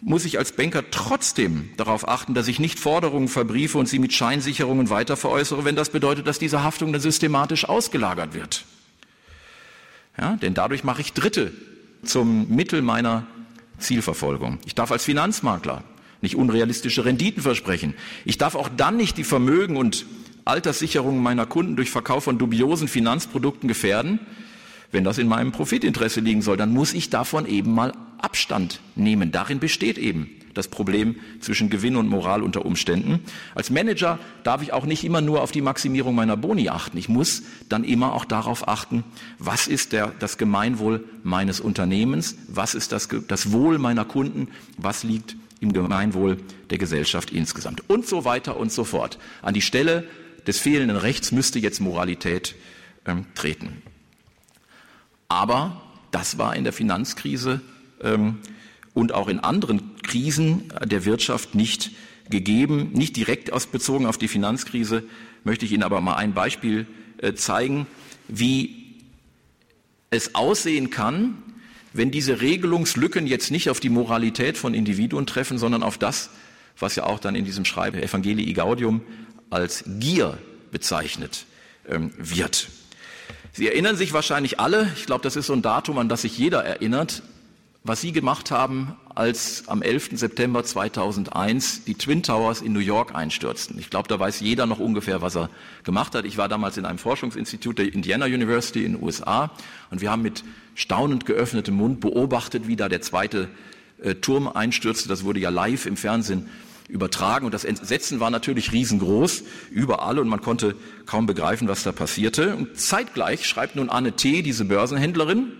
muss 0.00 0.24
ich 0.24 0.38
als 0.38 0.52
Banker 0.52 0.90
trotzdem 0.90 1.70
darauf 1.76 2.08
achten, 2.08 2.34
dass 2.34 2.48
ich 2.48 2.60
nicht 2.60 2.78
Forderungen 2.78 3.28
verbriefe 3.28 3.78
und 3.78 3.88
sie 3.88 3.98
mit 3.98 4.12
Scheinsicherungen 4.12 4.90
weiter 4.90 5.16
veräußere, 5.16 5.64
wenn 5.64 5.76
das 5.76 5.90
bedeutet, 5.90 6.26
dass 6.26 6.38
diese 6.38 6.62
Haftung 6.62 6.92
dann 6.92 7.02
systematisch 7.02 7.68
ausgelagert 7.68 8.34
wird. 8.34 8.64
Ja, 10.16 10.36
denn 10.36 10.54
dadurch 10.54 10.84
mache 10.84 11.00
ich 11.00 11.12
Dritte 11.12 11.52
zum 12.04 12.48
Mittel 12.48 12.82
meiner 12.82 13.26
Zielverfolgung. 13.78 14.58
Ich 14.66 14.74
darf 14.74 14.92
als 14.92 15.04
Finanzmakler 15.04 15.82
nicht 16.20 16.36
unrealistische 16.36 17.04
Renditen 17.04 17.42
versprechen. 17.42 17.94
Ich 18.24 18.38
darf 18.38 18.54
auch 18.54 18.68
dann 18.68 18.96
nicht 18.96 19.16
die 19.16 19.24
Vermögen 19.24 19.76
und 19.76 20.06
Alterssicherungen 20.44 21.22
meiner 21.22 21.46
Kunden 21.46 21.76
durch 21.76 21.90
Verkauf 21.90 22.24
von 22.24 22.38
dubiosen 22.38 22.88
Finanzprodukten 22.88 23.68
gefährden, 23.68 24.18
wenn 24.90 25.04
das 25.04 25.18
in 25.18 25.28
meinem 25.28 25.52
Profitinteresse 25.52 26.20
liegen 26.20 26.42
soll, 26.42 26.56
dann 26.56 26.72
muss 26.72 26.94
ich 26.94 27.10
davon 27.10 27.46
eben 27.46 27.74
mal 27.74 27.92
Abstand 28.18 28.80
nehmen. 28.96 29.30
Darin 29.32 29.58
besteht 29.60 29.98
eben 29.98 30.30
das 30.54 30.68
Problem 30.68 31.16
zwischen 31.40 31.70
Gewinn 31.70 31.96
und 31.96 32.08
Moral 32.08 32.42
unter 32.42 32.66
Umständen. 32.66 33.20
Als 33.54 33.70
Manager 33.70 34.18
darf 34.42 34.62
ich 34.62 34.72
auch 34.72 34.86
nicht 34.86 35.04
immer 35.04 35.20
nur 35.20 35.42
auf 35.42 35.52
die 35.52 35.60
Maximierung 35.60 36.14
meiner 36.14 36.36
Boni 36.36 36.68
achten. 36.68 36.98
Ich 36.98 37.08
muss 37.08 37.42
dann 37.68 37.84
immer 37.84 38.12
auch 38.12 38.24
darauf 38.24 38.66
achten, 38.66 39.04
was 39.38 39.68
ist 39.68 39.92
der, 39.92 40.12
das 40.18 40.36
Gemeinwohl 40.36 41.04
meines 41.22 41.60
Unternehmens, 41.60 42.36
was 42.48 42.74
ist 42.74 42.92
das, 42.92 43.08
das 43.28 43.52
Wohl 43.52 43.78
meiner 43.78 44.04
Kunden, 44.04 44.48
was 44.76 45.04
liegt 45.04 45.36
im 45.60 45.72
Gemeinwohl 45.72 46.38
der 46.70 46.78
Gesellschaft 46.78 47.30
insgesamt 47.30 47.88
und 47.88 48.06
so 48.06 48.24
weiter 48.24 48.56
und 48.56 48.72
so 48.72 48.84
fort. 48.84 49.18
An 49.42 49.54
die 49.54 49.62
Stelle 49.62 50.04
des 50.46 50.58
fehlenden 50.58 50.96
Rechts 50.96 51.30
müsste 51.30 51.58
jetzt 51.58 51.80
Moralität 51.80 52.54
ähm, 53.06 53.26
treten. 53.34 53.82
Aber 55.28 55.82
das 56.10 56.38
war 56.38 56.56
in 56.56 56.64
der 56.64 56.72
Finanzkrise 56.72 57.60
ähm, 58.02 58.38
und 58.94 59.12
auch 59.12 59.28
in 59.28 59.40
anderen 59.40 59.96
Krisen 60.02 60.72
der 60.84 61.04
Wirtschaft 61.04 61.54
nicht 61.54 61.90
gegeben. 62.30 62.90
Nicht 62.92 63.16
direkt 63.16 63.52
ausbezogen 63.52 64.06
auf 64.06 64.18
die 64.18 64.28
Finanzkrise 64.28 65.04
möchte 65.44 65.66
ich 65.66 65.72
Ihnen 65.72 65.82
aber 65.82 66.00
mal 66.00 66.16
ein 66.16 66.32
Beispiel 66.32 66.86
äh, 67.18 67.34
zeigen, 67.34 67.86
wie 68.26 68.96
es 70.10 70.34
aussehen 70.34 70.90
kann, 70.90 71.42
wenn 71.92 72.10
diese 72.10 72.40
Regelungslücken 72.40 73.26
jetzt 73.26 73.50
nicht 73.50 73.70
auf 73.70 73.80
die 73.80 73.88
Moralität 73.90 74.56
von 74.56 74.74
Individuen 74.74 75.26
treffen, 75.26 75.58
sondern 75.58 75.82
auf 75.82 75.98
das, 75.98 76.30
was 76.78 76.96
ja 76.96 77.04
auch 77.04 77.18
dann 77.18 77.34
in 77.34 77.44
diesem 77.44 77.64
Schreiben 77.64 77.98
Evangelii 77.98 78.52
Gaudium 78.52 79.02
als 79.50 79.84
Gier 79.86 80.38
bezeichnet 80.70 81.46
ähm, 81.88 82.12
wird. 82.16 82.68
Sie 83.58 83.66
erinnern 83.66 83.96
sich 83.96 84.12
wahrscheinlich 84.12 84.60
alle, 84.60 84.88
ich 84.94 85.06
glaube, 85.06 85.24
das 85.24 85.34
ist 85.34 85.46
so 85.46 85.52
ein 85.52 85.62
Datum, 85.62 85.98
an 85.98 86.08
das 86.08 86.22
sich 86.22 86.38
jeder 86.38 86.64
erinnert, 86.64 87.24
was 87.82 88.00
Sie 88.00 88.12
gemacht 88.12 88.52
haben, 88.52 88.94
als 89.16 89.64
am 89.66 89.82
11. 89.82 90.10
September 90.12 90.62
2001 90.62 91.82
die 91.82 91.94
Twin 91.94 92.22
Towers 92.22 92.60
in 92.60 92.72
New 92.72 92.78
York 92.78 93.16
einstürzten. 93.16 93.76
Ich 93.80 93.90
glaube, 93.90 94.06
da 94.06 94.20
weiß 94.20 94.38
jeder 94.38 94.66
noch 94.66 94.78
ungefähr, 94.78 95.22
was 95.22 95.36
er 95.36 95.50
gemacht 95.82 96.14
hat. 96.14 96.24
Ich 96.24 96.38
war 96.38 96.48
damals 96.48 96.76
in 96.76 96.84
einem 96.84 96.98
Forschungsinstitut 96.98 97.78
der 97.80 97.92
Indiana 97.92 98.26
University 98.26 98.84
in 98.84 98.92
den 98.92 99.02
USA 99.02 99.50
und 99.90 100.02
wir 100.02 100.12
haben 100.12 100.22
mit 100.22 100.44
staunend 100.76 101.26
geöffnetem 101.26 101.74
Mund 101.74 101.98
beobachtet, 101.98 102.68
wie 102.68 102.76
da 102.76 102.88
der 102.88 103.00
zweite 103.00 103.48
äh, 104.00 104.14
Turm 104.14 104.46
einstürzte. 104.46 105.08
Das 105.08 105.24
wurde 105.24 105.40
ja 105.40 105.50
live 105.50 105.86
im 105.86 105.96
Fernsehen 105.96 106.48
übertragen 106.88 107.44
und 107.44 107.52
das 107.52 107.64
Entsetzen 107.64 108.18
war 108.18 108.30
natürlich 108.30 108.72
riesengroß 108.72 109.44
überall 109.70 110.18
und 110.18 110.26
man 110.26 110.40
konnte 110.40 110.74
kaum 111.06 111.26
begreifen, 111.26 111.68
was 111.68 111.82
da 111.82 111.92
passierte. 111.92 112.56
Und 112.56 112.78
zeitgleich 112.78 113.46
schreibt 113.46 113.76
nun 113.76 113.90
Anne 113.90 114.12
T., 114.12 114.42
diese 114.42 114.64
Börsenhändlerin, 114.64 115.52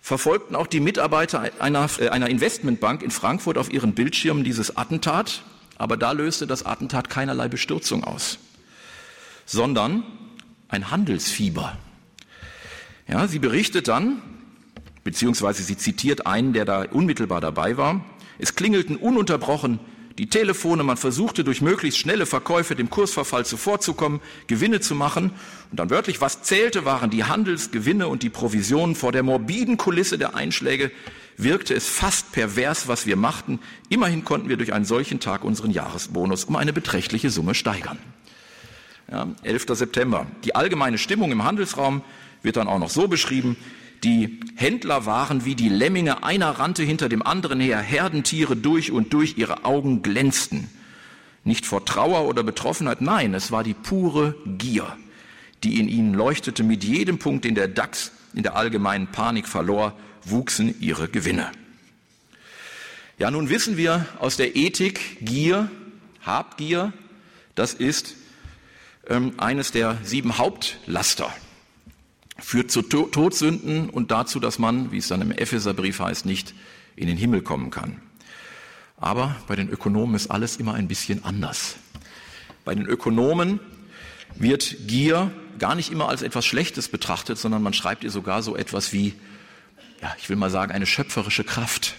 verfolgten 0.00 0.56
auch 0.56 0.66
die 0.66 0.80
Mitarbeiter 0.80 1.50
einer, 1.60 1.88
äh, 2.00 2.08
einer 2.08 2.28
Investmentbank 2.28 3.02
in 3.02 3.10
Frankfurt 3.10 3.58
auf 3.58 3.72
ihren 3.72 3.94
Bildschirmen 3.94 4.44
dieses 4.44 4.76
Attentat, 4.76 5.44
aber 5.76 5.96
da 5.96 6.12
löste 6.12 6.46
das 6.46 6.66
Attentat 6.66 7.08
keinerlei 7.08 7.48
Bestürzung 7.48 8.02
aus, 8.02 8.38
sondern 9.44 10.02
ein 10.68 10.90
Handelsfieber. 10.90 11.76
Ja, 13.06 13.28
sie 13.28 13.38
berichtet 13.38 13.88
dann, 13.88 14.22
beziehungsweise 15.04 15.62
sie 15.62 15.76
zitiert 15.76 16.26
einen, 16.26 16.52
der 16.52 16.64
da 16.64 16.82
unmittelbar 16.90 17.40
dabei 17.40 17.76
war, 17.76 18.04
es 18.42 18.54
klingelten 18.54 18.96
ununterbrochen 18.96 19.80
die 20.18 20.28
Telefone, 20.28 20.82
man 20.82 20.96
versuchte 20.96 21.42
durch 21.42 21.62
möglichst 21.62 21.98
schnelle 21.98 22.26
Verkäufe 22.26 22.76
dem 22.76 22.90
Kursverfall 22.90 23.46
zuvorzukommen, 23.46 24.20
Gewinne 24.46 24.80
zu 24.80 24.94
machen. 24.94 25.30
Und 25.70 25.80
dann 25.80 25.90
wörtlich, 25.90 26.20
was 26.20 26.42
zählte, 26.42 26.84
waren 26.84 27.10
die 27.10 27.24
Handelsgewinne 27.24 28.08
und 28.08 28.22
die 28.22 28.30
Provisionen. 28.30 28.94
Vor 28.94 29.12
der 29.12 29.22
morbiden 29.22 29.78
Kulisse 29.78 30.18
der 30.18 30.34
Einschläge 30.34 30.90
wirkte 31.38 31.74
es 31.74 31.88
fast 31.88 32.32
pervers, 32.32 32.88
was 32.88 33.06
wir 33.06 33.16
machten. 33.16 33.58
Immerhin 33.88 34.24
konnten 34.24 34.48
wir 34.48 34.58
durch 34.58 34.72
einen 34.74 34.84
solchen 34.84 35.18
Tag 35.18 35.44
unseren 35.44 35.70
Jahresbonus 35.70 36.44
um 36.44 36.56
eine 36.56 36.74
beträchtliche 36.74 37.30
Summe 37.30 37.54
steigern. 37.54 37.98
Ja, 39.10 39.28
11. 39.42 39.66
September. 39.70 40.26
Die 40.44 40.54
allgemeine 40.54 40.98
Stimmung 40.98 41.32
im 41.32 41.44
Handelsraum 41.44 42.02
wird 42.42 42.56
dann 42.56 42.68
auch 42.68 42.78
noch 42.78 42.90
so 42.90 43.08
beschrieben. 43.08 43.56
Die 44.04 44.40
Händler 44.56 45.06
waren 45.06 45.44
wie 45.44 45.54
die 45.54 45.68
Lemminge, 45.68 46.24
einer 46.24 46.50
rannte 46.50 46.82
hinter 46.82 47.08
dem 47.08 47.22
anderen 47.22 47.60
her, 47.60 47.78
Herdentiere 47.78 48.56
durch 48.56 48.90
und 48.90 49.12
durch, 49.12 49.38
ihre 49.38 49.64
Augen 49.64 50.02
glänzten. 50.02 50.68
Nicht 51.44 51.66
vor 51.66 51.84
Trauer 51.84 52.26
oder 52.26 52.42
Betroffenheit, 52.42 53.00
nein, 53.00 53.32
es 53.34 53.52
war 53.52 53.62
die 53.62 53.74
pure 53.74 54.34
Gier, 54.58 54.96
die 55.62 55.78
in 55.78 55.88
ihnen 55.88 56.14
leuchtete. 56.14 56.64
Mit 56.64 56.82
jedem 56.82 57.18
Punkt, 57.18 57.44
den 57.44 57.54
der 57.54 57.68
DAX 57.68 58.12
in 58.34 58.42
der 58.42 58.56
allgemeinen 58.56 59.06
Panik 59.06 59.46
verlor, 59.46 59.96
wuchsen 60.24 60.74
ihre 60.80 61.08
Gewinne. 61.08 61.52
Ja, 63.18 63.30
nun 63.30 63.50
wissen 63.50 63.76
wir 63.76 64.06
aus 64.18 64.36
der 64.36 64.56
Ethik, 64.56 65.18
Gier, 65.20 65.70
Habgier, 66.22 66.92
das 67.54 67.74
ist 67.74 68.16
ähm, 69.08 69.34
eines 69.38 69.70
der 69.70 69.98
sieben 70.02 70.38
Hauptlaster 70.38 71.32
führt 72.42 72.70
zu 72.70 72.82
Todsünden 72.82 73.88
und 73.88 74.10
dazu, 74.10 74.40
dass 74.40 74.58
man, 74.58 74.92
wie 74.92 74.98
es 74.98 75.08
dann 75.08 75.22
im 75.22 75.30
Epheserbrief 75.30 76.00
heißt, 76.00 76.26
nicht 76.26 76.54
in 76.96 77.06
den 77.06 77.16
Himmel 77.16 77.42
kommen 77.42 77.70
kann. 77.70 78.00
Aber 78.96 79.36
bei 79.46 79.56
den 79.56 79.68
Ökonomen 79.68 80.14
ist 80.14 80.30
alles 80.30 80.56
immer 80.56 80.74
ein 80.74 80.88
bisschen 80.88 81.24
anders. 81.24 81.76
Bei 82.64 82.74
den 82.74 82.86
Ökonomen 82.86 83.60
wird 84.36 84.76
Gier 84.86 85.30
gar 85.58 85.74
nicht 85.74 85.90
immer 85.90 86.08
als 86.08 86.22
etwas 86.22 86.44
Schlechtes 86.44 86.88
betrachtet, 86.88 87.38
sondern 87.38 87.62
man 87.62 87.72
schreibt 87.72 88.04
ihr 88.04 88.10
sogar 88.10 88.42
so 88.42 88.56
etwas 88.56 88.92
wie, 88.92 89.14
ja, 90.00 90.14
ich 90.18 90.28
will 90.28 90.36
mal 90.36 90.50
sagen, 90.50 90.72
eine 90.72 90.86
schöpferische 90.86 91.44
Kraft. 91.44 91.94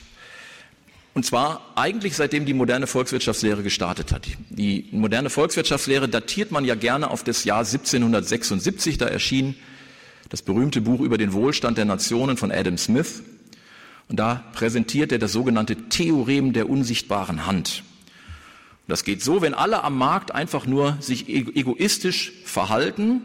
Und 1.13 1.25
zwar 1.25 1.73
eigentlich 1.75 2.15
seitdem 2.15 2.45
die 2.45 2.53
moderne 2.53 2.87
Volkswirtschaftslehre 2.87 3.63
gestartet 3.63 4.11
hat. 4.11 4.27
Die 4.49 4.87
moderne 4.91 5.29
Volkswirtschaftslehre 5.29 6.09
datiert 6.09 6.51
man 6.51 6.65
ja 6.65 6.75
gerne 6.75 7.11
auf 7.11 7.23
das 7.23 7.43
Jahr 7.43 7.59
1776, 7.59 8.97
da 8.97 9.05
erschien 9.05 9.55
das 10.29 10.41
berühmte 10.41 10.81
Buch 10.81 10.99
über 11.01 11.17
den 11.17 11.33
Wohlstand 11.33 11.77
der 11.77 11.85
Nationen 11.85 12.37
von 12.37 12.51
Adam 12.51 12.77
Smith. 12.77 13.23
Und 14.09 14.17
da 14.17 14.43
präsentiert 14.53 15.11
er 15.11 15.19
das 15.19 15.31
sogenannte 15.31 15.75
Theorem 15.89 16.53
der 16.53 16.69
unsichtbaren 16.69 17.45
Hand. 17.45 17.83
Das 18.87 19.03
geht 19.03 19.23
so, 19.23 19.41
wenn 19.41 19.53
alle 19.53 19.83
am 19.83 19.97
Markt 19.97 20.35
einfach 20.35 20.65
nur 20.65 20.97
sich 20.99 21.29
egoistisch 21.29 22.33
verhalten, 22.43 23.21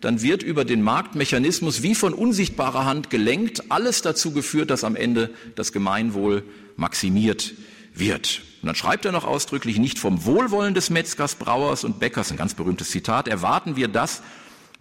dann 0.00 0.22
wird 0.22 0.42
über 0.42 0.64
den 0.64 0.82
Marktmechanismus 0.82 1.82
wie 1.82 1.94
von 1.94 2.14
unsichtbarer 2.14 2.84
Hand 2.84 3.10
gelenkt, 3.10 3.70
alles 3.70 4.02
dazu 4.02 4.32
geführt, 4.32 4.70
dass 4.70 4.84
am 4.84 4.96
Ende 4.96 5.30
das 5.56 5.72
Gemeinwohl 5.72 6.44
maximiert 6.76 7.52
wird. 7.94 8.42
Und 8.62 8.68
dann 8.68 8.76
schreibt 8.76 9.04
er 9.04 9.12
noch 9.12 9.24
ausdrücklich, 9.24 9.78
nicht 9.78 9.98
vom 9.98 10.24
Wohlwollen 10.24 10.74
des 10.74 10.90
Metzgers, 10.90 11.34
Brauers 11.34 11.84
und 11.84 11.98
Bäckers, 11.98 12.30
ein 12.30 12.36
ganz 12.36 12.54
berühmtes 12.54 12.90
Zitat, 12.90 13.28
erwarten 13.28 13.76
wir 13.76 13.88
das, 13.88 14.22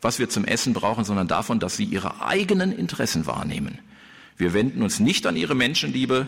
was 0.02 0.20
wir 0.20 0.30
zum 0.30 0.46
Essen 0.46 0.74
brauchen, 0.74 1.04
sondern 1.04 1.28
davon, 1.28 1.60
dass 1.60 1.78
sie 1.78 1.84
ihre 1.84 2.22
eigenen 2.22 2.72
Interessen 2.72 3.26
wahrnehmen. 3.26 3.80
Wir 4.38 4.54
wenden 4.54 4.82
uns 4.82 5.00
nicht 5.00 5.28
an 5.28 5.36
ihre 5.36 5.56
Menschenliebe, 5.56 6.28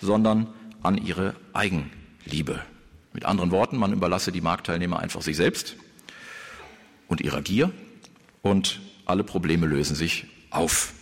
sondern 0.00 0.46
an 0.82 0.96
ihre 0.96 1.34
Eigenliebe. 1.52 2.62
Mit 3.12 3.24
anderen 3.26 3.50
Worten, 3.50 3.76
man 3.76 3.92
überlasse 3.92 4.32
die 4.32 4.40
Marktteilnehmer 4.40 4.98
einfach 4.98 5.22
sich 5.22 5.36
selbst 5.36 5.76
und 7.08 7.20
ihrer 7.20 7.42
Gier 7.42 7.70
und 8.40 8.80
alle 9.04 9.24
Probleme 9.24 9.66
lösen 9.66 9.94
sich 9.94 10.26
auf. 10.50 10.94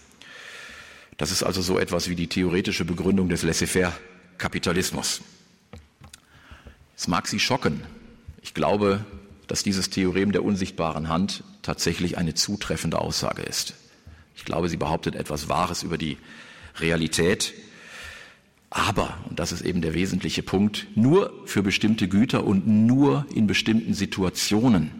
Das 1.16 1.30
ist 1.30 1.42
also 1.42 1.62
so 1.62 1.78
etwas 1.78 2.08
wie 2.08 2.16
die 2.16 2.26
theoretische 2.26 2.84
Begründung 2.84 3.28
des 3.28 3.42
Laissez-faire-Kapitalismus. 3.42 5.20
Es 6.96 7.08
mag 7.08 7.28
Sie 7.28 7.38
schocken. 7.38 7.82
Ich 8.42 8.54
glaube, 8.54 9.04
dass 9.50 9.64
dieses 9.64 9.90
Theorem 9.90 10.30
der 10.30 10.44
unsichtbaren 10.44 11.08
Hand 11.08 11.42
tatsächlich 11.62 12.16
eine 12.16 12.34
zutreffende 12.34 13.00
Aussage 13.00 13.42
ist. 13.42 13.74
Ich 14.36 14.44
glaube, 14.44 14.68
sie 14.68 14.76
behauptet 14.76 15.16
etwas 15.16 15.48
Wahres 15.48 15.82
über 15.82 15.98
die 15.98 16.18
Realität. 16.78 17.52
Aber, 18.70 19.18
und 19.28 19.40
das 19.40 19.50
ist 19.50 19.62
eben 19.62 19.82
der 19.82 19.92
wesentliche 19.92 20.44
Punkt, 20.44 20.86
nur 20.94 21.32
für 21.46 21.64
bestimmte 21.64 22.06
Güter 22.06 22.44
und 22.44 22.68
nur 22.68 23.26
in 23.34 23.48
bestimmten 23.48 23.92
Situationen. 23.92 24.92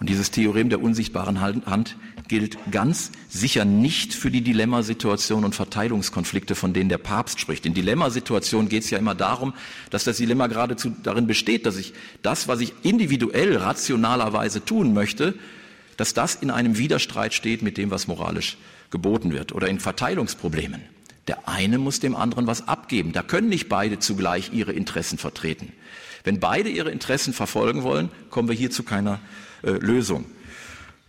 Und 0.00 0.08
dieses 0.08 0.32
Theorem 0.32 0.68
der 0.68 0.82
unsichtbaren 0.82 1.40
Hand 1.40 1.96
gilt 2.30 2.56
ganz 2.70 3.10
sicher 3.28 3.64
nicht 3.64 4.14
für 4.14 4.30
die 4.30 4.40
Dilemmasituation 4.40 5.44
und 5.44 5.56
Verteilungskonflikte, 5.56 6.54
von 6.54 6.72
denen 6.72 6.88
der 6.88 6.98
Papst 6.98 7.40
spricht. 7.40 7.66
In 7.66 7.74
Dilemmasituationen 7.74 8.68
geht 8.68 8.84
es 8.84 8.90
ja 8.90 8.98
immer 8.98 9.16
darum, 9.16 9.52
dass 9.90 10.04
das 10.04 10.18
Dilemma 10.18 10.46
geradezu 10.46 10.92
darin 11.02 11.26
besteht, 11.26 11.66
dass 11.66 11.76
ich 11.76 11.92
das, 12.22 12.46
was 12.46 12.60
ich 12.60 12.72
individuell 12.82 13.56
rationalerweise 13.56 14.64
tun 14.64 14.94
möchte, 14.94 15.34
dass 15.96 16.14
das 16.14 16.36
in 16.36 16.52
einem 16.52 16.78
Widerstreit 16.78 17.34
steht 17.34 17.62
mit 17.62 17.76
dem, 17.76 17.90
was 17.90 18.06
moralisch 18.06 18.58
geboten 18.92 19.32
wird 19.32 19.52
oder 19.52 19.68
in 19.68 19.80
Verteilungsproblemen. 19.80 20.82
Der 21.26 21.48
eine 21.48 21.78
muss 21.78 21.98
dem 21.98 22.14
anderen 22.14 22.46
was 22.46 22.68
abgeben. 22.68 23.12
Da 23.12 23.24
können 23.24 23.48
nicht 23.48 23.68
beide 23.68 23.98
zugleich 23.98 24.52
ihre 24.52 24.72
Interessen 24.72 25.18
vertreten. 25.18 25.72
Wenn 26.22 26.38
beide 26.38 26.68
ihre 26.68 26.92
Interessen 26.92 27.32
verfolgen 27.32 27.82
wollen, 27.82 28.08
kommen 28.30 28.48
wir 28.48 28.54
hier 28.54 28.70
zu 28.70 28.84
keiner 28.84 29.18
äh, 29.62 29.70
Lösung. 29.72 30.26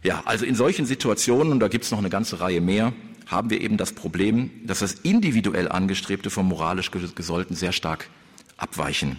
Ja, 0.03 0.23
also 0.25 0.45
in 0.45 0.55
solchen 0.55 0.85
Situationen, 0.85 1.51
und 1.51 1.59
da 1.59 1.67
gibt 1.67 1.85
es 1.85 1.91
noch 1.91 1.99
eine 1.99 2.09
ganze 2.09 2.39
Reihe 2.39 2.59
mehr, 2.59 2.91
haben 3.27 3.51
wir 3.51 3.61
eben 3.61 3.77
das 3.77 3.93
Problem, 3.93 4.49
dass 4.65 4.79
das 4.79 4.93
individuell 4.93 5.69
angestrebte 5.69 6.29
vom 6.29 6.47
moralisch 6.47 6.89
Gesollten 6.91 7.55
sehr 7.55 7.71
stark 7.71 8.09
abweichen 8.57 9.17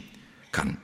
kann. 0.51 0.77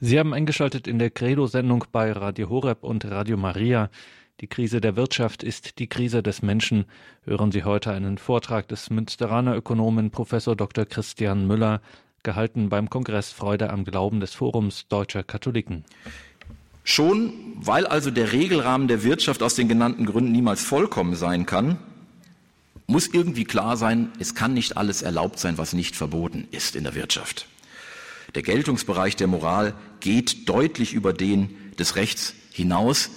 Sie 0.00 0.18
haben 0.18 0.34
eingeschaltet 0.34 0.86
in 0.86 0.98
der 0.98 1.08
Credo-Sendung 1.08 1.86
bei 1.90 2.12
Radio 2.12 2.50
Horeb 2.50 2.84
und 2.84 3.06
Radio 3.06 3.38
Maria. 3.38 3.88
Die 4.40 4.48
Krise 4.48 4.80
der 4.80 4.96
Wirtschaft 4.96 5.44
ist 5.44 5.78
die 5.78 5.86
Krise 5.86 6.20
des 6.20 6.42
Menschen. 6.42 6.86
Hören 7.22 7.52
Sie 7.52 7.62
heute 7.62 7.92
einen 7.92 8.18
Vortrag 8.18 8.66
des 8.66 8.90
Münsteraner 8.90 9.54
Ökonomen 9.54 10.10
Professor 10.10 10.56
Dr. 10.56 10.86
Christian 10.86 11.46
Müller, 11.46 11.80
gehalten 12.24 12.68
beim 12.68 12.90
Kongress 12.90 13.30
Freude 13.30 13.70
am 13.70 13.84
Glauben 13.84 14.18
des 14.18 14.34
Forums 14.34 14.88
Deutscher 14.88 15.22
Katholiken. 15.22 15.84
Schon, 16.82 17.32
weil 17.54 17.86
also 17.86 18.10
der 18.10 18.32
Regelrahmen 18.32 18.88
der 18.88 19.04
Wirtschaft 19.04 19.40
aus 19.40 19.54
den 19.54 19.68
genannten 19.68 20.04
Gründen 20.04 20.32
niemals 20.32 20.64
vollkommen 20.64 21.14
sein 21.14 21.46
kann, 21.46 21.78
muss 22.88 23.06
irgendwie 23.06 23.44
klar 23.44 23.76
sein, 23.76 24.10
es 24.18 24.34
kann 24.34 24.52
nicht 24.52 24.76
alles 24.76 25.02
erlaubt 25.02 25.38
sein, 25.38 25.58
was 25.58 25.74
nicht 25.74 25.94
verboten 25.94 26.48
ist 26.50 26.74
in 26.74 26.82
der 26.82 26.96
Wirtschaft. 26.96 27.46
Der 28.34 28.42
Geltungsbereich 28.42 29.14
der 29.14 29.28
Moral 29.28 29.74
geht 30.00 30.48
deutlich 30.48 30.92
über 30.92 31.12
den 31.12 31.50
des 31.78 31.94
Rechts 31.94 32.34
hinaus. 32.50 33.10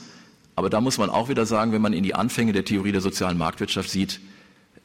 Aber 0.58 0.72
da 0.72 0.82
muss 0.82 0.98
man 0.98 1.12
auch 1.12 1.30
wieder 1.30 1.46
sagen, 1.46 1.72
wenn 1.72 1.84
man 1.84 1.93
in 1.93 2.02
die 2.02 2.15
Anfänge 2.15 2.52
der 2.52 2.65
Theorie 2.65 2.91
der 2.91 3.00
sozialen 3.00 3.38
Marktwirtschaft 3.38 3.91
sieht, 3.91 4.20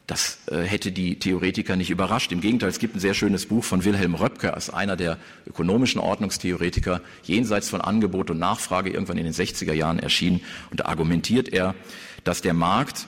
das 0.07 0.41
äh, 0.49 0.59
hätte 0.59 0.93
die 0.93 1.19
Theoretiker 1.19 1.77
nicht 1.77 1.89
überrascht. 1.89 2.31
Im 2.31 2.43
Gegenteil, 2.43 2.69
es 2.69 2.79
gibt 2.79 2.95
ein 2.95 3.01
sehr 3.01 3.15
schönes 3.15 3.47
Buch 3.47 3.65
von 3.65 3.83
Wilhelm 3.83 4.15
Röpke 4.15 4.53
als 4.53 4.69
einer 4.69 4.97
der 4.97 5.17
ökonomischen 5.47 5.99
Ordnungstheoretiker, 5.99 7.01
jenseits 7.23 7.71
von 7.71 7.81
Angebot 7.81 8.29
und 8.29 8.39
Nachfrage, 8.39 8.91
irgendwann 8.91 9.17
in 9.17 9.25
den 9.25 9.33
60er 9.33 9.73
Jahren 9.73 9.99
erschienen. 9.99 10.43
Und 10.71 10.81
da 10.81 10.85
argumentiert 10.85 11.49
er, 11.49 11.75
dass 12.23 12.43
der 12.43 12.53
Markt 12.53 13.07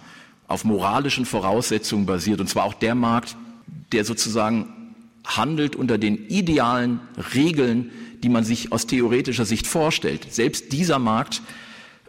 auf 0.49 0.65
moralischen 0.65 1.27
Voraussetzungen 1.27 2.07
basiert, 2.07 2.41
und 2.41 2.49
zwar 2.49 2.65
auch 2.65 2.75
der 2.75 2.95
Markt, 2.95 3.37
der 3.93 4.07
sozusagen 4.07 4.95
handelt 5.27 5.77
unter 5.77 5.99
den 5.99 6.29
idealen 6.29 7.01
Regeln, 7.35 7.91
die 8.23 8.31
man 8.31 8.45
sich 8.45 8.73
aus 8.73 8.87
theoretischer 8.87 9.45
Sicht 9.45 9.67
vorstellt. 9.67 10.33
Selbst 10.33 10.73
dieser 10.73 10.99
Markt 10.99 11.43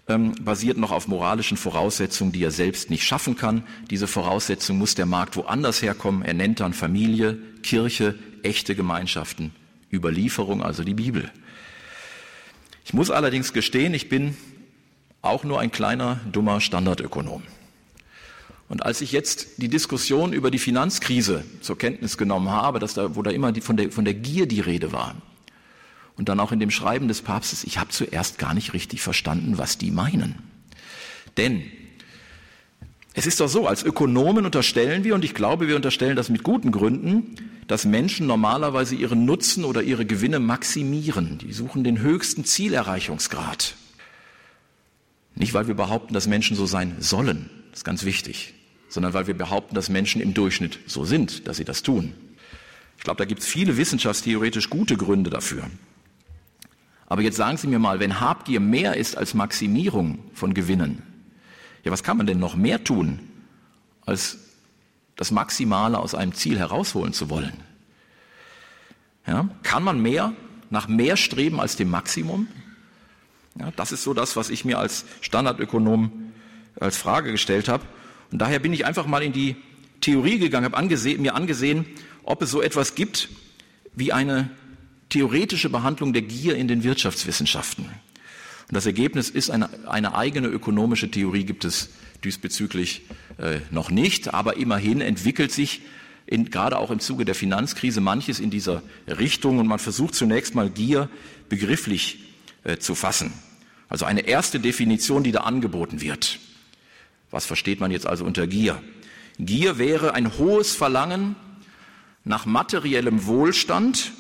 ähm, 0.08 0.34
basiert 0.40 0.78
noch 0.78 0.92
auf 0.92 1.08
moralischen 1.08 1.58
Voraussetzungen, 1.58 2.32
die 2.32 2.44
er 2.44 2.52
selbst 2.52 2.90
nicht 2.90 3.04
schaffen 3.04 3.36
kann. 3.36 3.64
Diese 3.90 4.08
Voraussetzung 4.08 4.78
muss 4.78 4.96
der 4.96 5.06
Markt 5.06 5.36
woanders 5.36 5.82
herkommen. 5.82 6.22
Er 6.22 6.34
nennt 6.34 6.60
dann 6.60 6.74
Familie, 6.74 7.38
Kirche, 7.64 8.16
echte 8.44 8.76
Gemeinschaften, 8.76 9.52
Überlieferung, 9.92 10.64
also 10.64 10.84
die 10.84 10.94
Bibel. 10.94 11.32
Ich 12.86 12.94
muss 12.94 13.10
allerdings 13.10 13.52
gestehen, 13.52 13.94
ich 13.96 14.10
bin 14.10 14.38
auch 15.24 15.44
nur 15.44 15.60
ein 15.60 15.72
kleiner, 15.72 16.20
dummer 16.32 16.62
Standardökonom. 16.62 17.42
Und 18.68 18.86
als 18.86 19.02
ich 19.02 19.12
jetzt 19.12 19.58
die 19.58 19.70
Diskussion 19.70 20.34
über 20.34 20.52
die 20.52 20.60
Finanzkrise 20.60 21.44
zur 21.62 21.78
Kenntnis 21.78 22.18
genommen 22.18 22.50
habe, 22.50 22.80
dass 22.80 22.94
da, 22.94 23.16
wo 23.16 23.22
da 23.22 23.32
immer 23.32 23.52
die, 23.52 23.62
von, 23.62 23.78
der, 23.78 23.92
von 23.92 24.06
der 24.06 24.14
Gier 24.14 24.48
die 24.48 24.60
Rede 24.60 24.92
war, 24.92 25.16
und 26.18 26.30
dann 26.30 26.40
auch 26.40 26.52
in 26.52 26.60
dem 26.60 26.72
Schreiben 26.72 27.08
des 27.08 27.22
Papstes, 27.22 27.64
ich 27.64 27.78
habe 27.78 27.90
zuerst 27.90 28.38
gar 28.38 28.54
nicht 28.54 28.74
richtig 28.74 29.02
verstanden, 29.02 29.58
was 29.58 29.78
die 29.78 29.92
meinen. 29.92 30.36
Denn 31.38 31.64
es 33.14 33.26
ist 33.26 33.40
doch 33.40 33.48
so, 33.48 33.66
als 33.66 33.84
Ökonomen 33.84 34.46
unterstellen 34.46 35.06
wir, 35.06 35.16
und 35.16 35.24
ich 35.24 35.34
glaube, 35.34 35.68
wir 35.68 35.78
unterstellen 35.78 36.18
das 36.18 36.30
mit 36.30 36.44
guten 36.44 36.72
Gründen, 36.72 37.36
dass 37.68 37.86
Menschen 37.86 38.28
normalerweise 38.28 38.96
ihren 38.96 39.26
Nutzen 39.26 39.64
oder 39.64 39.82
ihre 39.82 40.06
Gewinne 40.06 40.40
maximieren. 40.40 41.38
Die 41.38 41.54
suchen 41.54 41.86
den 41.86 42.00
höchsten 42.00 42.44
Zielerreichungsgrad. 42.44 43.76
Nicht, 45.34 45.54
weil 45.54 45.68
wir 45.68 45.76
behaupten, 45.76 46.14
dass 46.14 46.28
Menschen 46.28 46.58
so 46.58 46.66
sein 46.66 46.96
sollen, 47.00 47.50
das 47.72 47.80
ist 47.80 47.86
ganz 47.86 48.04
wichtig, 48.04 48.54
sondern 48.90 49.14
weil 49.14 49.28
wir 49.28 49.34
behaupten, 49.34 49.76
dass 49.76 49.90
Menschen 49.90 50.22
im 50.22 50.34
Durchschnitt 50.34 50.80
so 50.86 51.06
sind, 51.06 51.48
dass 51.48 51.58
sie 51.58 51.66
das 51.66 51.84
tun. 51.84 52.14
Ich 52.98 53.04
glaube, 53.04 53.18
da 53.18 53.26
gibt 53.26 53.42
es 53.42 53.48
viele 53.48 53.78
wissenschaftstheoretisch 53.78 54.70
gute 54.70 54.98
Gründe 54.98 55.30
dafür. 55.30 55.70
Aber 57.08 57.22
jetzt 57.22 57.38
sagen 57.38 57.58
Sie 57.58 57.68
mir 57.68 57.80
mal, 57.80 58.00
wenn 58.00 58.20
Habgier 58.20 58.60
mehr 58.60 58.98
ist 58.98 59.18
als 59.18 59.34
Maximierung 59.34 60.20
von 60.34 60.54
Gewinnen, 60.54 61.04
ja, 61.84 61.92
was 61.92 62.04
kann 62.04 62.18
man 62.18 62.26
denn 62.26 62.40
noch 62.40 62.56
mehr 62.56 62.84
tun, 62.84 63.20
als 64.06 64.40
das 65.16 65.32
Maximale 65.32 66.00
aus 66.00 66.16
einem 66.16 66.34
Ziel 66.34 66.58
herausholen 66.58 67.14
zu 67.14 67.30
wollen? 67.30 67.54
Ja, 69.28 69.50
kann 69.64 69.84
man 69.84 70.02
mehr, 70.02 70.34
nach 70.70 70.88
mehr 70.88 71.16
streben 71.16 71.60
als 71.60 71.76
dem 71.76 71.90
Maximum? 71.90 72.48
Ja, 73.60 73.72
das 73.76 73.92
ist 73.92 74.04
so 74.04 74.14
das, 74.14 74.36
was 74.36 74.50
ich 74.50 74.66
mir 74.66 74.80
als 74.80 75.06
Standardökonom 75.22 76.34
als 76.80 76.98
Frage 76.98 77.32
gestellt 77.32 77.68
habe. 77.68 77.86
Und 78.32 78.40
daher 78.40 78.60
bin 78.60 78.74
ich 78.74 78.86
einfach 78.86 79.06
mal 79.06 79.24
in 79.24 79.32
die 79.32 79.56
Theorie 80.02 80.40
gegangen, 80.40 80.66
habe 80.66 80.78
angesehen, 80.78 81.22
mir 81.22 81.36
angesehen, 81.36 81.86
ob 82.24 82.42
es 82.42 82.52
so 82.52 82.62
etwas 82.62 82.96
gibt 82.96 83.30
wie 83.96 84.12
eine 84.12 84.50
theoretische 85.10 85.70
Behandlung 85.70 86.14
der 86.14 86.22
Gier 86.22 86.56
in 86.56 86.68
den 86.68 86.84
Wirtschaftswissenschaften. 86.84 87.86
Und 87.86 88.74
das 88.74 88.86
Ergebnis 88.86 89.30
ist, 89.30 89.52
eine, 89.52 89.70
eine 89.88 90.16
eigene 90.16 90.48
ökonomische 90.48 91.12
Theorie 91.12 91.44
gibt 91.44 91.66
es 91.66 91.90
diesbezüglich 92.24 93.04
äh, 93.38 93.60
noch 93.70 93.92
nicht, 93.92 94.34
aber 94.34 94.58
immerhin 94.58 95.02
entwickelt 95.02 95.52
sich 95.52 95.82
in, 96.26 96.50
gerade 96.50 96.78
auch 96.78 96.90
im 96.90 97.00
Zuge 97.00 97.26
der 97.26 97.36
Finanzkrise 97.36 98.02
manches 98.02 98.40
in 98.40 98.50
dieser 98.50 98.82
Richtung 99.08 99.60
und 99.60 99.68
man 99.68 99.78
versucht 99.78 100.16
zunächst 100.16 100.56
mal 100.56 100.70
Gier 100.70 101.10
begrifflich 101.50 102.20
äh, 102.64 102.78
zu 102.78 102.96
fassen. 102.96 103.32
Also 103.88 104.06
eine 104.06 104.22
erste 104.22 104.60
Definition, 104.60 105.24
die 105.24 105.32
da 105.32 105.42
angeboten 105.42 106.02
wird. 106.02 106.40
Was 107.30 107.46
versteht 107.46 107.80
man 107.80 107.92
jetzt 107.92 108.08
also 108.08 108.26
unter 108.26 108.48
Gier? 108.48 108.82
Gier 109.38 109.78
wäre 109.78 110.14
ein 110.14 110.38
hohes 110.38 110.74
Verlangen 110.74 111.36
nach 112.24 112.48
materiellem 112.48 113.26
Wohlstand 113.28 114.12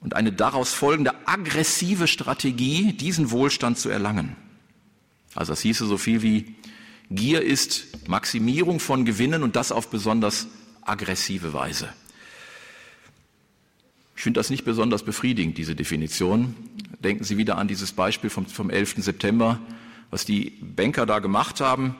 und 0.00 0.14
eine 0.14 0.32
daraus 0.32 0.72
folgende 0.72 1.12
aggressive 1.26 2.08
Strategie, 2.08 2.92
diesen 2.92 3.30
Wohlstand 3.30 3.78
zu 3.78 3.88
erlangen. 3.88 4.36
Also 5.34 5.52
das 5.52 5.60
hieße 5.60 5.86
so 5.86 5.98
viel 5.98 6.22
wie 6.22 6.54
Gier 7.10 7.42
ist 7.42 8.08
Maximierung 8.08 8.80
von 8.80 9.04
Gewinnen 9.04 9.42
und 9.42 9.56
das 9.56 9.72
auf 9.72 9.88
besonders 9.88 10.46
aggressive 10.82 11.52
Weise. 11.52 11.88
Ich 14.16 14.22
finde 14.22 14.38
das 14.38 14.50
nicht 14.50 14.64
besonders 14.64 15.02
befriedigend, 15.02 15.56
diese 15.58 15.74
Definition. 15.74 16.54
Denken 17.02 17.24
Sie 17.24 17.36
wieder 17.36 17.58
an 17.58 17.68
dieses 17.68 17.92
Beispiel 17.92 18.30
vom, 18.30 18.46
vom 18.46 18.70
11. 18.70 18.96
September 18.98 19.60
was 20.10 20.24
die 20.24 20.50
Banker 20.60 21.06
da 21.06 21.20
gemacht 21.20 21.60
haben, 21.60 21.94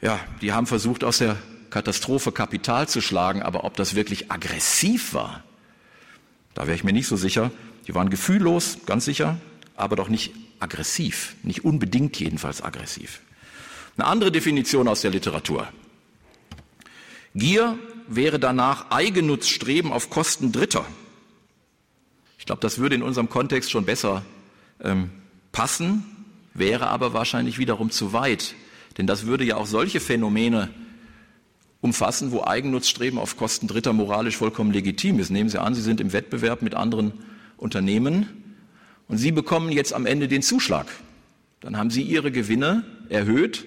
ja, 0.00 0.20
die 0.42 0.52
haben 0.52 0.66
versucht, 0.66 1.02
aus 1.02 1.18
der 1.18 1.36
Katastrophe 1.70 2.32
Kapital 2.32 2.88
zu 2.88 3.00
schlagen, 3.00 3.42
aber 3.42 3.64
ob 3.64 3.76
das 3.76 3.94
wirklich 3.94 4.30
aggressiv 4.30 5.14
war, 5.14 5.42
da 6.58 6.66
wäre 6.66 6.74
ich 6.74 6.82
mir 6.82 6.92
nicht 6.92 7.06
so 7.06 7.16
sicher. 7.16 7.52
Die 7.86 7.94
waren 7.94 8.10
gefühllos, 8.10 8.78
ganz 8.84 9.04
sicher, 9.04 9.36
aber 9.76 9.94
doch 9.94 10.08
nicht 10.08 10.34
aggressiv, 10.58 11.36
nicht 11.44 11.64
unbedingt 11.64 12.18
jedenfalls 12.18 12.62
aggressiv. 12.62 13.20
Eine 13.96 14.08
andere 14.08 14.32
Definition 14.32 14.88
aus 14.88 15.02
der 15.02 15.12
Literatur. 15.12 15.68
Gier 17.32 17.78
wäre 18.08 18.40
danach 18.40 18.90
Eigennutzstreben 18.90 19.92
auf 19.92 20.10
Kosten 20.10 20.50
Dritter. 20.50 20.84
Ich 22.40 22.46
glaube, 22.46 22.60
das 22.60 22.78
würde 22.78 22.96
in 22.96 23.04
unserem 23.04 23.28
Kontext 23.28 23.70
schon 23.70 23.84
besser 23.84 24.24
ähm, 24.82 25.10
passen 25.52 26.04
wäre 26.54 26.88
aber 26.88 27.12
wahrscheinlich 27.12 27.58
wiederum 27.58 27.92
zu 27.92 28.12
weit. 28.12 28.56
Denn 28.96 29.06
das 29.06 29.26
würde 29.26 29.44
ja 29.44 29.58
auch 29.58 29.66
solche 29.66 30.00
Phänomene 30.00 30.70
umfassen, 31.80 32.32
wo 32.32 32.44
Eigennutzstreben 32.44 33.18
auf 33.18 33.36
Kosten 33.36 33.68
Dritter 33.68 33.92
moralisch 33.92 34.36
vollkommen 34.36 34.72
legitim 34.72 35.18
ist. 35.18 35.30
Nehmen 35.30 35.48
Sie 35.48 35.60
an, 35.60 35.74
Sie 35.74 35.80
sind 35.80 36.00
im 36.00 36.12
Wettbewerb 36.12 36.62
mit 36.62 36.74
anderen 36.74 37.12
Unternehmen 37.56 38.28
und 39.06 39.18
Sie 39.18 39.32
bekommen 39.32 39.70
jetzt 39.70 39.92
am 39.92 40.06
Ende 40.06 40.28
den 40.28 40.42
Zuschlag. 40.42 40.86
Dann 41.60 41.76
haben 41.76 41.90
Sie 41.90 42.02
Ihre 42.02 42.30
Gewinne 42.30 42.84
erhöht, 43.08 43.64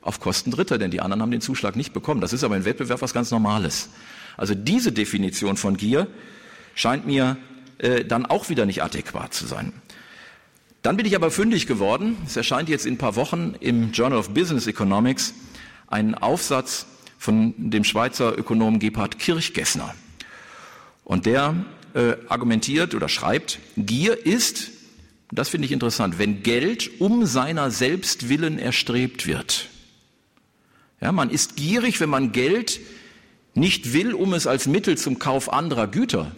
auf 0.00 0.18
Kosten 0.18 0.50
Dritter, 0.50 0.78
denn 0.78 0.90
die 0.90 1.00
anderen 1.00 1.22
haben 1.22 1.30
den 1.30 1.40
Zuschlag 1.40 1.76
nicht 1.76 1.92
bekommen. 1.92 2.20
Das 2.20 2.32
ist 2.32 2.42
aber 2.42 2.56
im 2.56 2.64
Wettbewerb 2.64 3.02
was 3.02 3.14
ganz 3.14 3.30
Normales. 3.30 3.88
Also 4.36 4.54
diese 4.54 4.90
Definition 4.90 5.56
von 5.56 5.76
Gier 5.76 6.08
scheint 6.74 7.06
mir 7.06 7.36
äh, 7.78 8.04
dann 8.04 8.26
auch 8.26 8.48
wieder 8.48 8.66
nicht 8.66 8.82
adäquat 8.82 9.32
zu 9.32 9.46
sein. 9.46 9.72
Dann 10.82 10.96
bin 10.96 11.06
ich 11.06 11.14
aber 11.14 11.30
fündig 11.30 11.68
geworden. 11.68 12.16
Es 12.26 12.36
erscheint 12.36 12.68
jetzt 12.68 12.86
in 12.86 12.94
ein 12.94 12.98
paar 12.98 13.14
Wochen 13.14 13.54
im 13.60 13.92
Journal 13.92 14.18
of 14.18 14.30
Business 14.30 14.66
Economics 14.66 15.34
ein 15.86 16.16
Aufsatz 16.16 16.86
von 17.22 17.54
dem 17.56 17.84
Schweizer 17.84 18.36
Ökonomen 18.36 18.80
Gebhard 18.80 19.20
Kirchgessner. 19.20 19.94
Und 21.04 21.24
der 21.24 21.54
äh, 21.94 22.14
argumentiert 22.26 22.96
oder 22.96 23.08
schreibt, 23.08 23.60
Gier 23.76 24.26
ist, 24.26 24.72
das 25.30 25.48
finde 25.48 25.66
ich 25.66 25.72
interessant, 25.72 26.18
wenn 26.18 26.42
Geld 26.42 27.00
um 27.00 27.24
seiner 27.24 27.70
selbst 27.70 28.28
willen 28.28 28.58
erstrebt 28.58 29.28
wird. 29.28 29.68
Ja, 31.00 31.12
man 31.12 31.30
ist 31.30 31.54
gierig, 31.54 32.00
wenn 32.00 32.10
man 32.10 32.32
Geld 32.32 32.80
nicht 33.54 33.92
will, 33.92 34.14
um 34.14 34.34
es 34.34 34.48
als 34.48 34.66
Mittel 34.66 34.98
zum 34.98 35.20
Kauf 35.20 35.52
anderer 35.52 35.86
Güter 35.86 36.32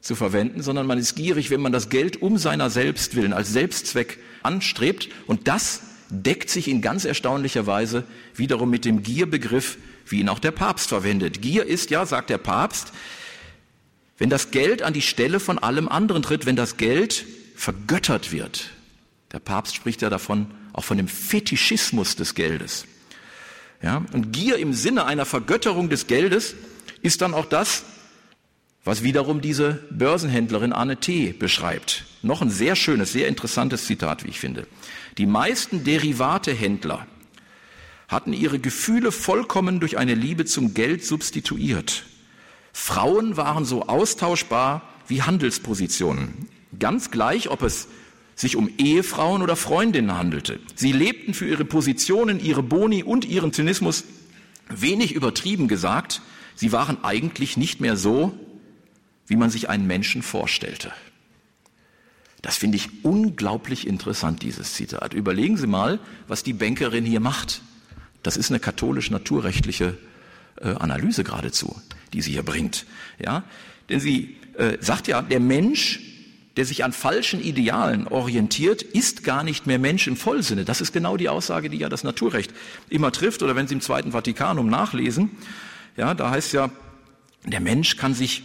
zu 0.00 0.16
verwenden, 0.16 0.62
sondern 0.62 0.88
man 0.88 0.98
ist 0.98 1.14
gierig, 1.14 1.50
wenn 1.50 1.60
man 1.60 1.72
das 1.72 1.90
Geld 1.90 2.20
um 2.20 2.38
seiner 2.38 2.70
selbst 2.70 3.14
willen 3.14 3.32
als 3.32 3.52
Selbstzweck 3.52 4.18
anstrebt. 4.42 5.10
Und 5.28 5.46
das 5.46 5.82
deckt 6.10 6.50
sich 6.50 6.66
in 6.66 6.82
ganz 6.82 7.04
erstaunlicher 7.04 7.68
Weise 7.68 8.02
wiederum 8.34 8.68
mit 8.68 8.84
dem 8.84 9.04
Gierbegriff, 9.04 9.78
wie 10.06 10.20
ihn 10.20 10.28
auch 10.28 10.38
der 10.38 10.50
Papst 10.50 10.88
verwendet. 10.88 11.42
Gier 11.42 11.66
ist 11.66 11.90
ja, 11.90 12.06
sagt 12.06 12.30
der 12.30 12.38
Papst, 12.38 12.92
wenn 14.18 14.30
das 14.30 14.50
Geld 14.50 14.82
an 14.82 14.92
die 14.92 15.02
Stelle 15.02 15.40
von 15.40 15.58
allem 15.58 15.88
anderen 15.88 16.22
tritt, 16.22 16.46
wenn 16.46 16.56
das 16.56 16.76
Geld 16.76 17.24
vergöttert 17.56 18.32
wird. 18.32 18.70
Der 19.32 19.40
Papst 19.40 19.74
spricht 19.74 20.02
ja 20.02 20.10
davon, 20.10 20.46
auch 20.72 20.84
von 20.84 20.96
dem 20.96 21.08
Fetischismus 21.08 22.16
des 22.16 22.34
Geldes. 22.34 22.86
Ja, 23.82 24.04
und 24.12 24.32
Gier 24.32 24.58
im 24.58 24.72
Sinne 24.74 25.06
einer 25.06 25.24
Vergötterung 25.24 25.88
des 25.88 26.06
Geldes 26.06 26.54
ist 27.02 27.20
dann 27.20 27.34
auch 27.34 27.46
das, 27.46 27.84
was 28.84 29.02
wiederum 29.02 29.40
diese 29.40 29.82
Börsenhändlerin 29.90 30.72
Anne 30.72 30.98
T. 30.98 31.32
beschreibt. 31.32 32.04
Noch 32.22 32.42
ein 32.42 32.50
sehr 32.50 32.76
schönes, 32.76 33.12
sehr 33.12 33.28
interessantes 33.28 33.86
Zitat, 33.86 34.24
wie 34.24 34.30
ich 34.30 34.40
finde. 34.40 34.66
Die 35.18 35.26
meisten 35.26 35.84
Derivatehändler 35.84 37.06
hatten 38.12 38.32
ihre 38.32 38.58
Gefühle 38.58 39.10
vollkommen 39.10 39.80
durch 39.80 39.98
eine 39.98 40.14
Liebe 40.14 40.44
zum 40.44 40.74
Geld 40.74 41.04
substituiert. 41.04 42.04
Frauen 42.72 43.36
waren 43.36 43.64
so 43.64 43.82
austauschbar 43.82 44.82
wie 45.08 45.22
Handelspositionen. 45.22 46.48
Ganz 46.78 47.10
gleich, 47.10 47.50
ob 47.50 47.62
es 47.62 47.88
sich 48.34 48.56
um 48.56 48.70
Ehefrauen 48.78 49.42
oder 49.42 49.56
Freundinnen 49.56 50.16
handelte. 50.16 50.60
Sie 50.74 50.92
lebten 50.92 51.34
für 51.34 51.46
ihre 51.46 51.64
Positionen, 51.64 52.40
ihre 52.40 52.62
Boni 52.62 53.02
und 53.02 53.24
ihren 53.24 53.52
Zynismus 53.52 54.04
wenig 54.68 55.12
übertrieben 55.12 55.68
gesagt. 55.68 56.22
Sie 56.54 56.72
waren 56.72 57.02
eigentlich 57.04 57.56
nicht 57.56 57.80
mehr 57.80 57.96
so, 57.96 58.32
wie 59.26 59.36
man 59.36 59.50
sich 59.50 59.68
einen 59.68 59.86
Menschen 59.86 60.22
vorstellte. 60.22 60.92
Das 62.40 62.56
finde 62.56 62.76
ich 62.76 63.04
unglaublich 63.04 63.86
interessant, 63.86 64.42
dieses 64.42 64.74
Zitat. 64.74 65.14
Überlegen 65.14 65.56
Sie 65.56 65.68
mal, 65.68 66.00
was 66.26 66.42
die 66.42 66.52
Bankerin 66.52 67.04
hier 67.04 67.20
macht. 67.20 67.62
Das 68.22 68.36
ist 68.36 68.50
eine 68.50 68.60
katholisch-naturrechtliche 68.60 69.96
äh, 70.60 70.68
Analyse 70.74 71.24
geradezu 71.24 71.80
die 72.12 72.22
sie 72.22 72.32
hier 72.32 72.42
bringt. 72.42 72.86
Ja? 73.18 73.44
Denn 73.88 74.00
sie 74.00 74.36
äh, 74.56 74.78
sagt 74.80 75.08
ja, 75.08 75.22
der 75.22 75.40
Mensch, 75.40 76.00
der 76.56 76.64
sich 76.64 76.84
an 76.84 76.92
falschen 76.92 77.42
Idealen 77.42 78.06
orientiert, 78.06 78.82
ist 78.82 79.24
gar 79.24 79.42
nicht 79.42 79.66
mehr 79.66 79.78
Mensch 79.78 80.06
im 80.06 80.16
Vollsinne. 80.16 80.64
Das 80.64 80.80
ist 80.80 80.92
genau 80.92 81.16
die 81.16 81.28
Aussage, 81.28 81.70
die 81.70 81.78
ja 81.78 81.88
das 81.88 82.04
Naturrecht 82.04 82.52
immer 82.90 83.12
trifft. 83.12 83.42
Oder 83.42 83.56
wenn 83.56 83.66
Sie 83.66 83.74
im 83.74 83.80
Zweiten 83.80 84.12
Vatikanum 84.12 84.68
nachlesen, 84.68 85.30
ja, 85.96 86.14
da 86.14 86.30
heißt 86.30 86.52
ja, 86.52 86.70
der 87.44 87.60
Mensch 87.60 87.96
kann 87.96 88.14
sich 88.14 88.42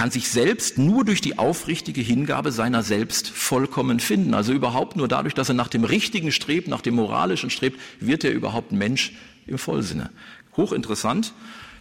kann 0.00 0.10
sich 0.10 0.30
selbst 0.30 0.78
nur 0.78 1.04
durch 1.04 1.20
die 1.20 1.38
aufrichtige 1.38 2.00
Hingabe 2.00 2.52
seiner 2.52 2.82
selbst 2.82 3.28
vollkommen 3.28 4.00
finden. 4.00 4.32
Also 4.32 4.54
überhaupt 4.54 4.96
nur 4.96 5.08
dadurch, 5.08 5.34
dass 5.34 5.50
er 5.50 5.54
nach 5.54 5.68
dem 5.68 5.84
Richtigen 5.84 6.32
strebt, 6.32 6.68
nach 6.68 6.80
dem 6.80 6.94
Moralischen 6.94 7.50
strebt, 7.50 7.78
wird 8.00 8.24
er 8.24 8.32
überhaupt 8.32 8.72
Mensch 8.72 9.12
im 9.46 9.58
Vollsinne. 9.58 10.08
Hochinteressant. 10.56 11.34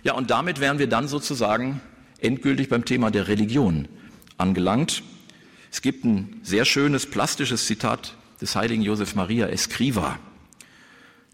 Ja, 0.03 0.15
und 0.15 0.31
damit 0.31 0.59
wären 0.59 0.79
wir 0.79 0.87
dann 0.87 1.07
sozusagen 1.07 1.79
endgültig 2.19 2.67
beim 2.67 2.83
Thema 2.83 3.09
der 3.09 3.29
Religion 3.29 3.87
angelangt. 4.37 5.01
Es 5.71 5.81
gibt 5.81 6.03
ein 6.03 6.41
sehr 6.43 6.65
schönes 6.65 7.05
plastisches 7.05 7.67
Zitat 7.67 8.17
des 8.41 8.53
heiligen 8.53 8.81
Josef 8.81 9.15
Maria 9.15 9.47
Escriva. 9.47 10.19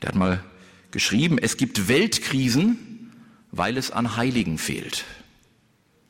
Der 0.04 0.10
hat 0.10 0.16
mal 0.16 0.44
geschrieben, 0.92 1.40
es 1.40 1.58
gibt 1.58 1.88
Weltkrisen, 1.88 3.12
weil 3.52 3.76
es 3.76 3.90
an 3.90 4.18
Heiligen 4.18 4.60
fehlt. 4.60 5.04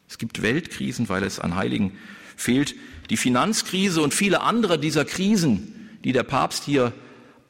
Es 0.08 0.18
gibt 0.18 0.42
Weltkrisen, 0.42 1.10
weil 1.10 1.24
es 1.24 1.40
an 1.40 1.56
Heiligen 1.56 1.98
fehlt. 2.36 2.76
Die 3.10 3.18
Finanzkrise 3.18 4.02
und 4.02 4.14
viele 4.14 4.42
andere 4.42 4.80
dieser 4.80 5.06
Krisen, 5.06 5.98
die 6.04 6.12
der 6.12 6.24
Papst 6.24 6.64
hier 6.64 6.94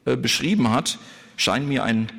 äh, 0.04 0.16
beschrieben 0.16 0.70
hat, 0.70 0.98
scheinen 1.36 1.68
mir 1.68 1.84
ein 1.84 2.10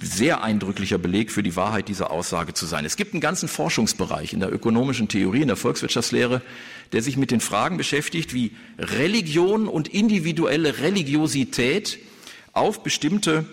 sehr 0.00 0.42
eindrücklicher 0.42 0.98
Beleg 0.98 1.30
für 1.30 1.42
die 1.42 1.56
Wahrheit 1.56 1.88
dieser 1.88 2.10
Aussage 2.10 2.54
zu 2.54 2.66
sein. 2.66 2.84
Es 2.84 2.96
gibt 2.96 3.12
einen 3.12 3.20
ganzen 3.20 3.48
Forschungsbereich 3.48 4.32
in 4.32 4.40
der 4.40 4.52
ökonomischen 4.52 5.08
Theorie, 5.08 5.42
in 5.42 5.48
der 5.48 5.56
Volkswirtschaftslehre, 5.56 6.40
der 6.92 7.02
sich 7.02 7.16
mit 7.16 7.30
den 7.30 7.40
Fragen 7.40 7.76
beschäftigt, 7.76 8.32
wie 8.32 8.52
Religion 8.78 9.68
und 9.68 9.88
individuelle 9.88 10.78
Religiosität 10.78 11.98
auf 12.52 12.82
bestimmte 12.82 13.44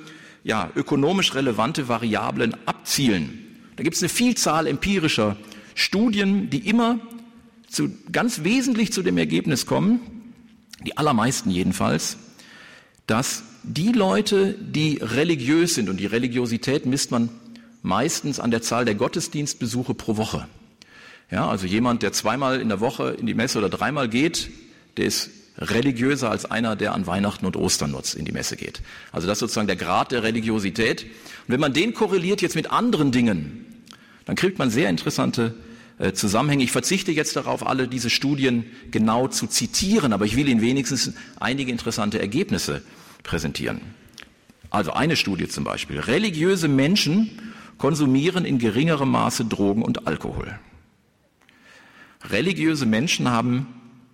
ja, 0.43 0.71
ökonomisch 0.75 1.35
relevante 1.35 1.87
Variablen 1.87 2.55
abzielen. 2.65 3.39
Da 3.75 3.83
gibt 3.83 3.95
es 3.95 4.01
eine 4.01 4.09
Vielzahl 4.09 4.67
empirischer 4.67 5.35
Studien, 5.75 6.49
die 6.49 6.67
immer 6.67 6.99
zu, 7.67 7.89
ganz 8.11 8.43
wesentlich 8.43 8.93
zu 8.93 9.01
dem 9.01 9.17
Ergebnis 9.17 9.65
kommen, 9.65 9.99
die 10.85 10.97
allermeisten 10.97 11.49
jedenfalls, 11.49 12.17
dass 13.07 13.43
die 13.63 13.91
Leute, 13.91 14.55
die 14.59 14.99
religiös 15.01 15.75
sind, 15.75 15.89
und 15.89 15.97
die 15.97 16.05
Religiosität 16.05 16.85
misst 16.85 17.11
man 17.11 17.29
meistens 17.81 18.39
an 18.39 18.51
der 18.51 18.61
Zahl 18.61 18.85
der 18.85 18.95
Gottesdienstbesuche 18.95 19.93
pro 19.93 20.17
Woche. 20.17 20.47
Ja, 21.31 21.47
also 21.47 21.65
jemand, 21.65 22.03
der 22.03 22.13
zweimal 22.13 22.61
in 22.61 22.69
der 22.69 22.79
Woche 22.79 23.15
in 23.19 23.25
die 23.25 23.33
Messe 23.33 23.57
oder 23.57 23.69
dreimal 23.69 24.07
geht, 24.09 24.51
der 24.97 25.05
ist 25.05 25.31
religiöser 25.57 26.29
als 26.29 26.45
einer, 26.45 26.75
der 26.75 26.93
an 26.93 27.07
Weihnachten 27.07 27.45
und 27.45 27.55
Ostern 27.55 27.95
in 28.15 28.25
die 28.25 28.31
Messe 28.31 28.55
geht. 28.55 28.81
Also 29.11 29.27
das 29.27 29.37
ist 29.37 29.39
sozusagen 29.39 29.67
der 29.67 29.75
Grad 29.75 30.11
der 30.11 30.23
Religiosität. 30.23 31.03
Und 31.03 31.09
wenn 31.47 31.59
man 31.59 31.73
den 31.73 31.93
korreliert 31.93 32.41
jetzt 32.41 32.55
mit 32.55 32.71
anderen 32.71 33.11
Dingen, 33.11 33.65
dann 34.25 34.35
kriegt 34.35 34.57
man 34.57 34.69
sehr 34.69 34.89
interessante 34.89 35.55
Zusammenhänge. 36.13 36.63
Ich 36.63 36.71
verzichte 36.71 37.11
jetzt 37.11 37.35
darauf, 37.35 37.65
alle 37.65 37.87
diese 37.87 38.09
Studien 38.09 38.65
genau 38.89 39.27
zu 39.27 39.47
zitieren, 39.47 40.11
aber 40.11 40.25
ich 40.25 40.35
will 40.35 40.47
Ihnen 40.47 40.61
wenigstens 40.61 41.13
einige 41.39 41.71
interessante 41.71 42.19
Ergebnisse 42.19 42.81
präsentieren. 43.21 43.81
Also 44.69 44.91
eine 44.93 45.15
Studie 45.15 45.47
zum 45.47 45.63
Beispiel. 45.63 45.99
Religiöse 45.99 46.67
Menschen 46.67 47.53
konsumieren 47.77 48.43
in 48.43 48.57
geringerem 48.57 49.11
Maße 49.11 49.45
Drogen 49.45 49.83
und 49.83 50.07
Alkohol. 50.07 50.59
Religiöse 52.29 52.85
Menschen 52.85 53.29
haben, 53.29 53.67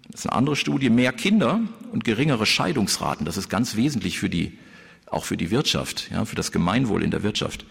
das 0.09 0.21
ist 0.21 0.27
eine 0.27 0.37
andere 0.37 0.55
Studie, 0.55 0.89
mehr 0.89 1.13
Kinder 1.13 1.61
und 1.91 2.03
geringere 2.03 2.45
Scheidungsraten. 2.45 3.25
Das 3.25 3.37
ist 3.37 3.47
ganz 3.49 3.75
wesentlich 3.75 4.19
für 4.19 4.29
die, 4.29 4.57
auch 5.05 5.23
für 5.23 5.37
die 5.37 5.51
Wirtschaft, 5.51 6.09
ja, 6.11 6.25
für 6.25 6.35
das 6.35 6.51
Gemeinwohl 6.51 7.03
in 7.03 7.11
der 7.11 7.23
Wirtschaft. 7.23 7.65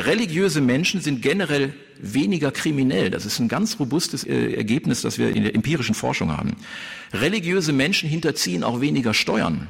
Religiöse 0.00 0.60
Menschen 0.60 1.00
sind 1.00 1.22
generell 1.22 1.72
weniger 2.00 2.50
kriminell. 2.50 3.10
Das 3.10 3.24
ist 3.24 3.38
ein 3.38 3.48
ganz 3.48 3.78
robustes 3.78 4.24
äh, 4.24 4.52
Ergebnis, 4.54 5.02
das 5.02 5.18
wir 5.18 5.34
in 5.34 5.44
der 5.44 5.54
empirischen 5.54 5.94
Forschung 5.94 6.36
haben. 6.36 6.56
Religiöse 7.12 7.72
Menschen 7.72 8.08
hinterziehen 8.08 8.64
auch 8.64 8.80
weniger 8.80 9.14
Steuern. 9.14 9.68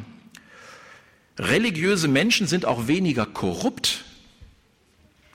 Religiöse 1.39 2.09
Menschen 2.09 2.47
sind 2.47 2.65
auch 2.65 2.87
weniger 2.87 3.27
korrupt. 3.27 4.05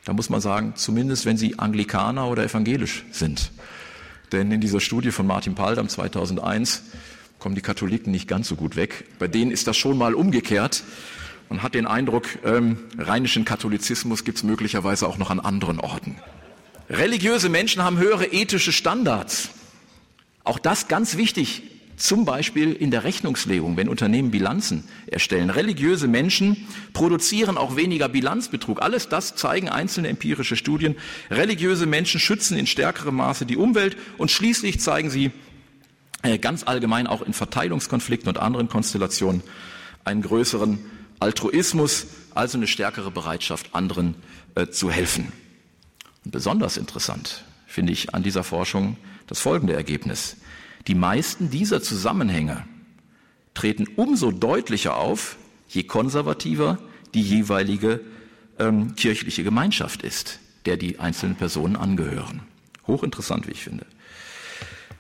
Da 0.06 0.14
muss 0.14 0.30
man 0.30 0.42
sagen, 0.42 0.74
zumindest 0.76 1.26
wenn 1.26 1.38
sie 1.38 1.60
Anglikaner 1.60 2.28
oder 2.28 2.44
evangelisch 2.44 3.04
sind. 3.12 3.52
Denn 4.32 4.52
in 4.52 4.62
dieser 4.62 4.80
Studie 4.80 5.12
von 5.12 5.28
Martin 5.28 5.56
Paldam 5.56 5.90
2001 5.90 6.84
kommen 7.38 7.56
die 7.56 7.62
Katholiken 7.62 8.12
nicht 8.12 8.28
ganz 8.28 8.48
so 8.48 8.56
gut 8.56 8.76
weg. 8.76 9.06
Bei 9.20 9.28
denen 9.28 9.52
ist 9.52 9.68
das 9.68 9.78
schon 9.78 9.98
mal 9.98 10.14
umgekehrt. 10.14 10.84
Man 11.50 11.64
hat 11.64 11.74
den 11.74 11.88
Eindruck, 11.88 12.28
ähm, 12.46 12.78
rheinischen 12.98 13.44
Katholizismus 13.44 14.24
gibt 14.24 14.38
es 14.38 14.44
möglicherweise 14.44 15.08
auch 15.08 15.18
noch 15.18 15.32
an 15.32 15.40
anderen 15.40 15.80
Orten. 15.80 16.16
Religiöse 16.90 17.50
Menschen 17.50 17.84
haben 17.84 17.98
höhere 17.98 18.28
ethische 18.28 18.72
Standards. 18.72 19.50
Auch 20.44 20.60
das 20.60 20.88
ganz 20.88 21.18
wichtig 21.18 21.64
zum 21.98 22.24
Beispiel 22.24 22.74
in 22.74 22.92
der 22.92 23.04
Rechnungslegung, 23.04 23.78
wenn 23.78 23.90
Unternehmen 23.90 24.32
Bilanzen 24.32 24.84
erstellen. 25.08 25.50
Religiöse 25.50 26.08
Menschen 26.08 26.68
produzieren 26.94 27.58
auch 27.58 27.76
weniger 27.76 28.10
Bilanzbetrug. 28.10 28.82
Alles 28.82 29.10
das 29.10 29.36
zeigen 29.36 29.70
einzelne 29.70 30.08
empirische 30.08 30.56
Studien. 30.56 30.96
Religiöse 31.30 31.88
Menschen 31.88 32.20
schützen 32.20 32.58
in 32.58 32.68
stärkerem 32.68 33.16
Maße 33.16 33.46
die 33.46 33.58
Umwelt 33.58 33.98
und 34.18 34.32
schließlich 34.32 34.80
zeigen 34.80 35.10
sie 35.10 35.32
äh, 36.22 36.38
ganz 36.38 36.64
allgemein 36.64 37.08
auch 37.08 37.22
in 37.22 37.34
Verteilungskonflikten 37.34 38.30
und 38.30 38.38
anderen 38.38 38.70
Konstellationen 38.70 39.42
einen 40.06 40.22
größeren 40.22 40.80
Altruismus, 41.20 42.08
also 42.34 42.58
eine 42.58 42.68
stärkere 42.68 43.12
Bereitschaft, 43.12 43.74
anderen 43.74 44.16
äh, 44.56 44.68
zu 44.68 44.90
helfen. 44.90 45.32
Und 46.26 46.32
besonders 46.32 46.78
interessant 46.78 47.44
finde 47.68 47.94
ich 47.94 48.14
an 48.14 48.24
dieser 48.24 48.44
Forschung 48.44 48.98
das 49.28 49.40
folgende 49.40 49.74
Ergebnis. 49.74 50.38
Die 50.88 50.96
meisten 50.96 51.50
dieser 51.50 51.82
Zusammenhänge 51.82 52.66
treten 53.54 53.88
umso 53.96 54.32
deutlicher 54.32 54.98
auf, 54.98 55.38
je 55.68 55.84
konservativer 55.84 56.80
die 57.14 57.22
jeweilige 57.22 58.00
ähm, 58.58 58.96
kirchliche 58.96 59.44
Gemeinschaft 59.44 60.02
ist, 60.02 60.40
der 60.66 60.78
die 60.78 61.00
einzelnen 61.00 61.36
Personen 61.36 61.76
angehören. 61.76 62.42
Hochinteressant, 62.88 63.48
wie 63.48 63.52
ich 63.52 63.64
finde. 63.64 63.86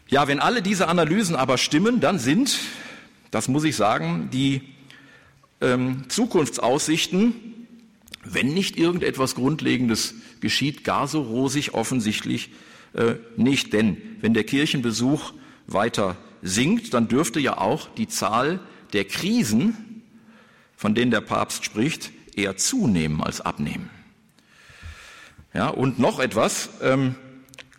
Ja, 0.07 0.27
wenn 0.27 0.39
alle 0.39 0.61
diese 0.61 0.87
Analysen 0.87 1.35
aber 1.35 1.57
stimmen, 1.57 1.99
dann 1.99 2.19
sind, 2.19 2.59
das 3.31 3.47
muss 3.47 3.63
ich 3.63 3.75
sagen, 3.75 4.29
die 4.31 4.61
ähm, 5.61 6.03
Zukunftsaussichten, 6.09 7.33
wenn 8.23 8.53
nicht 8.53 8.77
irgendetwas 8.77 9.35
Grundlegendes 9.35 10.15
geschieht, 10.41 10.83
gar 10.83 11.07
so 11.07 11.21
rosig 11.21 11.73
offensichtlich 11.73 12.51
äh, 12.93 13.15
nicht. 13.37 13.73
Denn 13.73 13.97
wenn 14.21 14.33
der 14.33 14.43
Kirchenbesuch 14.43 15.33
weiter 15.67 16.17
sinkt, 16.41 16.93
dann 16.93 17.07
dürfte 17.07 17.39
ja 17.39 17.57
auch 17.57 17.87
die 17.95 18.07
Zahl 18.07 18.59
der 18.93 19.05
Krisen, 19.05 20.03
von 20.75 20.95
denen 20.95 21.11
der 21.11 21.21
Papst 21.21 21.65
spricht, 21.65 22.11
eher 22.35 22.57
zunehmen 22.57 23.21
als 23.21 23.41
abnehmen. 23.41 23.89
Ja, 25.53 25.67
und 25.67 25.99
noch 25.99 26.19
etwas, 26.19 26.69
ähm, 26.81 27.15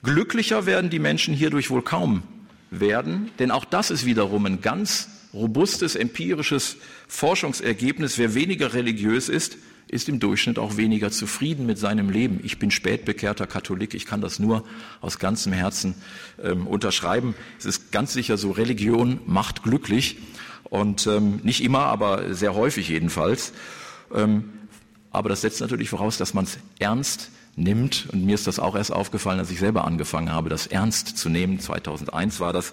glücklicher 0.02 0.66
werden 0.66 0.90
die 0.90 0.98
Menschen 0.98 1.34
hierdurch 1.34 1.70
wohl 1.70 1.82
kaum 1.82 2.22
werden, 2.70 3.30
denn 3.38 3.50
auch 3.50 3.64
das 3.64 3.90
ist 3.90 4.04
wiederum 4.04 4.46
ein 4.46 4.60
ganz 4.60 5.08
robustes 5.32 5.96
empirisches 5.96 6.76
Forschungsergebnis. 7.08 8.18
Wer 8.18 8.34
weniger 8.34 8.74
religiös 8.74 9.28
ist, 9.28 9.58
ist 9.88 10.08
im 10.08 10.20
Durchschnitt 10.20 10.58
auch 10.58 10.76
weniger 10.76 11.10
zufrieden 11.10 11.66
mit 11.66 11.78
seinem 11.78 12.10
Leben. 12.10 12.40
Ich 12.44 12.58
bin 12.58 12.70
spätbekehrter 12.70 13.46
Katholik, 13.46 13.94
ich 13.94 14.06
kann 14.06 14.20
das 14.20 14.38
nur 14.38 14.64
aus 15.00 15.18
ganzem 15.18 15.52
Herzen 15.52 15.94
ähm, 16.42 16.66
unterschreiben. 16.66 17.34
Es 17.58 17.66
ist 17.66 17.90
ganz 17.90 18.12
sicher 18.12 18.36
so, 18.36 18.52
Religion 18.52 19.20
macht 19.26 19.62
glücklich 19.62 20.18
und 20.64 21.06
ähm, 21.08 21.40
nicht 21.42 21.64
immer, 21.64 21.80
aber 21.80 22.34
sehr 22.34 22.54
häufig 22.54 22.88
jedenfalls. 22.88 23.52
Ähm, 24.14 24.50
aber 25.10 25.28
das 25.28 25.40
setzt 25.40 25.60
natürlich 25.60 25.90
voraus, 25.90 26.18
dass 26.18 26.34
man 26.34 26.44
es 26.44 26.58
ernst 26.78 27.30
nimmt. 27.62 28.08
Und 28.12 28.24
mir 28.24 28.34
ist 28.34 28.46
das 28.46 28.58
auch 28.58 28.74
erst 28.74 28.92
aufgefallen, 28.92 29.38
als 29.38 29.50
ich 29.50 29.58
selber 29.58 29.84
angefangen 29.84 30.32
habe, 30.32 30.48
das 30.48 30.66
ernst 30.66 31.18
zu 31.18 31.28
nehmen. 31.28 31.60
2001 31.60 32.40
war 32.40 32.52
das. 32.52 32.72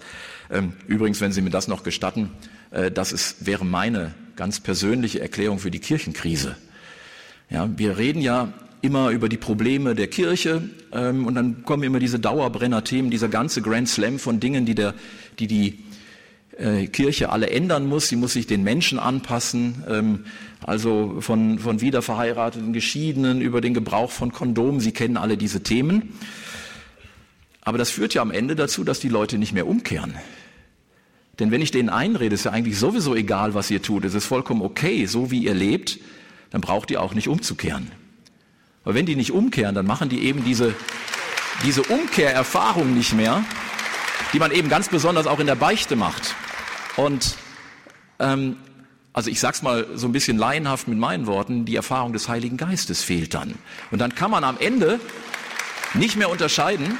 Ähm, 0.50 0.72
übrigens, 0.86 1.20
wenn 1.20 1.32
Sie 1.32 1.42
mir 1.42 1.50
das 1.50 1.68
noch 1.68 1.82
gestatten, 1.82 2.30
äh, 2.70 2.90
das 2.90 3.12
ist, 3.12 3.46
wäre 3.46 3.64
meine 3.64 4.14
ganz 4.36 4.60
persönliche 4.60 5.20
Erklärung 5.20 5.58
für 5.58 5.70
die 5.70 5.80
Kirchenkrise. 5.80 6.56
Ja, 7.50 7.68
wir 7.76 7.98
reden 7.98 8.20
ja 8.20 8.52
immer 8.80 9.10
über 9.10 9.28
die 9.28 9.36
Probleme 9.36 9.94
der 9.94 10.06
Kirche 10.08 10.68
ähm, 10.92 11.26
und 11.26 11.34
dann 11.34 11.64
kommen 11.64 11.82
immer 11.82 11.98
diese 11.98 12.18
Dauerbrenner-Themen, 12.18 13.10
dieser 13.10 13.28
ganze 13.28 13.62
Grand 13.62 13.88
Slam 13.88 14.18
von 14.18 14.38
Dingen, 14.38 14.66
die 14.66 14.74
der, 14.74 14.94
die, 15.38 15.46
die 15.46 15.78
äh, 16.58 16.86
Kirche 16.86 17.30
alle 17.30 17.50
ändern 17.50 17.86
muss. 17.86 18.08
Sie 18.08 18.16
muss 18.16 18.34
sich 18.34 18.46
den 18.46 18.62
Menschen 18.62 18.98
anpassen, 18.98 19.84
ähm, 19.88 20.24
also 20.64 21.16
von, 21.20 21.58
von 21.58 21.80
wiederverheirateten 21.80 22.72
Geschiedenen 22.72 23.40
über 23.40 23.60
den 23.60 23.74
Gebrauch 23.74 24.10
von 24.10 24.32
Kondomen. 24.32 24.80
Sie 24.80 24.92
kennen 24.92 25.16
alle 25.16 25.36
diese 25.36 25.62
Themen. 25.62 26.14
Aber 27.62 27.78
das 27.78 27.90
führt 27.90 28.14
ja 28.14 28.22
am 28.22 28.30
Ende 28.30 28.56
dazu, 28.56 28.84
dass 28.84 29.00
die 29.00 29.08
Leute 29.08 29.38
nicht 29.38 29.52
mehr 29.52 29.66
umkehren. 29.66 30.14
Denn 31.38 31.50
wenn 31.50 31.62
ich 31.62 31.70
denen 31.70 31.88
einrede, 31.88 32.34
ist 32.34 32.44
ja 32.44 32.50
eigentlich 32.50 32.78
sowieso 32.78 33.14
egal, 33.14 33.54
was 33.54 33.70
ihr 33.70 33.80
tut. 33.80 34.04
Es 34.04 34.14
ist 34.14 34.26
vollkommen 34.26 34.62
okay, 34.62 35.06
so 35.06 35.30
wie 35.30 35.44
ihr 35.44 35.54
lebt 35.54 35.98
dann 36.50 36.60
braucht 36.60 36.90
ihr 36.90 37.02
auch 37.02 37.14
nicht 37.14 37.28
umzukehren. 37.28 37.90
Aber 38.84 38.94
wenn 38.94 39.06
die 39.06 39.16
nicht 39.16 39.32
umkehren, 39.32 39.74
dann 39.74 39.86
machen 39.86 40.08
die 40.08 40.24
eben 40.24 40.44
diese, 40.44 40.74
diese 41.64 41.82
Umkehrerfahrung 41.82 42.94
nicht 42.94 43.14
mehr, 43.14 43.44
die 44.32 44.38
man 44.38 44.50
eben 44.50 44.68
ganz 44.68 44.88
besonders 44.88 45.26
auch 45.26 45.40
in 45.40 45.46
der 45.46 45.54
Beichte 45.54 45.96
macht. 45.96 46.34
Und 46.98 47.36
ähm, 48.18 48.56
also 49.12 49.30
ich 49.30 49.38
sag's 49.38 49.62
mal 49.62 49.86
so 49.94 50.06
ein 50.06 50.12
bisschen 50.12 50.36
laienhaft 50.36 50.88
mit 50.88 50.98
meinen 50.98 51.26
Worten, 51.26 51.64
die 51.64 51.76
Erfahrung 51.76 52.12
des 52.12 52.28
Heiligen 52.28 52.56
Geistes 52.56 53.04
fehlt 53.04 53.34
dann. 53.34 53.54
Und 53.92 54.00
dann 54.00 54.16
kann 54.16 54.32
man 54.32 54.42
am 54.42 54.58
Ende 54.58 54.98
nicht 55.94 56.16
mehr 56.16 56.28
unterscheiden, 56.28 56.98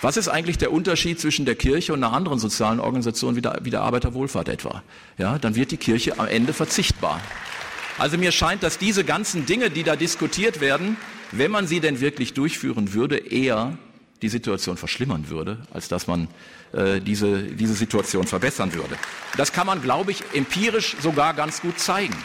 was 0.00 0.16
ist 0.16 0.26
eigentlich 0.26 0.58
der 0.58 0.72
Unterschied 0.72 1.20
zwischen 1.20 1.44
der 1.44 1.54
Kirche 1.54 1.92
und 1.92 2.02
einer 2.02 2.12
anderen 2.12 2.40
sozialen 2.40 2.80
Organisation 2.80 3.36
wie 3.36 3.42
der, 3.42 3.60
wie 3.62 3.70
der 3.70 3.82
Arbeiterwohlfahrt 3.82 4.48
etwa? 4.48 4.82
Ja, 5.18 5.38
dann 5.38 5.54
wird 5.54 5.70
die 5.70 5.76
Kirche 5.76 6.18
am 6.18 6.26
Ende 6.26 6.52
verzichtbar. 6.52 7.20
Also 7.98 8.18
mir 8.18 8.32
scheint, 8.32 8.64
dass 8.64 8.78
diese 8.78 9.04
ganzen 9.04 9.46
Dinge, 9.46 9.70
die 9.70 9.84
da 9.84 9.94
diskutiert 9.94 10.60
werden, 10.60 10.96
wenn 11.30 11.52
man 11.52 11.68
sie 11.68 11.78
denn 11.78 12.00
wirklich 12.00 12.34
durchführen 12.34 12.92
würde, 12.92 13.18
eher 13.18 13.78
die 14.22 14.28
Situation 14.28 14.76
verschlimmern 14.76 15.28
würde, 15.28 15.58
als 15.72 15.86
dass 15.86 16.08
man 16.08 16.26
äh, 16.72 17.00
diese, 17.00 17.42
diese 17.42 17.74
Situation 17.74 18.26
verbessern 18.26 18.72
würde. 18.74 18.96
Das 19.36 19.52
kann 19.52 19.66
man, 19.66 19.82
glaube 19.82 20.10
ich, 20.10 20.22
empirisch 20.34 20.96
sogar 21.00 21.34
ganz 21.34 21.60
gut 21.60 21.78
zeigen. 21.78 22.16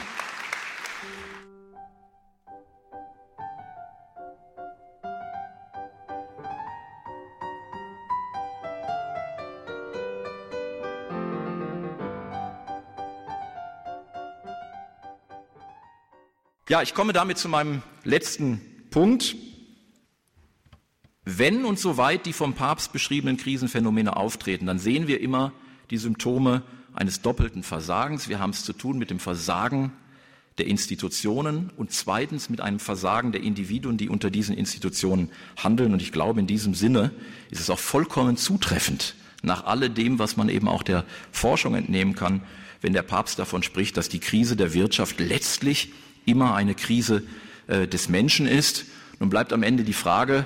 Ja, 16.70 16.82
ich 16.82 16.94
komme 16.94 17.14
damit 17.14 17.38
zu 17.38 17.48
meinem 17.48 17.82
letzten 18.04 18.62
Punkt. 18.92 19.36
Wenn 21.30 21.66
und 21.66 21.78
soweit 21.78 22.26
die 22.26 22.32
vom 22.32 22.54
Papst 22.54 22.94
beschriebenen 22.94 23.36
Krisenphänomene 23.36 24.16
auftreten, 24.16 24.66
dann 24.66 24.80
sehen 24.80 25.10
wir 25.10 25.20
immer 25.20 25.52
die 25.90 25.98
Symptome 25.98 26.62
eines 26.94 27.22
doppelten 27.22 27.64
Versagens. 27.64 28.30
Wir 28.30 28.40
haben 28.40 28.52
es 28.52 28.64
zu 28.64 28.72
tun 28.72 28.98
mit 28.98 29.10
dem 29.10 29.20
Versagen 29.20 29.92
der 30.58 30.68
Institutionen 30.68 31.70
und 31.76 31.92
zweitens 31.92 32.50
mit 32.50 32.62
einem 32.62 32.80
Versagen 32.80 33.34
der 33.34 33.44
Individuen, 33.44 33.98
die 33.98 34.08
unter 34.08 34.32
diesen 34.32 34.56
Institutionen 34.56 35.30
handeln. 35.58 35.92
Und 35.92 36.02
ich 36.02 36.14
glaube, 36.14 36.40
in 36.40 36.48
diesem 36.48 36.74
Sinne 36.74 37.12
ist 37.52 37.60
es 37.60 37.70
auch 37.70 37.78
vollkommen 37.78 38.38
zutreffend, 38.38 39.16
nach 39.44 39.66
alledem, 39.66 40.20
was 40.20 40.38
man 40.38 40.48
eben 40.48 40.70
auch 40.70 40.82
der 40.82 41.04
Forschung 41.34 41.76
entnehmen 41.76 42.16
kann, 42.16 42.42
wenn 42.80 42.94
der 42.94 43.02
Papst 43.02 43.38
davon 43.38 43.64
spricht, 43.64 43.98
dass 43.98 44.08
die 44.08 44.20
Krise 44.20 44.56
der 44.56 44.74
Wirtschaft 44.74 45.20
letztlich 45.20 45.92
immer 46.26 46.56
eine 46.56 46.74
Krise 46.74 47.24
äh, 47.68 47.86
des 47.86 48.08
Menschen 48.08 48.48
ist. 48.48 48.86
Nun 49.20 49.30
bleibt 49.30 49.52
am 49.52 49.64
Ende 49.64 49.84
die 49.84 49.92
Frage, 49.92 50.46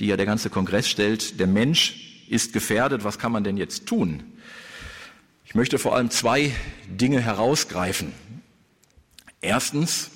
die 0.00 0.06
ja 0.06 0.16
der 0.16 0.26
ganze 0.26 0.50
Kongress 0.50 0.88
stellt, 0.88 1.38
der 1.38 1.46
Mensch 1.46 2.24
ist 2.28 2.52
gefährdet, 2.52 3.04
was 3.04 3.18
kann 3.18 3.32
man 3.32 3.44
denn 3.44 3.56
jetzt 3.56 3.86
tun? 3.86 4.22
Ich 5.44 5.54
möchte 5.54 5.78
vor 5.78 5.94
allem 5.94 6.10
zwei 6.10 6.54
Dinge 6.88 7.20
herausgreifen. 7.20 8.12
Erstens, 9.40 10.10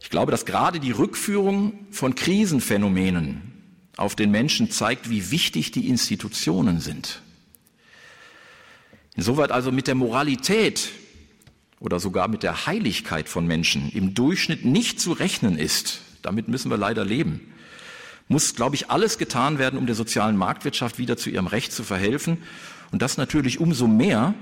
ich 0.00 0.10
glaube, 0.10 0.30
dass 0.30 0.46
gerade 0.46 0.80
die 0.80 0.92
Rückführung 0.92 1.86
von 1.90 2.14
Krisenphänomenen 2.14 3.52
auf 3.96 4.14
den 4.14 4.30
Menschen 4.30 4.70
zeigt, 4.70 5.10
wie 5.10 5.30
wichtig 5.30 5.72
die 5.72 5.88
Institutionen 5.88 6.80
sind. 6.80 7.20
Insoweit 9.16 9.50
also 9.50 9.72
mit 9.72 9.88
der 9.88 9.96
Moralität 9.96 10.90
oder 11.80 11.98
sogar 11.98 12.28
mit 12.28 12.44
der 12.44 12.66
Heiligkeit 12.66 13.28
von 13.28 13.46
Menschen 13.46 13.90
im 13.90 14.14
Durchschnitt 14.14 14.64
nicht 14.64 15.00
zu 15.00 15.12
rechnen 15.12 15.58
ist, 15.58 16.00
damit 16.22 16.46
müssen 16.46 16.70
wir 16.70 16.76
leider 16.76 17.04
leben, 17.04 17.52
muss, 18.28 18.54
glaube 18.54 18.76
ich, 18.76 18.90
alles 18.90 19.18
getan 19.18 19.58
werden, 19.58 19.78
um 19.78 19.86
der 19.86 19.94
sozialen 19.94 20.36
Marktwirtschaft 20.36 20.98
wieder 20.98 21.16
zu 21.16 21.30
ihrem 21.30 21.46
Recht 21.46 21.72
zu 21.72 21.82
verhelfen. 21.82 22.38
Und 22.92 23.02
das 23.02 23.16
natürlich 23.16 23.60
umso 23.60 23.86
mehr, 23.86 24.34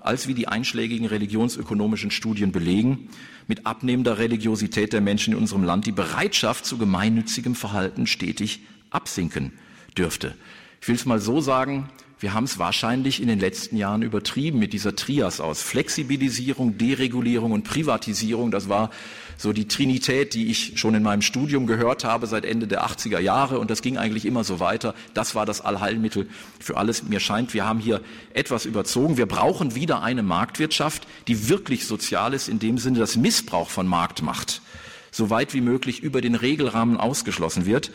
als 0.00 0.26
wie 0.26 0.34
die 0.34 0.48
einschlägigen 0.48 1.06
religionsökonomischen 1.06 2.10
Studien 2.10 2.52
belegen, 2.52 3.10
mit 3.46 3.66
abnehmender 3.66 4.18
Religiosität 4.18 4.92
der 4.92 5.00
Menschen 5.00 5.34
in 5.34 5.38
unserem 5.38 5.64
Land 5.64 5.86
die 5.86 5.92
Bereitschaft 5.92 6.64
zu 6.64 6.78
gemeinnützigem 6.78 7.54
Verhalten 7.54 8.06
stetig 8.06 8.60
absinken 8.90 9.52
dürfte. 9.96 10.34
Ich 10.80 10.88
will 10.88 10.96
es 10.96 11.06
mal 11.06 11.20
so 11.20 11.40
sagen, 11.40 11.88
wir 12.18 12.32
haben 12.32 12.44
es 12.44 12.58
wahrscheinlich 12.58 13.20
in 13.20 13.28
den 13.28 13.38
letzten 13.38 13.76
Jahren 13.76 14.00
übertrieben 14.00 14.58
mit 14.58 14.72
dieser 14.72 14.96
Trias 14.96 15.38
aus 15.38 15.60
Flexibilisierung, 15.60 16.78
Deregulierung 16.78 17.52
und 17.52 17.64
Privatisierung. 17.64 18.50
Das 18.50 18.70
war 18.70 18.90
so 19.36 19.52
die 19.52 19.68
Trinität, 19.68 20.32
die 20.32 20.46
ich 20.50 20.80
schon 20.80 20.94
in 20.94 21.02
meinem 21.02 21.20
Studium 21.20 21.66
gehört 21.66 22.04
habe 22.04 22.26
seit 22.26 22.46
Ende 22.46 22.66
der 22.66 22.86
80er 22.86 23.18
Jahre 23.18 23.58
und 23.58 23.70
das 23.70 23.82
ging 23.82 23.98
eigentlich 23.98 24.24
immer 24.24 24.44
so 24.44 24.60
weiter. 24.60 24.94
Das 25.12 25.34
war 25.34 25.44
das 25.44 25.60
Allheilmittel 25.60 26.26
für 26.58 26.78
alles. 26.78 27.02
Mir 27.02 27.20
scheint, 27.20 27.52
wir 27.52 27.66
haben 27.66 27.80
hier 27.80 28.00
etwas 28.32 28.64
überzogen. 28.64 29.18
Wir 29.18 29.26
brauchen 29.26 29.74
wieder 29.74 30.02
eine 30.02 30.22
Marktwirtschaft, 30.22 31.06
die 31.28 31.50
wirklich 31.50 31.84
sozial 31.84 32.32
ist, 32.32 32.48
in 32.48 32.58
dem 32.58 32.78
Sinne, 32.78 32.98
dass 32.98 33.16
Missbrauch 33.16 33.68
von 33.68 33.86
Marktmacht 33.86 34.62
so 35.10 35.28
weit 35.28 35.52
wie 35.52 35.60
möglich 35.60 36.02
über 36.02 36.22
den 36.22 36.34
Regelrahmen 36.34 36.96
ausgeschlossen 36.96 37.66
wird 37.66 37.90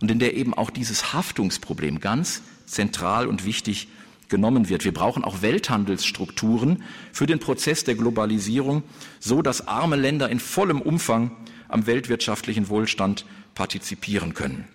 und 0.00 0.10
in 0.10 0.18
der 0.18 0.34
eben 0.36 0.54
auch 0.54 0.70
dieses 0.70 1.12
Haftungsproblem 1.12 2.00
ganz 2.00 2.40
zentral 2.68 3.26
und 3.26 3.44
wichtig 3.44 3.88
genommen 4.28 4.68
wird. 4.68 4.84
Wir 4.84 4.92
brauchen 4.92 5.24
auch 5.24 5.42
Welthandelsstrukturen 5.42 6.82
für 7.12 7.26
den 7.26 7.40
Prozess 7.40 7.84
der 7.84 7.94
Globalisierung, 7.94 8.82
so 9.20 9.42
dass 9.42 9.66
arme 9.66 9.96
Länder 9.96 10.28
in 10.28 10.40
vollem 10.40 10.80
Umfang 10.80 11.30
am 11.68 11.86
weltwirtschaftlichen 11.86 12.68
Wohlstand 12.68 13.24
partizipieren 13.54 14.34
können. 14.34 14.66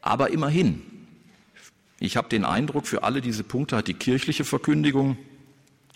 Aber 0.00 0.30
immerhin, 0.30 0.82
ich 1.98 2.16
habe 2.16 2.28
den 2.28 2.44
Eindruck, 2.44 2.86
für 2.86 3.02
alle 3.02 3.20
diese 3.20 3.44
Punkte 3.44 3.76
hat 3.76 3.88
die 3.88 3.94
kirchliche 3.94 4.44
Verkündigung 4.44 5.16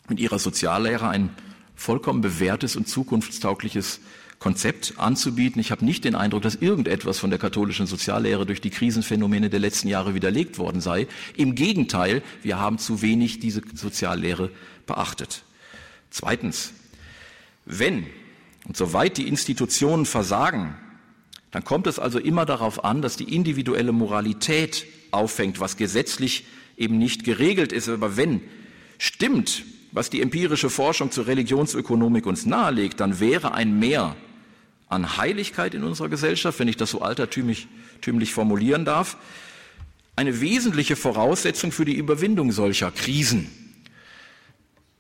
mit 0.08 0.20
ihrer 0.20 0.38
Soziallehre 0.38 1.08
ein 1.08 1.30
vollkommen 1.74 2.20
bewährtes 2.20 2.76
und 2.76 2.88
zukunftstaugliches 2.88 4.00
Konzept 4.38 4.94
anzubieten. 4.98 5.60
Ich 5.60 5.70
habe 5.70 5.84
nicht 5.84 6.04
den 6.04 6.14
Eindruck, 6.14 6.42
dass 6.42 6.54
irgendetwas 6.54 7.18
von 7.18 7.30
der 7.30 7.38
katholischen 7.38 7.86
Soziallehre 7.86 8.46
durch 8.46 8.60
die 8.60 8.70
Krisenphänomene 8.70 9.50
der 9.50 9.58
letzten 9.58 9.88
Jahre 9.88 10.14
widerlegt 10.14 10.58
worden 10.58 10.80
sei. 10.80 11.08
Im 11.36 11.54
Gegenteil, 11.54 12.22
wir 12.42 12.58
haben 12.58 12.78
zu 12.78 13.02
wenig 13.02 13.40
diese 13.40 13.62
Soziallehre 13.74 14.50
beachtet. 14.86 15.42
Zweitens, 16.10 16.72
wenn 17.64 18.06
und 18.66 18.76
soweit 18.76 19.16
die 19.16 19.26
Institutionen 19.26 20.06
versagen, 20.06 20.76
dann 21.50 21.64
kommt 21.64 21.86
es 21.86 21.98
also 21.98 22.18
immer 22.18 22.44
darauf 22.46 22.84
an, 22.84 23.02
dass 23.02 23.16
die 23.16 23.34
individuelle 23.34 23.92
Moralität 23.92 24.86
auffängt, 25.10 25.58
was 25.58 25.76
gesetzlich 25.76 26.46
eben 26.76 26.98
nicht 26.98 27.24
geregelt 27.24 27.72
ist. 27.72 27.88
Aber 27.88 28.16
wenn 28.16 28.42
stimmt, 28.98 29.64
was 29.90 30.10
die 30.10 30.20
empirische 30.20 30.70
Forschung 30.70 31.10
zur 31.10 31.26
Religionsökonomik 31.26 32.26
uns 32.26 32.46
nahelegt, 32.46 33.00
dann 33.00 33.20
wäre 33.20 33.52
ein 33.52 33.78
Mehr 33.78 34.14
an 34.88 35.16
Heiligkeit 35.16 35.74
in 35.74 35.84
unserer 35.84 36.08
Gesellschaft, 36.08 36.58
wenn 36.58 36.68
ich 36.68 36.76
das 36.76 36.90
so 36.90 37.02
altertümlich 37.02 37.68
formulieren 38.32 38.84
darf, 38.84 39.16
eine 40.16 40.40
wesentliche 40.40 40.96
Voraussetzung 40.96 41.70
für 41.70 41.84
die 41.84 41.94
Überwindung 41.94 42.50
solcher 42.50 42.90
Krisen. 42.90 43.50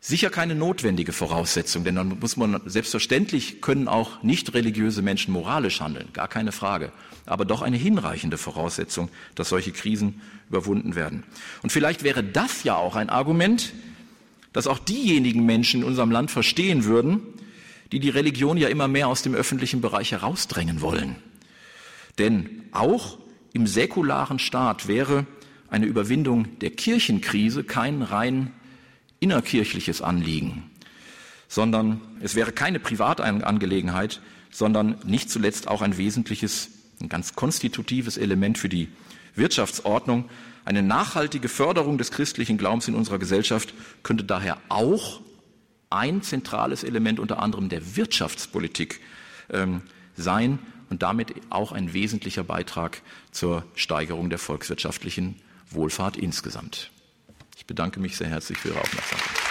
Sicher 0.00 0.30
keine 0.30 0.54
notwendige 0.54 1.12
Voraussetzung, 1.12 1.82
denn 1.82 1.96
dann 1.96 2.20
muss 2.20 2.36
man 2.36 2.60
selbstverständlich 2.66 3.60
können 3.60 3.88
auch 3.88 4.22
nicht 4.22 4.54
religiöse 4.54 5.02
Menschen 5.02 5.32
moralisch 5.32 5.80
handeln, 5.80 6.08
gar 6.12 6.28
keine 6.28 6.52
Frage, 6.52 6.92
aber 7.26 7.44
doch 7.44 7.62
eine 7.62 7.76
hinreichende 7.76 8.38
Voraussetzung, 8.38 9.10
dass 9.34 9.48
solche 9.48 9.72
Krisen 9.72 10.20
überwunden 10.48 10.94
werden. 10.94 11.24
Und 11.62 11.70
vielleicht 11.70 12.04
wäre 12.04 12.22
das 12.22 12.62
ja 12.62 12.76
auch 12.76 12.94
ein 12.94 13.10
Argument, 13.10 13.72
dass 14.52 14.68
auch 14.68 14.78
diejenigen 14.78 15.44
Menschen 15.44 15.80
in 15.80 15.86
unserem 15.86 16.12
Land 16.12 16.30
verstehen 16.30 16.84
würden, 16.84 17.20
die 17.92 18.00
die 18.00 18.10
Religion 18.10 18.56
ja 18.56 18.68
immer 18.68 18.88
mehr 18.88 19.08
aus 19.08 19.22
dem 19.22 19.34
öffentlichen 19.34 19.80
Bereich 19.80 20.12
herausdrängen 20.12 20.80
wollen. 20.80 21.16
Denn 22.18 22.64
auch 22.72 23.18
im 23.52 23.66
säkularen 23.66 24.38
Staat 24.38 24.88
wäre 24.88 25.26
eine 25.70 25.86
Überwindung 25.86 26.58
der 26.60 26.70
Kirchenkrise 26.70 27.64
kein 27.64 28.02
rein 28.02 28.52
innerkirchliches 29.20 30.02
Anliegen, 30.02 30.70
sondern 31.48 32.00
es 32.20 32.34
wäre 32.34 32.52
keine 32.52 32.80
Privatangelegenheit, 32.80 34.20
sondern 34.50 34.96
nicht 35.04 35.30
zuletzt 35.30 35.68
auch 35.68 35.82
ein 35.82 35.98
wesentliches, 35.98 36.70
ein 37.00 37.08
ganz 37.08 37.34
konstitutives 37.34 38.16
Element 38.16 38.58
für 38.58 38.68
die 38.68 38.88
Wirtschaftsordnung. 39.34 40.28
Eine 40.64 40.82
nachhaltige 40.82 41.48
Förderung 41.48 41.98
des 41.98 42.10
christlichen 42.10 42.58
Glaubens 42.58 42.88
in 42.88 42.94
unserer 42.94 43.18
Gesellschaft 43.18 43.74
könnte 44.02 44.24
daher 44.24 44.58
auch 44.68 45.20
ein 45.90 46.22
zentrales 46.22 46.84
Element 46.84 47.20
unter 47.20 47.40
anderem 47.42 47.68
der 47.68 47.96
Wirtschaftspolitik 47.96 49.00
ähm, 49.50 49.82
sein 50.16 50.58
und 50.90 51.02
damit 51.02 51.34
auch 51.50 51.72
ein 51.72 51.92
wesentlicher 51.92 52.44
Beitrag 52.44 53.02
zur 53.30 53.64
Steigerung 53.74 54.30
der 54.30 54.38
volkswirtschaftlichen 54.38 55.36
Wohlfahrt 55.70 56.16
insgesamt. 56.16 56.90
Ich 57.56 57.66
bedanke 57.66 58.00
mich 58.00 58.16
sehr 58.16 58.28
herzlich 58.28 58.58
für 58.58 58.68
Ihre 58.68 58.80
Aufmerksamkeit. 58.80 59.47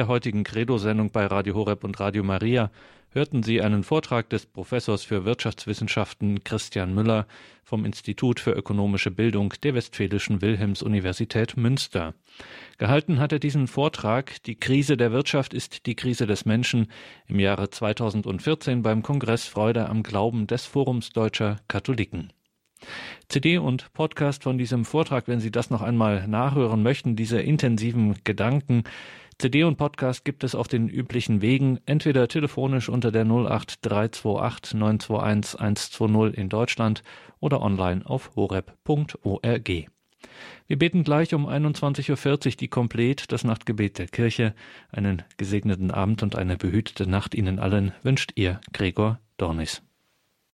Der 0.00 0.08
heutigen 0.08 0.44
Credo-Sendung 0.44 1.10
bei 1.10 1.26
Radio 1.26 1.54
Horeb 1.54 1.84
und 1.84 2.00
Radio 2.00 2.22
Maria 2.22 2.70
hörten 3.10 3.42
Sie 3.42 3.60
einen 3.60 3.82
Vortrag 3.82 4.30
des 4.30 4.46
Professors 4.46 5.04
für 5.04 5.26
Wirtschaftswissenschaften 5.26 6.42
Christian 6.42 6.94
Müller 6.94 7.26
vom 7.64 7.84
Institut 7.84 8.40
für 8.40 8.52
ökonomische 8.52 9.10
Bildung 9.10 9.52
der 9.62 9.74
Westfälischen 9.74 10.40
Wilhelms-Universität 10.40 11.58
Münster. 11.58 12.14
Gehalten 12.78 13.20
hat 13.20 13.32
er 13.32 13.40
diesen 13.40 13.66
Vortrag 13.66 14.42
Die 14.44 14.58
Krise 14.58 14.96
der 14.96 15.12
Wirtschaft 15.12 15.52
ist 15.52 15.84
die 15.84 15.96
Krise 15.96 16.26
des 16.26 16.46
Menschen 16.46 16.90
im 17.26 17.38
Jahre 17.38 17.68
2014 17.68 18.80
beim 18.80 19.02
Kongress 19.02 19.44
Freude 19.44 19.90
am 19.90 20.02
Glauben 20.02 20.46
des 20.46 20.64
Forums 20.64 21.10
Deutscher 21.10 21.58
Katholiken. 21.68 22.32
CD 23.28 23.58
und 23.58 23.92
Podcast 23.92 24.44
von 24.44 24.56
diesem 24.56 24.86
Vortrag, 24.86 25.28
wenn 25.28 25.40
Sie 25.40 25.50
das 25.50 25.68
noch 25.68 25.82
einmal 25.82 26.26
nachhören 26.26 26.82
möchten, 26.82 27.14
diese 27.14 27.38
intensiven 27.38 28.16
Gedanken, 28.24 28.84
CD 29.40 29.64
und 29.64 29.78
Podcast 29.78 30.26
gibt 30.26 30.44
es 30.44 30.54
auf 30.54 30.68
den 30.68 30.90
üblichen 30.90 31.40
Wegen, 31.40 31.80
entweder 31.86 32.28
telefonisch 32.28 32.90
unter 32.90 33.10
der 33.10 33.22
08328 33.24 34.74
921 34.74 35.98
120 35.98 36.38
in 36.38 36.50
Deutschland 36.50 37.02
oder 37.40 37.62
online 37.62 38.04
auf 38.04 38.36
horeb.org. 38.36 39.70
Wir 40.66 40.78
beten 40.78 41.04
gleich 41.04 41.32
um 41.32 41.48
21.40 41.48 42.46
Uhr 42.46 42.52
die 42.60 42.68
Komplett, 42.68 43.32
das 43.32 43.42
Nachtgebet 43.42 43.98
der 43.98 44.08
Kirche. 44.08 44.54
Einen 44.92 45.22
gesegneten 45.38 45.90
Abend 45.90 46.22
und 46.22 46.36
eine 46.36 46.58
behütete 46.58 47.08
Nacht 47.08 47.34
Ihnen 47.34 47.58
allen 47.58 47.94
wünscht 48.02 48.32
Ihr 48.34 48.60
Gregor 48.74 49.20
Dornis. 49.38 49.82